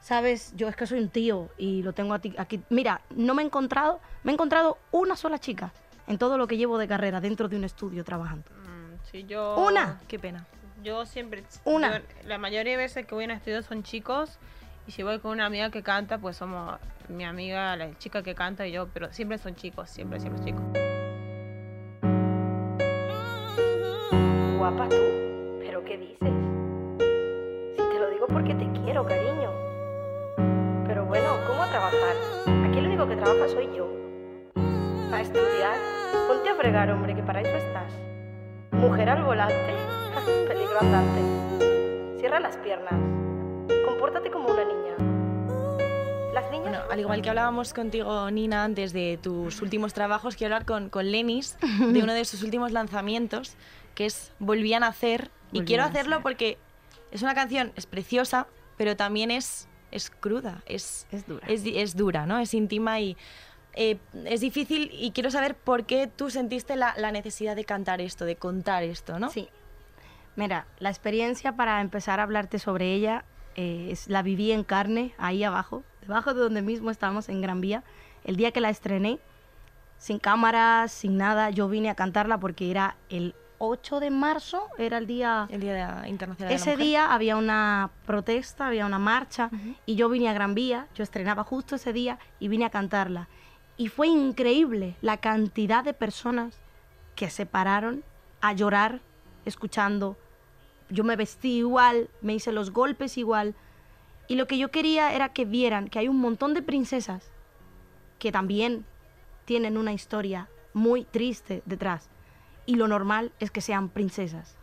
sabes, 0.00 0.52
yo 0.56 0.66
es 0.66 0.74
que 0.74 0.88
soy 0.88 0.98
un 0.98 1.08
tío 1.08 1.50
y 1.56 1.84
lo 1.84 1.92
tengo 1.92 2.14
aquí. 2.14 2.60
Mira, 2.68 3.00
no 3.14 3.34
me 3.34 3.42
he 3.42 3.46
encontrado, 3.46 4.00
me 4.24 4.32
he 4.32 4.34
encontrado 4.34 4.78
una 4.90 5.14
sola 5.14 5.38
chica 5.38 5.72
en 6.12 6.18
todo 6.18 6.36
lo 6.38 6.46
que 6.46 6.56
llevo 6.56 6.78
de 6.78 6.86
carrera 6.86 7.20
dentro 7.20 7.48
de 7.48 7.56
un 7.56 7.64
estudio 7.64 8.04
trabajando. 8.04 8.44
Mm, 8.50 8.94
sí, 9.10 9.24
yo... 9.24 9.56
Una. 9.56 9.98
Qué 10.08 10.18
pena. 10.18 10.46
Yo 10.84 11.06
siempre... 11.06 11.42
Una. 11.64 11.98
yo- 11.98 12.04
la 12.26 12.38
mayoría 12.38 12.72
de 12.72 12.78
veces 12.78 13.06
que 13.06 13.14
voy 13.14 13.24
a 13.24 13.26
un 13.28 13.30
estudio 13.32 13.62
son 13.62 13.82
chicos. 13.82 14.38
Y 14.86 14.90
si 14.92 15.02
voy 15.02 15.18
con 15.20 15.30
una 15.32 15.46
amiga 15.46 15.70
que 15.70 15.82
canta, 15.82 16.18
pues 16.18 16.36
somos 16.36 16.78
mi 17.08 17.24
amiga, 17.24 17.76
la 17.76 17.96
chica 17.98 18.22
que 18.22 18.34
canta 18.34 18.66
y 18.66 18.72
yo. 18.72 18.88
Pero 18.92 19.12
siempre 19.12 19.38
son 19.38 19.54
chicos, 19.54 19.88
siempre, 19.90 20.20
siempre 20.20 20.44
chicos. 20.44 20.62
Guapa 24.58 24.88
tú, 24.88 24.96
pero 25.60 25.82
¿qué 25.84 25.96
dices? 25.98 26.32
Si 27.76 27.82
te 27.90 27.98
lo 27.98 28.10
digo 28.10 28.26
porque 28.28 28.54
te 28.54 28.68
quiero, 28.84 29.04
cariño. 29.06 29.50
Pero 30.86 31.04
bueno, 31.06 31.36
¿cómo 31.46 31.62
a 31.62 31.68
trabajar? 31.68 32.16
Aquí 32.68 32.78
el 32.78 32.86
único 32.86 33.08
que 33.08 33.16
trabaja 33.16 33.48
soy 33.48 33.68
yo. 33.76 33.88
A 35.12 35.20
estudiar, 35.20 35.76
ponte 36.28 36.48
a 36.48 36.54
fregar, 36.54 36.90
hombre, 36.90 37.14
que 37.14 37.22
para 37.22 37.40
eso 37.40 37.54
estás. 37.56 37.92
Mujer 38.72 39.10
al 39.10 39.22
volante, 39.22 39.74
peligro 40.48 40.80
andante. 40.80 42.18
Cierra 42.18 42.40
las 42.40 42.56
piernas. 42.56 42.94
Compórtate 43.84 44.30
como 44.30 44.48
una 44.48 44.64
niña. 44.64 46.32
Las 46.32 46.50
niñas. 46.50 46.62
Bueno, 46.62 46.78
al 46.90 47.00
igual 47.00 47.20
que 47.22 47.28
hablábamos 47.28 47.74
contigo, 47.74 48.30
Nina, 48.30 48.64
antes 48.64 48.92
de 48.92 49.18
tus 49.22 49.60
últimos 49.60 49.92
trabajos, 49.92 50.34
quiero 50.36 50.54
hablar 50.54 50.66
con, 50.66 50.88
con 50.88 51.10
Lenis 51.10 51.56
de 51.78 52.02
uno 52.02 52.14
de 52.14 52.24
sus 52.24 52.42
últimos 52.42 52.72
lanzamientos, 52.72 53.56
que 53.94 54.06
es 54.06 54.32
Volví 54.38 54.72
a 54.74 54.80
nacer. 54.80 55.30
y 55.52 55.62
quiero 55.62 55.84
hacerlo 55.84 56.22
porque 56.22 56.58
es 57.10 57.22
una 57.22 57.34
canción, 57.34 57.72
es 57.76 57.84
preciosa, 57.86 58.46
pero 58.78 58.96
también 58.96 59.30
es, 59.30 59.68
es 59.90 60.08
cruda, 60.10 60.62
es, 60.64 61.06
Es 61.12 61.26
dura. 61.26 61.46
es, 61.48 61.62
es 61.66 61.96
dura, 61.96 62.24
¿no? 62.24 62.38
Es 62.38 62.54
íntima 62.54 62.98
y 63.00 63.16
eh, 63.74 63.98
es 64.24 64.40
difícil 64.40 64.90
y 64.92 65.12
quiero 65.12 65.30
saber 65.30 65.54
por 65.54 65.84
qué 65.84 66.06
tú 66.06 66.30
sentiste 66.30 66.76
la, 66.76 66.94
la 66.96 67.12
necesidad 67.12 67.56
de 67.56 67.64
cantar 67.64 68.00
esto, 68.00 68.24
de 68.24 68.36
contar 68.36 68.82
esto, 68.82 69.18
¿no? 69.18 69.30
Sí. 69.30 69.48
Mira, 70.36 70.66
la 70.78 70.88
experiencia 70.88 71.56
para 71.56 71.80
empezar 71.80 72.20
a 72.20 72.22
hablarte 72.22 72.58
sobre 72.58 72.92
ella 72.94 73.24
eh, 73.54 73.88
es, 73.90 74.08
la 74.08 74.22
viví 74.22 74.52
en 74.52 74.64
carne, 74.64 75.14
ahí 75.18 75.44
abajo, 75.44 75.84
debajo 76.00 76.32
de 76.34 76.40
donde 76.40 76.62
mismo 76.62 76.90
estábamos, 76.90 77.28
en 77.28 77.40
Gran 77.40 77.60
Vía. 77.60 77.84
El 78.24 78.36
día 78.36 78.50
que 78.50 78.60
la 78.60 78.70
estrené, 78.70 79.18
sin 79.98 80.18
cámaras, 80.18 80.90
sin 80.92 81.16
nada, 81.16 81.50
yo 81.50 81.68
vine 81.68 81.90
a 81.90 81.94
cantarla 81.94 82.38
porque 82.38 82.70
era 82.70 82.96
el 83.10 83.34
8 83.58 84.00
de 84.00 84.10
marzo, 84.10 84.68
era 84.78 84.98
el 84.98 85.06
día... 85.06 85.46
El 85.50 85.60
Día 85.60 86.04
Internacional 86.06 86.48
de 86.48 86.54
la 86.54 86.60
Ese 86.60 86.72
Mujer. 86.72 86.84
día 86.84 87.14
había 87.14 87.36
una 87.36 87.90
protesta, 88.06 88.66
había 88.66 88.86
una 88.86 88.98
marcha 88.98 89.50
y 89.86 89.94
yo 89.94 90.08
vine 90.08 90.28
a 90.28 90.32
Gran 90.32 90.54
Vía, 90.54 90.88
yo 90.94 91.04
estrenaba 91.04 91.44
justo 91.44 91.76
ese 91.76 91.92
día 91.92 92.18
y 92.40 92.48
vine 92.48 92.64
a 92.64 92.70
cantarla. 92.70 93.28
Y 93.76 93.88
fue 93.88 94.08
increíble 94.08 94.96
la 95.00 95.16
cantidad 95.16 95.82
de 95.82 95.94
personas 95.94 96.58
que 97.14 97.30
se 97.30 97.46
pararon 97.46 98.04
a 98.40 98.52
llorar 98.52 99.00
escuchando. 99.44 100.16
Yo 100.90 101.04
me 101.04 101.16
vestí 101.16 101.58
igual, 101.58 102.10
me 102.20 102.34
hice 102.34 102.52
los 102.52 102.70
golpes 102.70 103.16
igual. 103.16 103.54
Y 104.28 104.36
lo 104.36 104.46
que 104.46 104.58
yo 104.58 104.70
quería 104.70 105.14
era 105.14 105.30
que 105.30 105.44
vieran 105.44 105.88
que 105.88 105.98
hay 105.98 106.08
un 106.08 106.18
montón 106.18 106.54
de 106.54 106.62
princesas 106.62 107.30
que 108.18 108.30
también 108.30 108.84
tienen 109.44 109.76
una 109.76 109.92
historia 109.92 110.48
muy 110.74 111.04
triste 111.04 111.62
detrás. 111.66 112.08
Y 112.66 112.76
lo 112.76 112.88
normal 112.88 113.32
es 113.40 113.50
que 113.50 113.60
sean 113.60 113.88
princesas. 113.88 114.56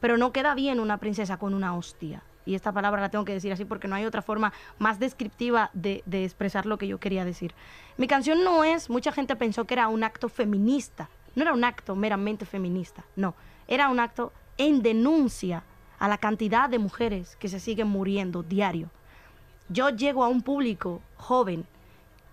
Pero 0.00 0.16
no 0.16 0.32
queda 0.32 0.54
bien 0.54 0.80
una 0.80 0.98
princesa 0.98 1.38
con 1.38 1.54
una 1.54 1.76
hostia. 1.76 2.22
Y 2.46 2.54
esta 2.54 2.72
palabra 2.72 3.00
la 3.00 3.08
tengo 3.08 3.24
que 3.24 3.32
decir 3.32 3.52
así 3.52 3.64
porque 3.64 3.88
no 3.88 3.94
hay 3.94 4.04
otra 4.04 4.22
forma 4.22 4.52
más 4.78 4.98
descriptiva 4.98 5.70
de, 5.72 6.02
expresar 6.10 6.66
lo 6.66 6.78
que 6.78 6.86
yo 6.86 6.98
quería 6.98 7.24
decir. 7.24 7.54
Mi 7.96 8.06
canción 8.06 8.44
no 8.44 8.64
es, 8.64 8.90
mucha 8.90 9.12
gente 9.12 9.36
pensó 9.36 9.64
que 9.64 9.74
era 9.74 9.88
un 9.88 10.04
acto 10.04 10.28
feminista. 10.28 11.08
No 11.34 11.42
era 11.42 11.52
un 11.52 11.64
acto 11.64 11.96
meramente 11.96 12.46
feminista, 12.46 13.04
no. 13.16 13.34
Era 13.66 13.88
un 13.88 13.98
acto 13.98 14.32
en 14.56 14.82
denuncia 14.82 15.64
a 15.98 16.08
la 16.08 16.18
cantidad 16.18 16.68
de 16.68 16.78
mujeres 16.78 17.36
que 17.36 17.48
se 17.48 17.60
siguen 17.60 17.88
muriendo 17.88 18.42
diario. 18.42 18.90
Yo 19.68 19.88
llego 19.90 20.22
a 20.22 20.28
un 20.28 20.42
público 20.42 21.00
joven 21.16 21.66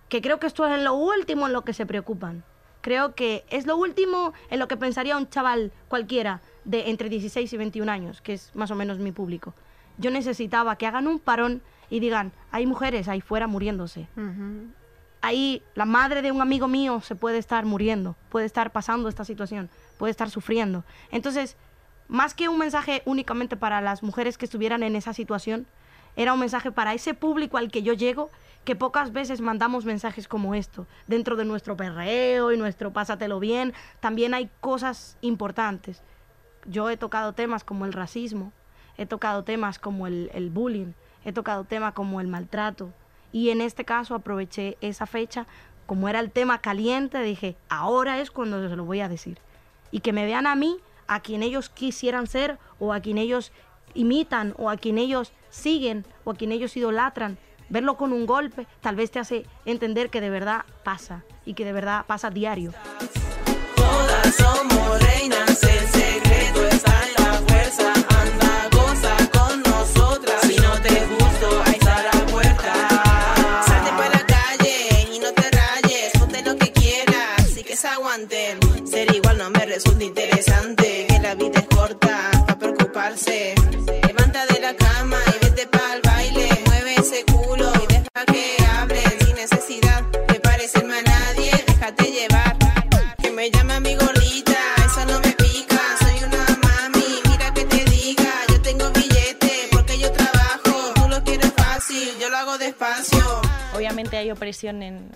que 0.08 0.20
creo 0.20 0.38
que 0.38 0.46
esto 0.46 0.66
es 0.66 0.82
lo 0.82 0.94
último 0.94 1.46
en 1.46 1.54
lo 1.54 1.64
que 1.64 1.72
se 1.72 1.86
preocupan. 1.86 2.44
Creo 2.82 3.14
que 3.14 3.44
es 3.48 3.66
lo 3.66 3.76
último 3.76 4.34
en 4.50 4.58
lo 4.58 4.68
que 4.68 4.76
pensaría 4.76 5.16
un 5.16 5.28
chaval 5.28 5.72
cualquiera 5.88 6.42
de 6.64 6.90
entre 6.90 7.08
16 7.08 7.50
y 7.50 7.56
21 7.56 7.90
años, 7.90 8.20
que 8.20 8.34
es 8.34 8.54
más 8.54 8.70
o 8.70 8.74
menos 8.74 8.98
mi 8.98 9.12
público. 9.12 9.54
Yo 9.98 10.10
necesitaba 10.10 10.76
que 10.76 10.86
hagan 10.86 11.06
un 11.06 11.18
parón 11.18 11.62
y 11.90 12.00
digan, 12.00 12.32
hay 12.50 12.66
mujeres 12.66 13.08
ahí 13.08 13.20
fuera 13.20 13.46
muriéndose. 13.46 14.08
Ahí 15.20 15.62
la 15.74 15.84
madre 15.84 16.22
de 16.22 16.32
un 16.32 16.40
amigo 16.40 16.66
mío 16.66 17.00
se 17.00 17.14
puede 17.14 17.38
estar 17.38 17.64
muriendo, 17.64 18.16
puede 18.28 18.46
estar 18.46 18.72
pasando 18.72 19.08
esta 19.08 19.24
situación, 19.24 19.70
puede 19.98 20.10
estar 20.10 20.30
sufriendo. 20.30 20.84
Entonces, 21.10 21.56
más 22.08 22.34
que 22.34 22.48
un 22.48 22.58
mensaje 22.58 23.02
únicamente 23.04 23.56
para 23.56 23.80
las 23.80 24.02
mujeres 24.02 24.36
que 24.36 24.46
estuvieran 24.46 24.82
en 24.82 24.96
esa 24.96 25.12
situación, 25.12 25.66
era 26.16 26.32
un 26.32 26.40
mensaje 26.40 26.72
para 26.72 26.92
ese 26.94 27.14
público 27.14 27.56
al 27.56 27.70
que 27.70 27.82
yo 27.82 27.92
llego, 27.92 28.30
que 28.64 28.76
pocas 28.76 29.12
veces 29.12 29.40
mandamos 29.40 29.84
mensajes 29.84 30.28
como 30.28 30.54
esto. 30.54 30.86
Dentro 31.06 31.36
de 31.36 31.44
nuestro 31.44 31.76
perreo 31.76 32.52
y 32.52 32.56
nuestro 32.56 32.92
pásatelo 32.92 33.40
bien, 33.40 33.72
también 34.00 34.34
hay 34.34 34.50
cosas 34.60 35.16
importantes. 35.20 36.02
Yo 36.66 36.90
he 36.90 36.96
tocado 36.96 37.32
temas 37.32 37.64
como 37.64 37.86
el 37.86 37.92
racismo, 37.92 38.52
he 38.96 39.06
tocado 39.06 39.44
temas 39.44 39.78
como 39.78 40.06
el, 40.06 40.30
el 40.34 40.50
bullying, 40.50 40.92
he 41.24 41.32
tocado 41.32 41.64
temas 41.64 41.94
como 41.94 42.20
el 42.20 42.28
maltrato. 42.28 42.90
Y 43.32 43.50
en 43.50 43.60
este 43.60 43.84
caso 43.84 44.14
aproveché 44.14 44.76
esa 44.80 45.06
fecha, 45.06 45.46
como 45.86 46.08
era 46.08 46.20
el 46.20 46.30
tema 46.30 46.58
caliente, 46.58 47.20
dije, 47.22 47.56
ahora 47.68 48.20
es 48.20 48.30
cuando 48.30 48.68
se 48.68 48.76
lo 48.76 48.84
voy 48.84 49.00
a 49.00 49.08
decir. 49.08 49.38
Y 49.90 50.00
que 50.00 50.12
me 50.12 50.24
vean 50.24 50.46
a 50.46 50.54
mí, 50.54 50.78
a 51.06 51.20
quien 51.20 51.42
ellos 51.42 51.68
quisieran 51.68 52.26
ser, 52.26 52.58
o 52.78 52.92
a 52.92 53.00
quien 53.00 53.18
ellos 53.18 53.52
imitan, 53.94 54.54
o 54.56 54.70
a 54.70 54.76
quien 54.76 54.98
ellos 54.98 55.32
siguen, 55.50 56.04
o 56.24 56.30
a 56.30 56.34
quien 56.34 56.52
ellos 56.52 56.76
idolatran. 56.76 57.38
Verlo 57.68 57.96
con 57.96 58.12
un 58.12 58.26
golpe 58.26 58.66
tal 58.80 58.96
vez 58.96 59.10
te 59.10 59.18
hace 59.18 59.46
entender 59.64 60.10
que 60.10 60.20
de 60.20 60.30
verdad 60.30 60.64
pasa, 60.84 61.24
y 61.44 61.54
que 61.54 61.64
de 61.64 61.72
verdad 61.72 62.04
pasa 62.06 62.30
diario. 62.30 62.72
Interesante. 79.90 81.06
Que 81.08 81.18
la 81.20 81.34
vida 81.34 81.60
es 81.60 81.68
corta 81.68 82.30
para 82.46 82.58
preocuparse. 82.58 83.54
Levanta 84.06 84.46
de 84.46 84.60
la 84.60 84.74
cama 84.76 85.18
y 85.28 85.44
vete 85.44 85.66
para 85.66 85.94
el 85.94 86.02
baile. 86.02 86.48
Mueve 86.66 86.94
ese 86.94 87.24
culo 87.24 87.72
y 87.82 87.86
deja 87.92 88.24
que 88.26 88.56
hablen 88.64 89.12
sin 89.24 89.36
necesidad 89.36 90.02
de 90.28 90.40
parecerme 90.40 90.98
a 90.98 91.02
nadie. 91.02 91.50
Déjate 91.66 92.04
llevar. 92.04 92.56
Que 93.18 93.30
me 93.30 93.50
llama 93.50 93.80
mi 93.80 93.94
gordita, 93.94 94.58
eso 94.86 95.04
no 95.06 95.20
me 95.20 95.32
pica. 95.32 95.80
Soy 96.00 96.24
una 96.24 96.44
mami, 96.62 97.20
mira 97.28 97.52
que 97.54 97.64
te 97.64 97.84
diga. 97.84 98.32
Yo 98.48 98.60
tengo 98.62 98.90
billete 98.90 99.68
porque 99.72 99.98
yo 99.98 100.12
trabajo. 100.12 100.92
Tú 100.94 101.08
lo 101.08 101.22
quieres 101.24 101.52
fácil, 101.56 102.08
yo 102.20 102.28
lo 102.28 102.36
hago 102.36 102.58
despacio. 102.58 103.24
Obviamente 103.74 104.16
hay 104.16 104.30
opresión 104.30 104.82
en, 104.82 105.10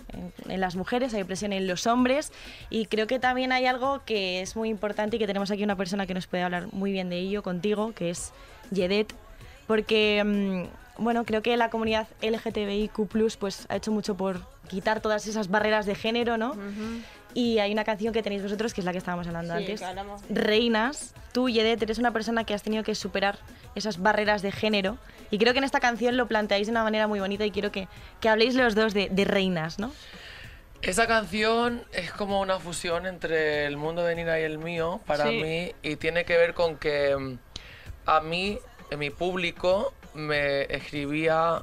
en- 0.51 0.61
las 0.61 0.77
mujeres, 0.77 1.13
hay 1.15 1.23
opresión 1.23 1.53
en 1.53 1.67
los 1.67 1.87
hombres 1.87 2.33
y 2.71 2.87
creo 2.87 3.07
que 3.07 3.19
también 3.19 3.53
hay 3.53 3.67
algo 3.67 4.03
que 4.05 4.41
es 4.41 4.57
muy 4.57 4.69
importante 4.69 5.17
y 5.17 5.19
que 5.19 5.27
tenemos 5.27 5.51
aquí 5.51 5.63
una 5.65 5.77
persona 5.77 6.07
que 6.07 6.15
nos 6.15 6.27
puede 6.27 6.43
hablar 6.43 6.73
muy 6.73 6.93
bien 6.93 7.09
de 7.11 7.19
ello 7.19 7.43
contigo, 7.43 7.93
que 7.95 8.11
es 8.11 8.33
Yedet, 8.71 9.13
porque 9.67 10.23
mm, 10.25 11.03
bueno, 11.03 11.25
creo 11.25 11.43
que 11.43 11.57
la 11.57 11.71
comunidad 11.71 12.09
LGTBIQ+, 12.23 13.37
pues 13.39 13.67
ha 13.69 13.77
hecho 13.77 13.93
mucho 13.93 14.17
por 14.17 14.41
quitar 14.69 15.01
todas 15.01 15.27
esas 15.27 15.49
barreras 15.49 15.87
de 15.87 15.95
género, 15.95 16.37
¿no? 16.39 16.55
Y 17.35 17.59
hay 17.59 17.71
una 17.71 17.85
canción 17.85 18.15
que 18.15 18.23
tenéis 18.23 18.43
vosotros, 18.43 18.73
que 18.73 18.81
es 18.81 18.85
la 18.87 18.93
que 18.93 18.99
estábamos 18.99 19.27
hablando 19.27 19.53
Sí, 19.55 19.61
antes. 19.61 19.83
hablamos. 19.83 20.23
Reinas, 20.31 21.13
tú, 21.33 21.51
Yedet, 21.51 21.83
eres 21.83 21.99
una 21.99 22.11
persona 22.13 22.45
que 22.45 22.55
has 22.55 22.63
tenido 22.63 22.83
que 22.83 22.95
superar 22.95 23.39
esas 23.75 24.01
barreras 24.01 24.41
de 24.41 24.53
género. 24.53 24.97
Y 25.31 25.37
creo 25.37 25.53
que 25.53 25.59
en 25.59 25.65
esta 25.65 25.79
canción 25.81 26.17
lo 26.17 26.27
planteáis 26.29 26.67
de 26.67 26.71
una 26.71 26.83
manera 26.83 27.07
muy 27.09 27.21
bonita 27.21 27.45
y 27.45 27.51
quiero 27.51 27.71
que, 27.71 27.89
que 28.21 28.29
habléis 28.31 28.55
los 28.55 28.75
dos 28.75 28.95
de, 28.95 29.11
de 29.11 29.25
reinas, 29.27 29.79
¿no? 29.79 29.93
Esa 30.83 31.07
canción 31.07 31.85
es 31.93 32.13
como 32.13 32.41
una 32.41 32.59
fusión 32.61 33.07
entre 33.07 33.67
el 33.67 33.77
mundo 33.77 34.05
de 34.05 34.15
Nina 34.15 34.39
y 34.39 34.43
el 34.45 34.59
mío 34.59 35.01
para 35.07 35.25
Sí. 35.29 35.41
mí 35.43 35.73
y 35.83 35.97
tiene 35.97 36.25
que 36.25 36.37
ver 36.37 36.55
con 36.55 36.77
que 36.77 37.17
mm, 37.17 37.39
a 38.07 38.21
mí, 38.21 38.59
en 38.91 38.99
mi 38.99 39.11
público, 39.11 39.95
me 40.15 40.63
escribía 40.75 41.63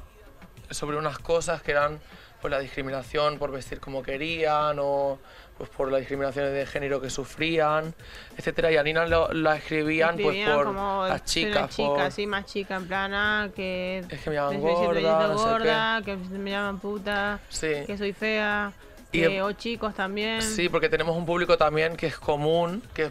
sobre 0.70 0.96
unas 0.98 1.18
cosas 1.18 1.62
que 1.62 1.70
eran 1.72 2.00
pues 2.40 2.50
la 2.50 2.58
discriminación 2.60 3.38
por 3.38 3.50
vestir 3.50 3.80
como 3.80 4.02
querían 4.02 4.76
o 4.78 5.18
pues 5.56 5.70
por 5.70 5.90
las 5.90 6.00
discriminaciones 6.00 6.52
de 6.52 6.66
género 6.66 7.00
que 7.00 7.08
sufrían, 7.08 7.94
etcétera 8.36 8.70
y 8.72 8.76
a 8.76 8.82
Nina 8.82 9.06
lo- 9.06 9.32
la 9.32 9.56
escribían, 9.56 10.10
Escribían 10.18 10.44
pues 10.46 10.56
por 10.56 10.66
como 10.66 11.06
las 11.08 11.24
chicas, 11.24 11.70
chica, 11.74 11.88
por- 11.88 12.00
así 12.00 12.26
más 12.26 12.44
chica, 12.44 12.74
en 12.76 12.86
plan, 12.88 13.14
ah, 13.14 13.48
que... 13.54 14.04
Es 14.10 14.20
que 14.20 14.30
me 14.30 14.36
llaman 14.36 14.60
gorda, 14.60 15.28
no 15.28 15.38
sé 15.38 15.44
gorda, 15.48 16.02
que 16.04 16.16
me 16.16 16.50
llaman 16.50 16.78
puta, 16.80 17.38
Sí. 17.48 17.68
que 17.86 17.96
soy 17.96 18.12
fea, 18.12 18.72
Y 19.14 19.24
em- 19.24 19.42
o 19.42 19.52
chicos 19.52 19.94
también. 19.94 20.42
Sí, 20.42 20.68
porque 20.68 20.88
tenemos 20.88 21.16
un 21.16 21.24
público 21.24 21.56
también 21.56 21.96
que 21.96 22.06
es 22.08 22.18
común, 22.18 22.82
que 22.92 23.10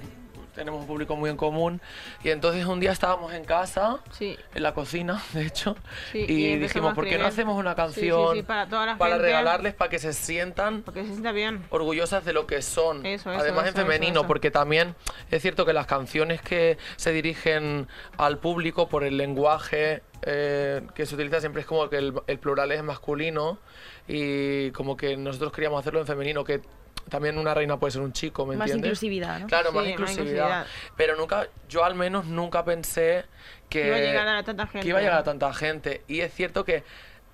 tenemos 0.56 0.82
un 0.82 0.88
público 0.88 1.16
muy 1.16 1.30
en 1.30 1.38
común. 1.38 1.82
Y 2.24 2.30
entonces 2.30 2.66
un 2.66 2.80
día 2.80 2.91
estábamos 2.91 3.34
en 3.34 3.43
casa, 3.45 3.99
Sí. 4.12 4.38
en 4.54 4.64
la 4.64 4.74
cocina, 4.74 5.22
de 5.34 5.45
hecho, 5.45 5.76
Sí, 6.12 6.26
y, 6.28 6.45
y 6.47 6.58
dijimos, 6.58 6.93
¿por 6.93 7.06
qué 7.06 7.18
no 7.18 7.26
hacemos 7.26 7.58
una 7.58 7.76
canción 7.76 8.36
sí, 8.36 8.43
para 8.43 8.68
toda 8.68 8.86
la 8.86 8.97
para 8.97 9.14
gente. 9.16 9.26
regalarles 9.28 9.74
para 9.74 9.89
que 9.89 9.99
se 9.99 10.14
sientan 10.14 10.84
se 10.93 11.06
sienta 11.06 11.32
bien. 11.32 11.64
orgullosas 11.70 12.24
de 12.26 12.34
lo 12.34 12.47
que 12.47 12.62
son? 12.62 13.06
Eso, 13.06 13.32
eso, 13.32 13.39
Además 13.41 13.64
en 13.64 13.70
eso, 13.70 13.80
eso, 13.82 13.88
femenino, 13.88 14.28
porque 14.28 14.51
también 14.51 14.95
es 15.32 15.41
cierto 15.41 15.66
que 15.66 15.74
las 15.74 15.88
canciones 15.88 16.41
que 16.41 16.78
se 16.95 17.12
dirigen 17.12 17.88
al 18.18 18.38
público 18.39 18.88
por 18.89 19.04
el 19.04 19.18
lenguaje 19.18 20.01
eh, 20.26 20.82
que 20.95 21.06
se 21.06 21.16
utiliza 21.16 21.39
siempre 21.41 21.62
es 21.62 21.68
como 21.68 21.89
que 21.89 21.97
el, 21.97 22.14
el 22.28 22.39
plural 22.39 22.72
es 22.72 22.82
masculino 22.84 23.60
y 24.08 24.72
como 24.72 24.95
que 24.95 25.18
nosotros 25.18 25.51
queríamos 25.51 25.80
hacerlo 25.80 25.99
en 25.99 26.08
femenino, 26.08 26.43
que 26.43 26.62
también 27.10 27.38
una 27.38 27.54
reina 27.54 27.78
puede 27.78 27.91
ser 27.91 28.01
un 28.01 28.14
chico, 28.14 28.45
¿me 28.45 28.56
Más 28.56 28.68
entiendes? 28.70 28.89
inclusividad, 28.89 29.39
¿no? 29.39 29.47
Claro, 29.47 29.72
más 29.72 29.84
Sí, 29.84 29.89
más 29.91 29.99
inclusividad. 29.99 30.24
inclusividad. 30.47 30.68
Pero 30.97 31.16
nunca, 31.16 31.47
yo 31.70 31.84
al 31.84 31.95
menos 31.95 32.26
nunca 32.26 32.64
pensé 32.66 33.26
que, 33.70 33.88
Iba 33.88 33.95
a 33.95 33.99
llegar 33.99 34.28
a 34.28 34.43
tanta 34.43 34.66
gente. 34.68 34.80
que 34.82 34.88
iba 34.89 34.99
a 34.99 35.01
llegar 35.01 35.18
a 35.20 35.24
tanta 35.24 35.54
gente. 35.54 36.04
Y 36.08 36.22
es 36.22 36.34
cierto 36.34 36.64
que 36.66 36.84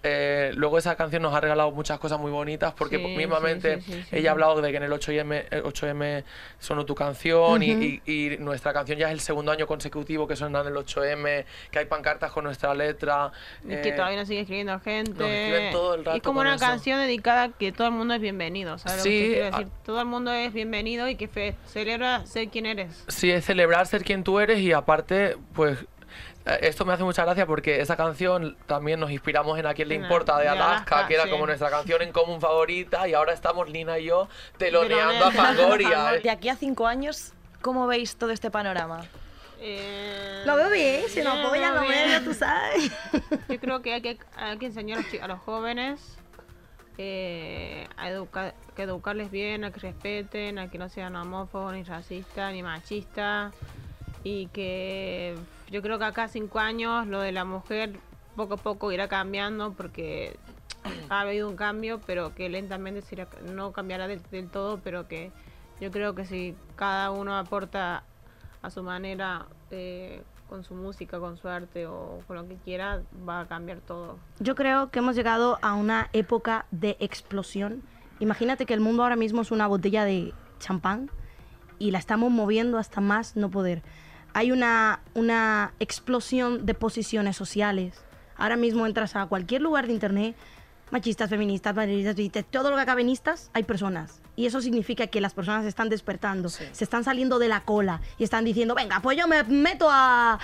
eh, 0.02 0.52
luego 0.56 0.78
esa 0.78 0.96
canción 0.96 1.22
nos 1.22 1.34
ha 1.34 1.42
regalado 1.42 1.72
muchas 1.72 2.00
cosas 2.00 2.20
muy 2.20 2.32
bonitas 2.32 2.74
porque 2.74 2.98
Sí, 2.98 3.04
mismamente 3.18 3.82
sí, 3.82 3.92
sí, 3.92 4.04
ella 4.16 4.30
ha 4.30 4.32
hablado 4.32 4.62
de 4.62 4.72
que 4.72 4.78
en 4.78 4.84
el 4.84 4.92
8M, 4.94 5.46
el 5.52 5.64
8M 5.64 6.24
sonó 6.58 6.86
tu 6.86 6.96
canción 6.96 7.62
y- 7.62 7.72
Ujú. 7.74 7.84
y, 7.84 8.02
y 8.06 8.38
nuestra 8.38 8.72
canción 8.72 8.98
ya 8.98 9.08
es 9.08 9.14
el 9.14 9.20
segundo 9.20 9.52
año 9.52 9.68
consecutivo 9.68 10.26
que 10.26 10.38
suena 10.38 10.62
en 10.62 10.68
el 10.68 10.76
8M, 10.76 11.44
que 11.70 11.80
hay 11.80 11.86
pancartas 11.86 12.32
con 12.32 12.46
nuestra 12.46 12.74
letra. 12.74 13.32
Y 13.66 13.68
que 13.82 13.90
eh, 13.90 13.92
todavía 13.92 14.20
nos 14.20 14.28
sigue 14.30 14.40
escribiendo 14.42 14.80
gente. 14.80 15.12
nos 15.12 15.30
escriben 15.30 15.72
todo 15.74 15.96
el 15.96 16.02
y 16.02 16.04
rato 16.06 16.22
como 16.22 16.40
con 16.40 16.48
una 16.48 16.56
eso. 16.56 16.66
canción 16.66 17.00
dedicada 17.00 17.44
a 17.44 17.50
que 17.50 17.72
todo 17.74 17.88
el 17.88 17.94
mundo 17.94 18.14
es 18.14 18.22
bienvenido, 18.22 18.78
¿sabes 18.78 19.00
lo 19.00 19.04
que 19.04 19.10
Sí, 19.10 19.28
quiero 19.34 19.46
a- 19.48 19.50
decir? 19.52 19.68
Todo 19.86 20.00
el 20.00 20.06
mundo 20.08 20.32
es 20.32 20.54
bienvenido 20.54 21.10
y 21.10 21.16
que 21.16 21.28
fe- 21.28 21.56
celebra 21.66 22.26
ser 22.26 22.48
quien 22.48 22.66
eres. 22.68 23.04
Sí, 23.10 23.30
es 23.32 23.44
celebrar 23.44 23.86
ser 23.86 24.04
quien 24.06 24.24
tú 24.24 24.40
eres 24.40 24.60
y 24.60 24.72
aparte, 24.72 25.36
pues 25.54 25.78
eh, 25.82 25.86
esto 26.62 26.84
me 26.86 26.94
hace 26.94 27.04
mucha 27.04 27.24
gracia 27.26 27.46
porque 27.46 27.80
esa 27.82 27.96
canción 27.96 28.58
también 28.66 29.00
nos 29.00 29.12
inspiramos 29.12 29.60
en 29.60 29.66
A 29.68 29.74
quién 29.74 29.88
le 29.90 29.96
importa 29.96 30.38
de 30.40 30.48
Alaska, 30.48 31.06
que 31.08 31.14
era 31.16 31.26
sí. 31.26 31.30
como 31.30 31.46
nuestra 31.46 31.70
canción 31.70 32.02
en 32.02 32.12
común 32.12 32.42
favorita 32.42 33.08
y 33.08 33.14
ahora 33.14 33.34
estamos 33.34 33.70
Lina 33.70 34.00
y 34.00 34.06
yo 34.06 34.28
teloneando 34.58 35.26
a. 35.26 35.32
Fangoria. 35.32 36.14
De 36.24 36.30
aquí 36.30 36.50
a 36.50 36.56
cinco 36.56 36.88
años, 36.88 37.34
¿cómo 37.62 37.86
veis 37.88 38.16
todo 38.16 38.32
este 38.32 38.50
panorama? 38.50 39.02
Lo 40.46 40.56
veo 40.56 40.70
bien, 40.70 41.04
si 41.10 41.22
no 41.22 41.34
Bien, 41.34 41.46
apoyan, 41.46 41.76
lo 41.76 41.82
bien. 41.82 42.10
veo, 42.10 42.22
tú 42.24 42.34
sabes. 42.34 42.92
Yo 43.50 43.60
creo 43.60 43.82
que 43.82 43.94
hay 43.94 44.02
que, 44.02 44.18
hay 44.38 44.58
que 44.58 44.68
enseñar 44.68 45.00
a 45.00 45.02
los, 45.02 45.12
chi- 45.12 45.20
a 45.20 45.28
los 45.28 45.40
jóvenes 45.42 46.18
eh, 46.98 47.88
a 47.98 48.10
educar, 48.10 48.56
que 48.76 48.84
educarles 48.84 49.30
bien, 49.32 49.64
a 49.66 49.72
que 49.72 49.80
respeten, 49.82 50.60
a 50.60 50.70
que 50.70 50.78
no 50.78 50.88
sean 50.90 51.16
homófobos, 51.16 51.74
ni 51.74 51.84
racistas, 51.84 52.54
ni 52.54 52.64
machistas. 52.64 53.54
Y 54.24 54.48
que 54.48 55.36
yo 55.70 55.82
creo 55.82 56.00
que 56.00 56.06
acá 56.06 56.28
cinco 56.28 56.60
años 56.60 57.08
lo 57.08 57.20
de 57.22 57.32
la 57.32 57.46
mujer 57.46 58.00
poco 58.36 58.56
a 58.56 58.58
poco 58.58 58.92
irá 58.92 59.08
cambiando 59.08 59.74
porque 59.74 60.38
ha 61.10 61.22
habido 61.22 61.50
un 61.50 61.56
cambio, 61.56 62.00
pero 62.06 62.34
que 62.36 62.50
lentamente 62.50 63.04
no 63.54 63.72
cambiará 63.72 64.08
del, 64.08 64.22
del 64.32 64.50
todo, 64.50 64.80
pero 64.84 65.08
que 65.08 65.32
yo 65.80 65.92
creo 65.92 66.16
que 66.16 66.26
si 66.26 66.56
cada 66.76 67.12
uno 67.12 67.38
aporta 67.38 68.04
a 68.62 68.70
su 68.70 68.84
manera, 68.84 69.46
eh, 69.72 70.24
con 70.50 70.64
su 70.64 70.74
música, 70.74 71.20
con 71.20 71.38
su 71.38 71.48
arte 71.48 71.86
o 71.86 72.22
con 72.28 72.36
lo 72.36 72.48
que 72.48 72.56
quiera, 72.56 73.04
va 73.28 73.42
a 73.42 73.48
cambiar 73.48 73.80
todo. 73.80 74.18
Yo 74.40 74.56
creo 74.56 74.90
que 74.90 75.00
hemos 75.00 75.16
llegado 75.16 75.60
a 75.62 75.76
una 75.76 76.10
época 76.12 76.66
de 76.72 76.98
explosión. 77.00 77.84
Imagínate 78.20 78.66
que 78.66 78.74
el 78.74 78.80
mundo 78.80 79.04
ahora 79.04 79.16
mismo 79.16 79.42
es 79.42 79.52
una 79.52 79.68
botella 79.68 80.04
de 80.04 80.34
champán 80.60 81.10
y 81.78 81.92
la 81.92 82.00
estamos 82.00 82.32
moviendo 82.32 82.78
hasta 82.78 83.00
más 83.00 83.36
no 83.36 83.50
poder. 83.50 83.84
Hay 84.34 84.52
una, 84.52 85.02
una 85.14 85.74
explosión 85.80 86.66
de 86.66 86.74
posiciones 86.74 87.36
sociales. 87.36 87.96
Ahora 88.38 88.56
mismo 88.56 88.86
entras 88.86 89.16
a 89.16 89.26
cualquier 89.26 89.62
lugar 89.62 89.88
de 89.88 89.94
internet, 89.94 90.36
machistas, 90.92 91.30
feministas, 91.30 91.76
feministas, 91.76 92.46
todo 92.50 92.70
lo 92.70 92.76
que 92.76 92.82
acabe 92.82 93.02
en 93.02 93.10
istas, 93.10 93.50
hay 93.54 93.64
personas. 93.64 94.22
Y 94.36 94.46
eso 94.46 94.62
significa 94.62 95.08
que 95.08 95.22
las 95.22 95.34
personas 95.34 95.64
se 95.64 95.70
están 95.70 95.90
despertando, 95.90 96.50
se 96.50 96.84
están 96.84 97.04
saliendo 97.04 97.40
de 97.40 97.50
la 97.50 97.62
cola 97.62 98.02
y 98.18 98.24
están 98.24 98.46
diciendo, 98.46 98.76
venga, 98.76 99.02
pues 99.02 99.18
yo 99.18 99.28
me 99.28 99.44
meto 99.44 99.88
a 99.90 100.40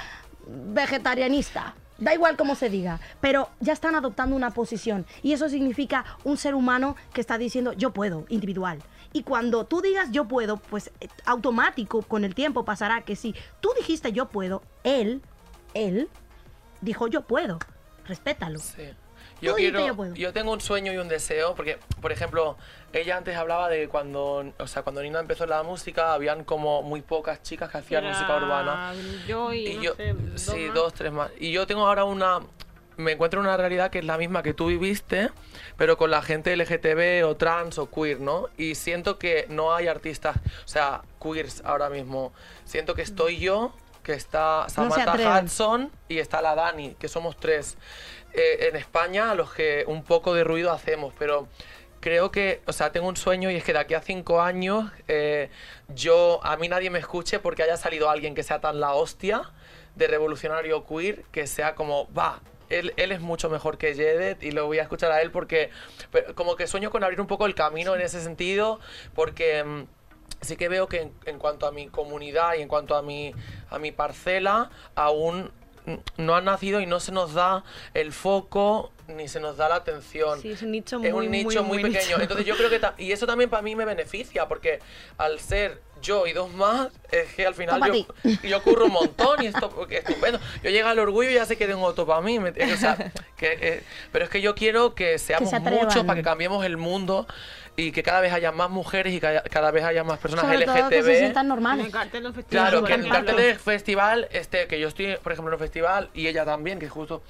vegetarianista. 0.47 1.73
Da 1.97 2.13
igual 2.13 2.35
cómo 2.35 2.55
se 2.55 2.69
diga, 2.69 2.99
pero 3.21 3.49
ya 3.61 3.71
están 3.71 3.95
adoptando 3.95 4.35
una 4.35 4.51
posición 4.51 5.05
y 5.23 5.31
eso 5.31 5.47
significa 5.47 6.03
un 6.25 6.35
ser 6.35 6.53
humano 6.53 6.97
que 7.13 7.21
está 7.21 7.37
diciendo 7.37 7.71
yo 7.71 7.91
puedo, 7.91 8.25
individual. 8.27 8.79
Y 9.13 9.23
cuando 9.23 9.65
tú 9.65 9.81
digas 9.81 10.09
yo 10.11 10.25
puedo, 10.27 10.57
pues 10.57 10.91
eh, 10.99 11.07
automático 11.25 12.01
con 12.01 12.23
el 12.25 12.35
tiempo 12.35 12.65
pasará 12.65 13.01
que 13.01 13.15
si 13.15 13.33
tú 13.61 13.71
dijiste 13.77 14.11
yo 14.11 14.27
puedo, 14.29 14.61
él, 14.83 15.21
él 15.73 16.09
dijo 16.81 17.07
yo 17.07 17.21
puedo, 17.21 17.59
respétalo. 18.05 18.59
Yo 19.41 19.51
Tú 19.51 19.57
dijiste, 19.57 19.77
quiero, 19.77 19.87
yo 19.87 19.95
puedo. 19.97 20.15
yo 20.15 20.31
tengo 20.31 20.53
un 20.53 20.61
sueño 20.61 20.93
y 20.93 20.97
un 20.97 21.09
deseo, 21.09 21.55
porque, 21.55 21.77
por 22.01 22.13
ejemplo, 22.13 22.57
ella 22.93 23.17
antes 23.17 23.35
hablaba 23.35 23.67
de 23.67 23.89
cuando, 23.89 24.53
o 24.57 24.67
sea, 24.67 24.83
cuando 24.83 25.01
Nina 25.01 25.19
empezó 25.19 25.45
la 25.45 25.61
música, 25.61 26.13
habían 26.13 26.45
como 26.45 26.81
muy 26.83 27.01
pocas 27.01 27.43
chicas 27.43 27.69
que 27.69 27.77
hacían 27.79 28.05
Era 28.05 28.13
música 28.13 28.37
urbana. 28.37 28.93
Yo 29.27 29.51
y, 29.53 29.75
no 29.75 29.81
yo, 29.83 29.95
sé, 29.95 30.13
dos 30.13 30.41
sí, 30.41 30.65
más. 30.67 30.73
dos, 30.73 30.93
tres 30.93 31.11
más. 31.11 31.31
Y 31.37 31.51
yo 31.51 31.67
tengo 31.67 31.85
ahora 31.85 32.05
una, 32.05 32.39
me 32.97 33.13
encuentro 33.13 33.39
en 33.39 33.47
una 33.47 33.57
realidad 33.57 33.91
que 33.91 33.99
es 33.99 34.05
la 34.05 34.17
misma 34.17 34.43
que 34.43 34.53
tú 34.53 34.67
viviste, 34.67 35.29
pero 35.77 35.97
con 35.97 36.11
la 36.11 36.21
gente 36.21 36.55
LGTB 36.55 37.25
o 37.25 37.35
trans 37.35 37.77
o 37.77 37.89
queer, 37.89 38.19
¿no? 38.19 38.49
Y 38.57 38.75
siento 38.75 39.17
que 39.17 39.45
no 39.49 39.73
hay 39.73 39.87
artistas, 39.87 40.37
o 40.37 40.67
sea, 40.67 41.01
queers 41.21 41.61
ahora 41.65 41.89
mismo. 41.89 42.33
Siento 42.65 42.95
que 42.95 43.01
estoy 43.01 43.39
yo, 43.39 43.73
que 44.03 44.13
está 44.13 44.67
Samantha 44.69 45.11
atreven. 45.11 45.45
Hudson 45.45 45.91
y 46.07 46.19
está 46.19 46.41
la 46.41 46.55
Dani, 46.55 46.95
que 46.95 47.07
somos 47.07 47.37
tres. 47.37 47.77
Eh, 48.33 48.69
en 48.69 48.75
España, 48.75 49.31
a 49.31 49.35
los 49.35 49.53
que 49.53 49.83
un 49.87 50.03
poco 50.03 50.33
de 50.33 50.43
ruido 50.43 50.71
hacemos, 50.71 51.13
pero 51.17 51.47
creo 51.99 52.31
que, 52.31 52.61
o 52.67 52.73
sea, 52.73 52.91
tengo 52.91 53.07
un 53.07 53.17
sueño 53.17 53.49
y 53.49 53.55
es 53.55 53.63
que 53.63 53.73
de 53.73 53.79
aquí 53.79 53.93
a 53.95 54.01
cinco 54.01 54.41
años 54.41 54.91
eh, 55.07 55.49
yo, 55.89 56.39
a 56.43 56.55
mí 56.57 56.69
nadie 56.69 56.89
me 56.89 56.99
escuche 56.99 57.39
porque 57.39 57.63
haya 57.63 57.77
salido 57.77 58.09
alguien 58.09 58.35
que 58.35 58.43
sea 58.43 58.61
tan 58.61 58.79
la 58.79 58.93
hostia 58.93 59.51
de 59.95 60.07
revolucionario 60.07 60.85
queer, 60.85 61.23
que 61.31 61.47
sea 61.47 61.73
como, 61.73 62.07
va, 62.13 62.41
él, 62.69 62.93
él 62.97 63.11
es 63.11 63.21
mucho 63.21 63.49
mejor 63.49 63.77
que 63.77 63.93
Jedet 63.93 64.43
y 64.43 64.51
lo 64.51 64.65
voy 64.65 64.79
a 64.79 64.83
escuchar 64.83 65.11
a 65.11 65.21
él 65.21 65.31
porque 65.31 65.69
pero 66.11 66.35
como 66.35 66.55
que 66.55 66.67
sueño 66.67 66.91
con 66.91 67.03
abrir 67.03 67.21
un 67.21 67.27
poco 67.27 67.45
el 67.45 67.55
camino 67.55 67.95
en 67.95 68.01
ese 68.01 68.21
sentido 68.21 68.79
porque 69.13 69.63
mm, 69.63 69.83
sí 70.41 70.57
que 70.57 70.69
veo 70.69 70.87
que 70.87 71.01
en, 71.01 71.13
en 71.25 71.39
cuanto 71.39 71.67
a 71.67 71.71
mi 71.71 71.87
comunidad 71.87 72.55
y 72.55 72.61
en 72.61 72.67
cuanto 72.67 72.95
a 72.95 73.01
mi, 73.01 73.33
a 73.69 73.79
mi 73.79 73.91
parcela 73.91 74.69
aún 74.95 75.51
no 76.17 76.35
ha 76.35 76.41
nacido 76.41 76.81
y 76.81 76.85
no 76.85 76.99
se 76.99 77.11
nos 77.11 77.33
da 77.33 77.63
el 77.93 78.11
foco 78.11 78.91
ni 79.07 79.27
se 79.27 79.39
nos 79.39 79.57
da 79.57 79.69
la 79.69 79.75
atención. 79.75 80.41
Sí, 80.41 80.51
es 80.51 80.61
un 80.61 80.71
nicho 80.71 80.99
es 81.03 81.13
muy, 81.13 81.25
un 81.27 81.31
nicho 81.31 81.63
muy, 81.63 81.77
muy, 81.77 81.83
muy 81.83 81.91
pequeño. 81.91 82.17
nicho. 82.17 82.21
Entonces 82.21 82.45
yo 82.45 82.55
creo 82.57 82.69
que... 82.69 82.81
Y 83.03 83.11
eso 83.11 83.27
también 83.27 83.49
para 83.49 83.61
mí 83.61 83.75
me 83.75 83.85
beneficia, 83.85 84.47
porque 84.47 84.79
al 85.17 85.39
ser 85.39 85.81
yo 86.01 86.27
y 86.27 86.33
dos 86.33 86.53
más, 86.53 86.89
es 87.11 87.33
que 87.33 87.45
al 87.47 87.55
final 87.55 87.81
yo, 87.87 88.05
yo 88.43 88.61
curro 88.63 88.85
un 88.85 88.91
montón 88.93 89.41
y 89.43 89.47
esto 89.47 89.87
que 89.87 89.97
estupendo. 89.97 90.39
Yo 90.63 90.69
llego 90.69 90.87
al 90.89 90.99
orgullo 90.99 91.29
y 91.29 91.33
ya 91.35 91.45
sé 91.45 91.57
que 91.57 91.65
tengo 91.67 91.83
otro 91.83 92.05
para 92.05 92.21
mí. 92.21 92.37
O 92.37 92.77
sea, 92.77 92.95
que, 93.37 93.57
eh, 93.61 93.83
pero 94.11 94.25
es 94.25 94.29
que 94.31 94.41
yo 94.41 94.53
quiero 94.55 94.93
que 94.95 95.17
seamos 95.17 95.51
muchos 95.61 96.03
para 96.03 96.15
que 96.15 96.23
cambiemos 96.23 96.65
el 96.65 96.77
mundo 96.77 97.25
y 97.77 97.91
que 97.91 98.03
cada 98.03 98.21
vez 98.21 98.31
haya 98.31 98.51
más 98.53 98.69
mujeres 98.69 99.13
y 99.13 99.19
que 99.19 99.27
haya- 99.27 99.43
cada 99.43 99.69
vez 99.71 99.83
haya 99.83 100.03
más 100.03 100.17
personas 100.19 100.45
Sobre 100.45 100.63
todo 100.65 100.75
que 100.89 101.01
se 101.03 101.09
LGTB. 101.09 101.17
sientan 101.17 101.47
normales. 101.49 101.87
Claro, 102.49 102.83
que 102.83 102.93
en 102.93 103.03
el 103.05 103.11
cartel 103.11 103.35
del 103.35 103.59
festival, 103.59 104.27
este, 104.31 104.67
que 104.67 104.79
yo 104.79 104.87
estoy, 104.87 105.17
por 105.21 105.33
ejemplo, 105.33 105.51
en 105.51 105.55
un 105.55 105.59
festival 105.59 106.09
y 106.13 106.27
ella 106.27 106.45
también, 106.45 106.79
que 106.79 106.87
justo. 106.87 107.21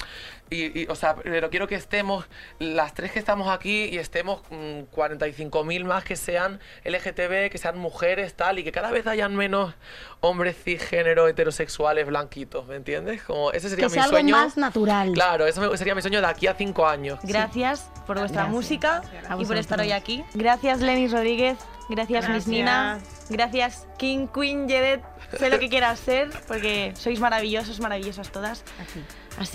Y, 0.49 0.81
y, 0.83 0.87
o 0.89 0.95
sea, 0.95 1.15
pero 1.15 1.49
quiero 1.49 1.67
que 1.67 1.73
estemos, 1.75 2.25
las 2.59 2.93
tres 2.93 3.11
que 3.11 3.17
estamos 3.19 3.47
aquí, 3.49 3.85
y 3.85 3.97
estemos 3.97 4.41
mm, 4.51 4.81
45.000 4.95 5.85
más 5.85 6.03
que 6.03 6.15
sean 6.15 6.59
LGTB, 6.83 7.49
que 7.49 7.57
sean 7.57 7.77
mujeres, 7.79 8.35
tal, 8.35 8.59
y 8.59 8.63
que 8.63 8.71
cada 8.71 8.91
vez 8.91 9.07
hayan 9.07 9.35
menos 9.35 9.73
hombres 10.21 10.55
cisgénero, 10.63 11.27
heterosexuales, 11.27 12.05
blanquitos, 12.05 12.67
¿me 12.67 12.75
entiendes? 12.75 13.23
Como 13.23 13.51
ese 13.51 13.69
sería 13.69 13.85
Que 13.85 13.89
mi 13.89 13.93
sea 13.93 14.03
algo 14.03 14.17
sueño. 14.17 14.35
más 14.37 14.55
natural. 14.57 15.11
Claro, 15.13 15.47
eso 15.47 15.61
me- 15.61 15.75
sería 15.77 15.95
mi 15.95 16.01
sueño 16.01 16.21
de 16.21 16.27
aquí 16.27 16.45
a 16.47 16.53
cinco 16.53 16.87
años. 16.87 17.19
Gracias 17.23 17.89
por 18.05 18.19
vuestra 18.19 18.43
Gracias. 18.43 18.55
música 18.55 19.01
y 19.39 19.45
por 19.45 19.57
estar 19.57 19.79
hoy 19.79 19.91
aquí. 19.93 20.23
Gracias, 20.35 20.79
Lenis 20.81 21.11
Rodríguez. 21.11 21.57
Gracias, 21.89 22.23
Miss 22.29 22.45
Gracias. 22.45 22.47
Nina. 22.47 22.99
Gracias, 23.29 23.87
King, 23.97 24.27
Queen, 24.27 24.67
Jedet. 24.67 25.01
Sé 25.39 25.49
lo 25.49 25.59
que 25.59 25.69
quieras 25.69 25.99
ser, 25.99 26.29
porque 26.47 26.93
sois 26.95 27.19
maravillosos, 27.19 27.79
maravillosas 27.79 28.31
todas. 28.31 28.63
Así 28.81 29.03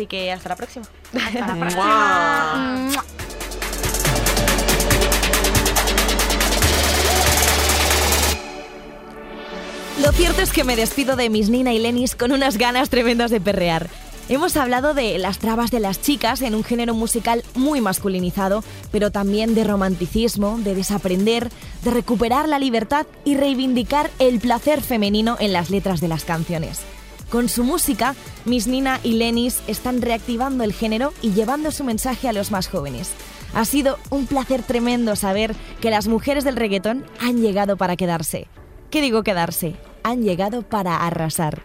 que 0.08 0.32
hasta 0.32 0.48
la 0.48 0.56
próxima. 0.56 0.86
Hasta 1.14 1.46
la 1.46 1.54
próxima. 1.60 3.04
Lo 10.02 10.12
cierto 10.12 10.40
es 10.40 10.52
que 10.52 10.64
me 10.64 10.76
despido 10.76 11.14
de 11.14 11.28
mis 11.28 11.50
Nina 11.50 11.74
y 11.74 11.78
Lenis 11.78 12.16
con 12.16 12.32
unas 12.32 12.56
ganas 12.56 12.88
tremendas 12.88 13.30
de 13.30 13.40
perrear. 13.40 13.90
Hemos 14.30 14.56
hablado 14.56 14.94
de 14.94 15.18
las 15.18 15.38
trabas 15.38 15.70
de 15.70 15.80
las 15.80 16.00
chicas 16.00 16.40
en 16.40 16.54
un 16.54 16.62
género 16.62 16.94
musical 16.94 17.42
muy 17.54 17.80
masculinizado, 17.80 18.62
pero 18.92 19.10
también 19.10 19.54
de 19.54 19.64
romanticismo, 19.64 20.58
de 20.62 20.74
desaprender, 20.74 21.50
de 21.82 21.90
recuperar 21.90 22.48
la 22.48 22.60
libertad 22.60 23.06
y 23.24 23.36
reivindicar 23.36 24.08
el 24.20 24.38
placer 24.38 24.82
femenino 24.82 25.36
en 25.40 25.52
las 25.52 25.68
letras 25.68 26.00
de 26.00 26.08
las 26.08 26.24
canciones. 26.24 26.80
Con 27.30 27.48
su 27.48 27.62
música, 27.62 28.16
Miss 28.44 28.66
Nina 28.66 28.98
y 29.04 29.12
Lenis 29.12 29.62
están 29.68 30.02
reactivando 30.02 30.64
el 30.64 30.72
género 30.72 31.12
y 31.22 31.30
llevando 31.30 31.70
su 31.70 31.84
mensaje 31.84 32.28
a 32.28 32.32
los 32.32 32.50
más 32.50 32.66
jóvenes. 32.66 33.12
Ha 33.54 33.64
sido 33.64 33.98
un 34.10 34.26
placer 34.26 34.64
tremendo 34.64 35.14
saber 35.14 35.54
que 35.80 35.90
las 35.90 36.08
mujeres 36.08 36.42
del 36.42 36.56
reggaetón 36.56 37.04
han 37.20 37.40
llegado 37.40 37.76
para 37.76 37.94
quedarse. 37.94 38.48
¿Qué 38.90 39.00
digo 39.00 39.22
quedarse? 39.22 39.76
Han 40.02 40.22
llegado 40.22 40.62
para 40.62 41.06
arrasar. 41.06 41.62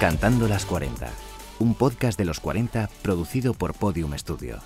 Cantando 0.00 0.48
las 0.48 0.64
40, 0.64 1.06
un 1.58 1.74
podcast 1.74 2.18
de 2.18 2.24
los 2.24 2.40
40 2.40 2.88
producido 3.02 3.54
por 3.54 3.74
Podium 3.74 4.16
Studio. 4.16 4.58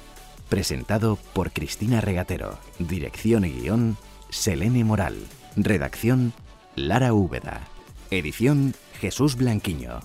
Presentado 0.49 1.17
por 1.35 1.53
Cristina 1.53 2.01
Regatero. 2.01 2.59
Dirección 2.79 3.45
y 3.45 3.53
guion, 3.53 3.97
Selene 4.31 4.85
Moral. 4.85 5.17
Redacción, 5.57 6.33
Lara 6.75 7.13
Úbeda. 7.13 7.61
Edición, 8.11 8.75
Jesús 9.01 9.37
Blanquiño. 9.37 10.01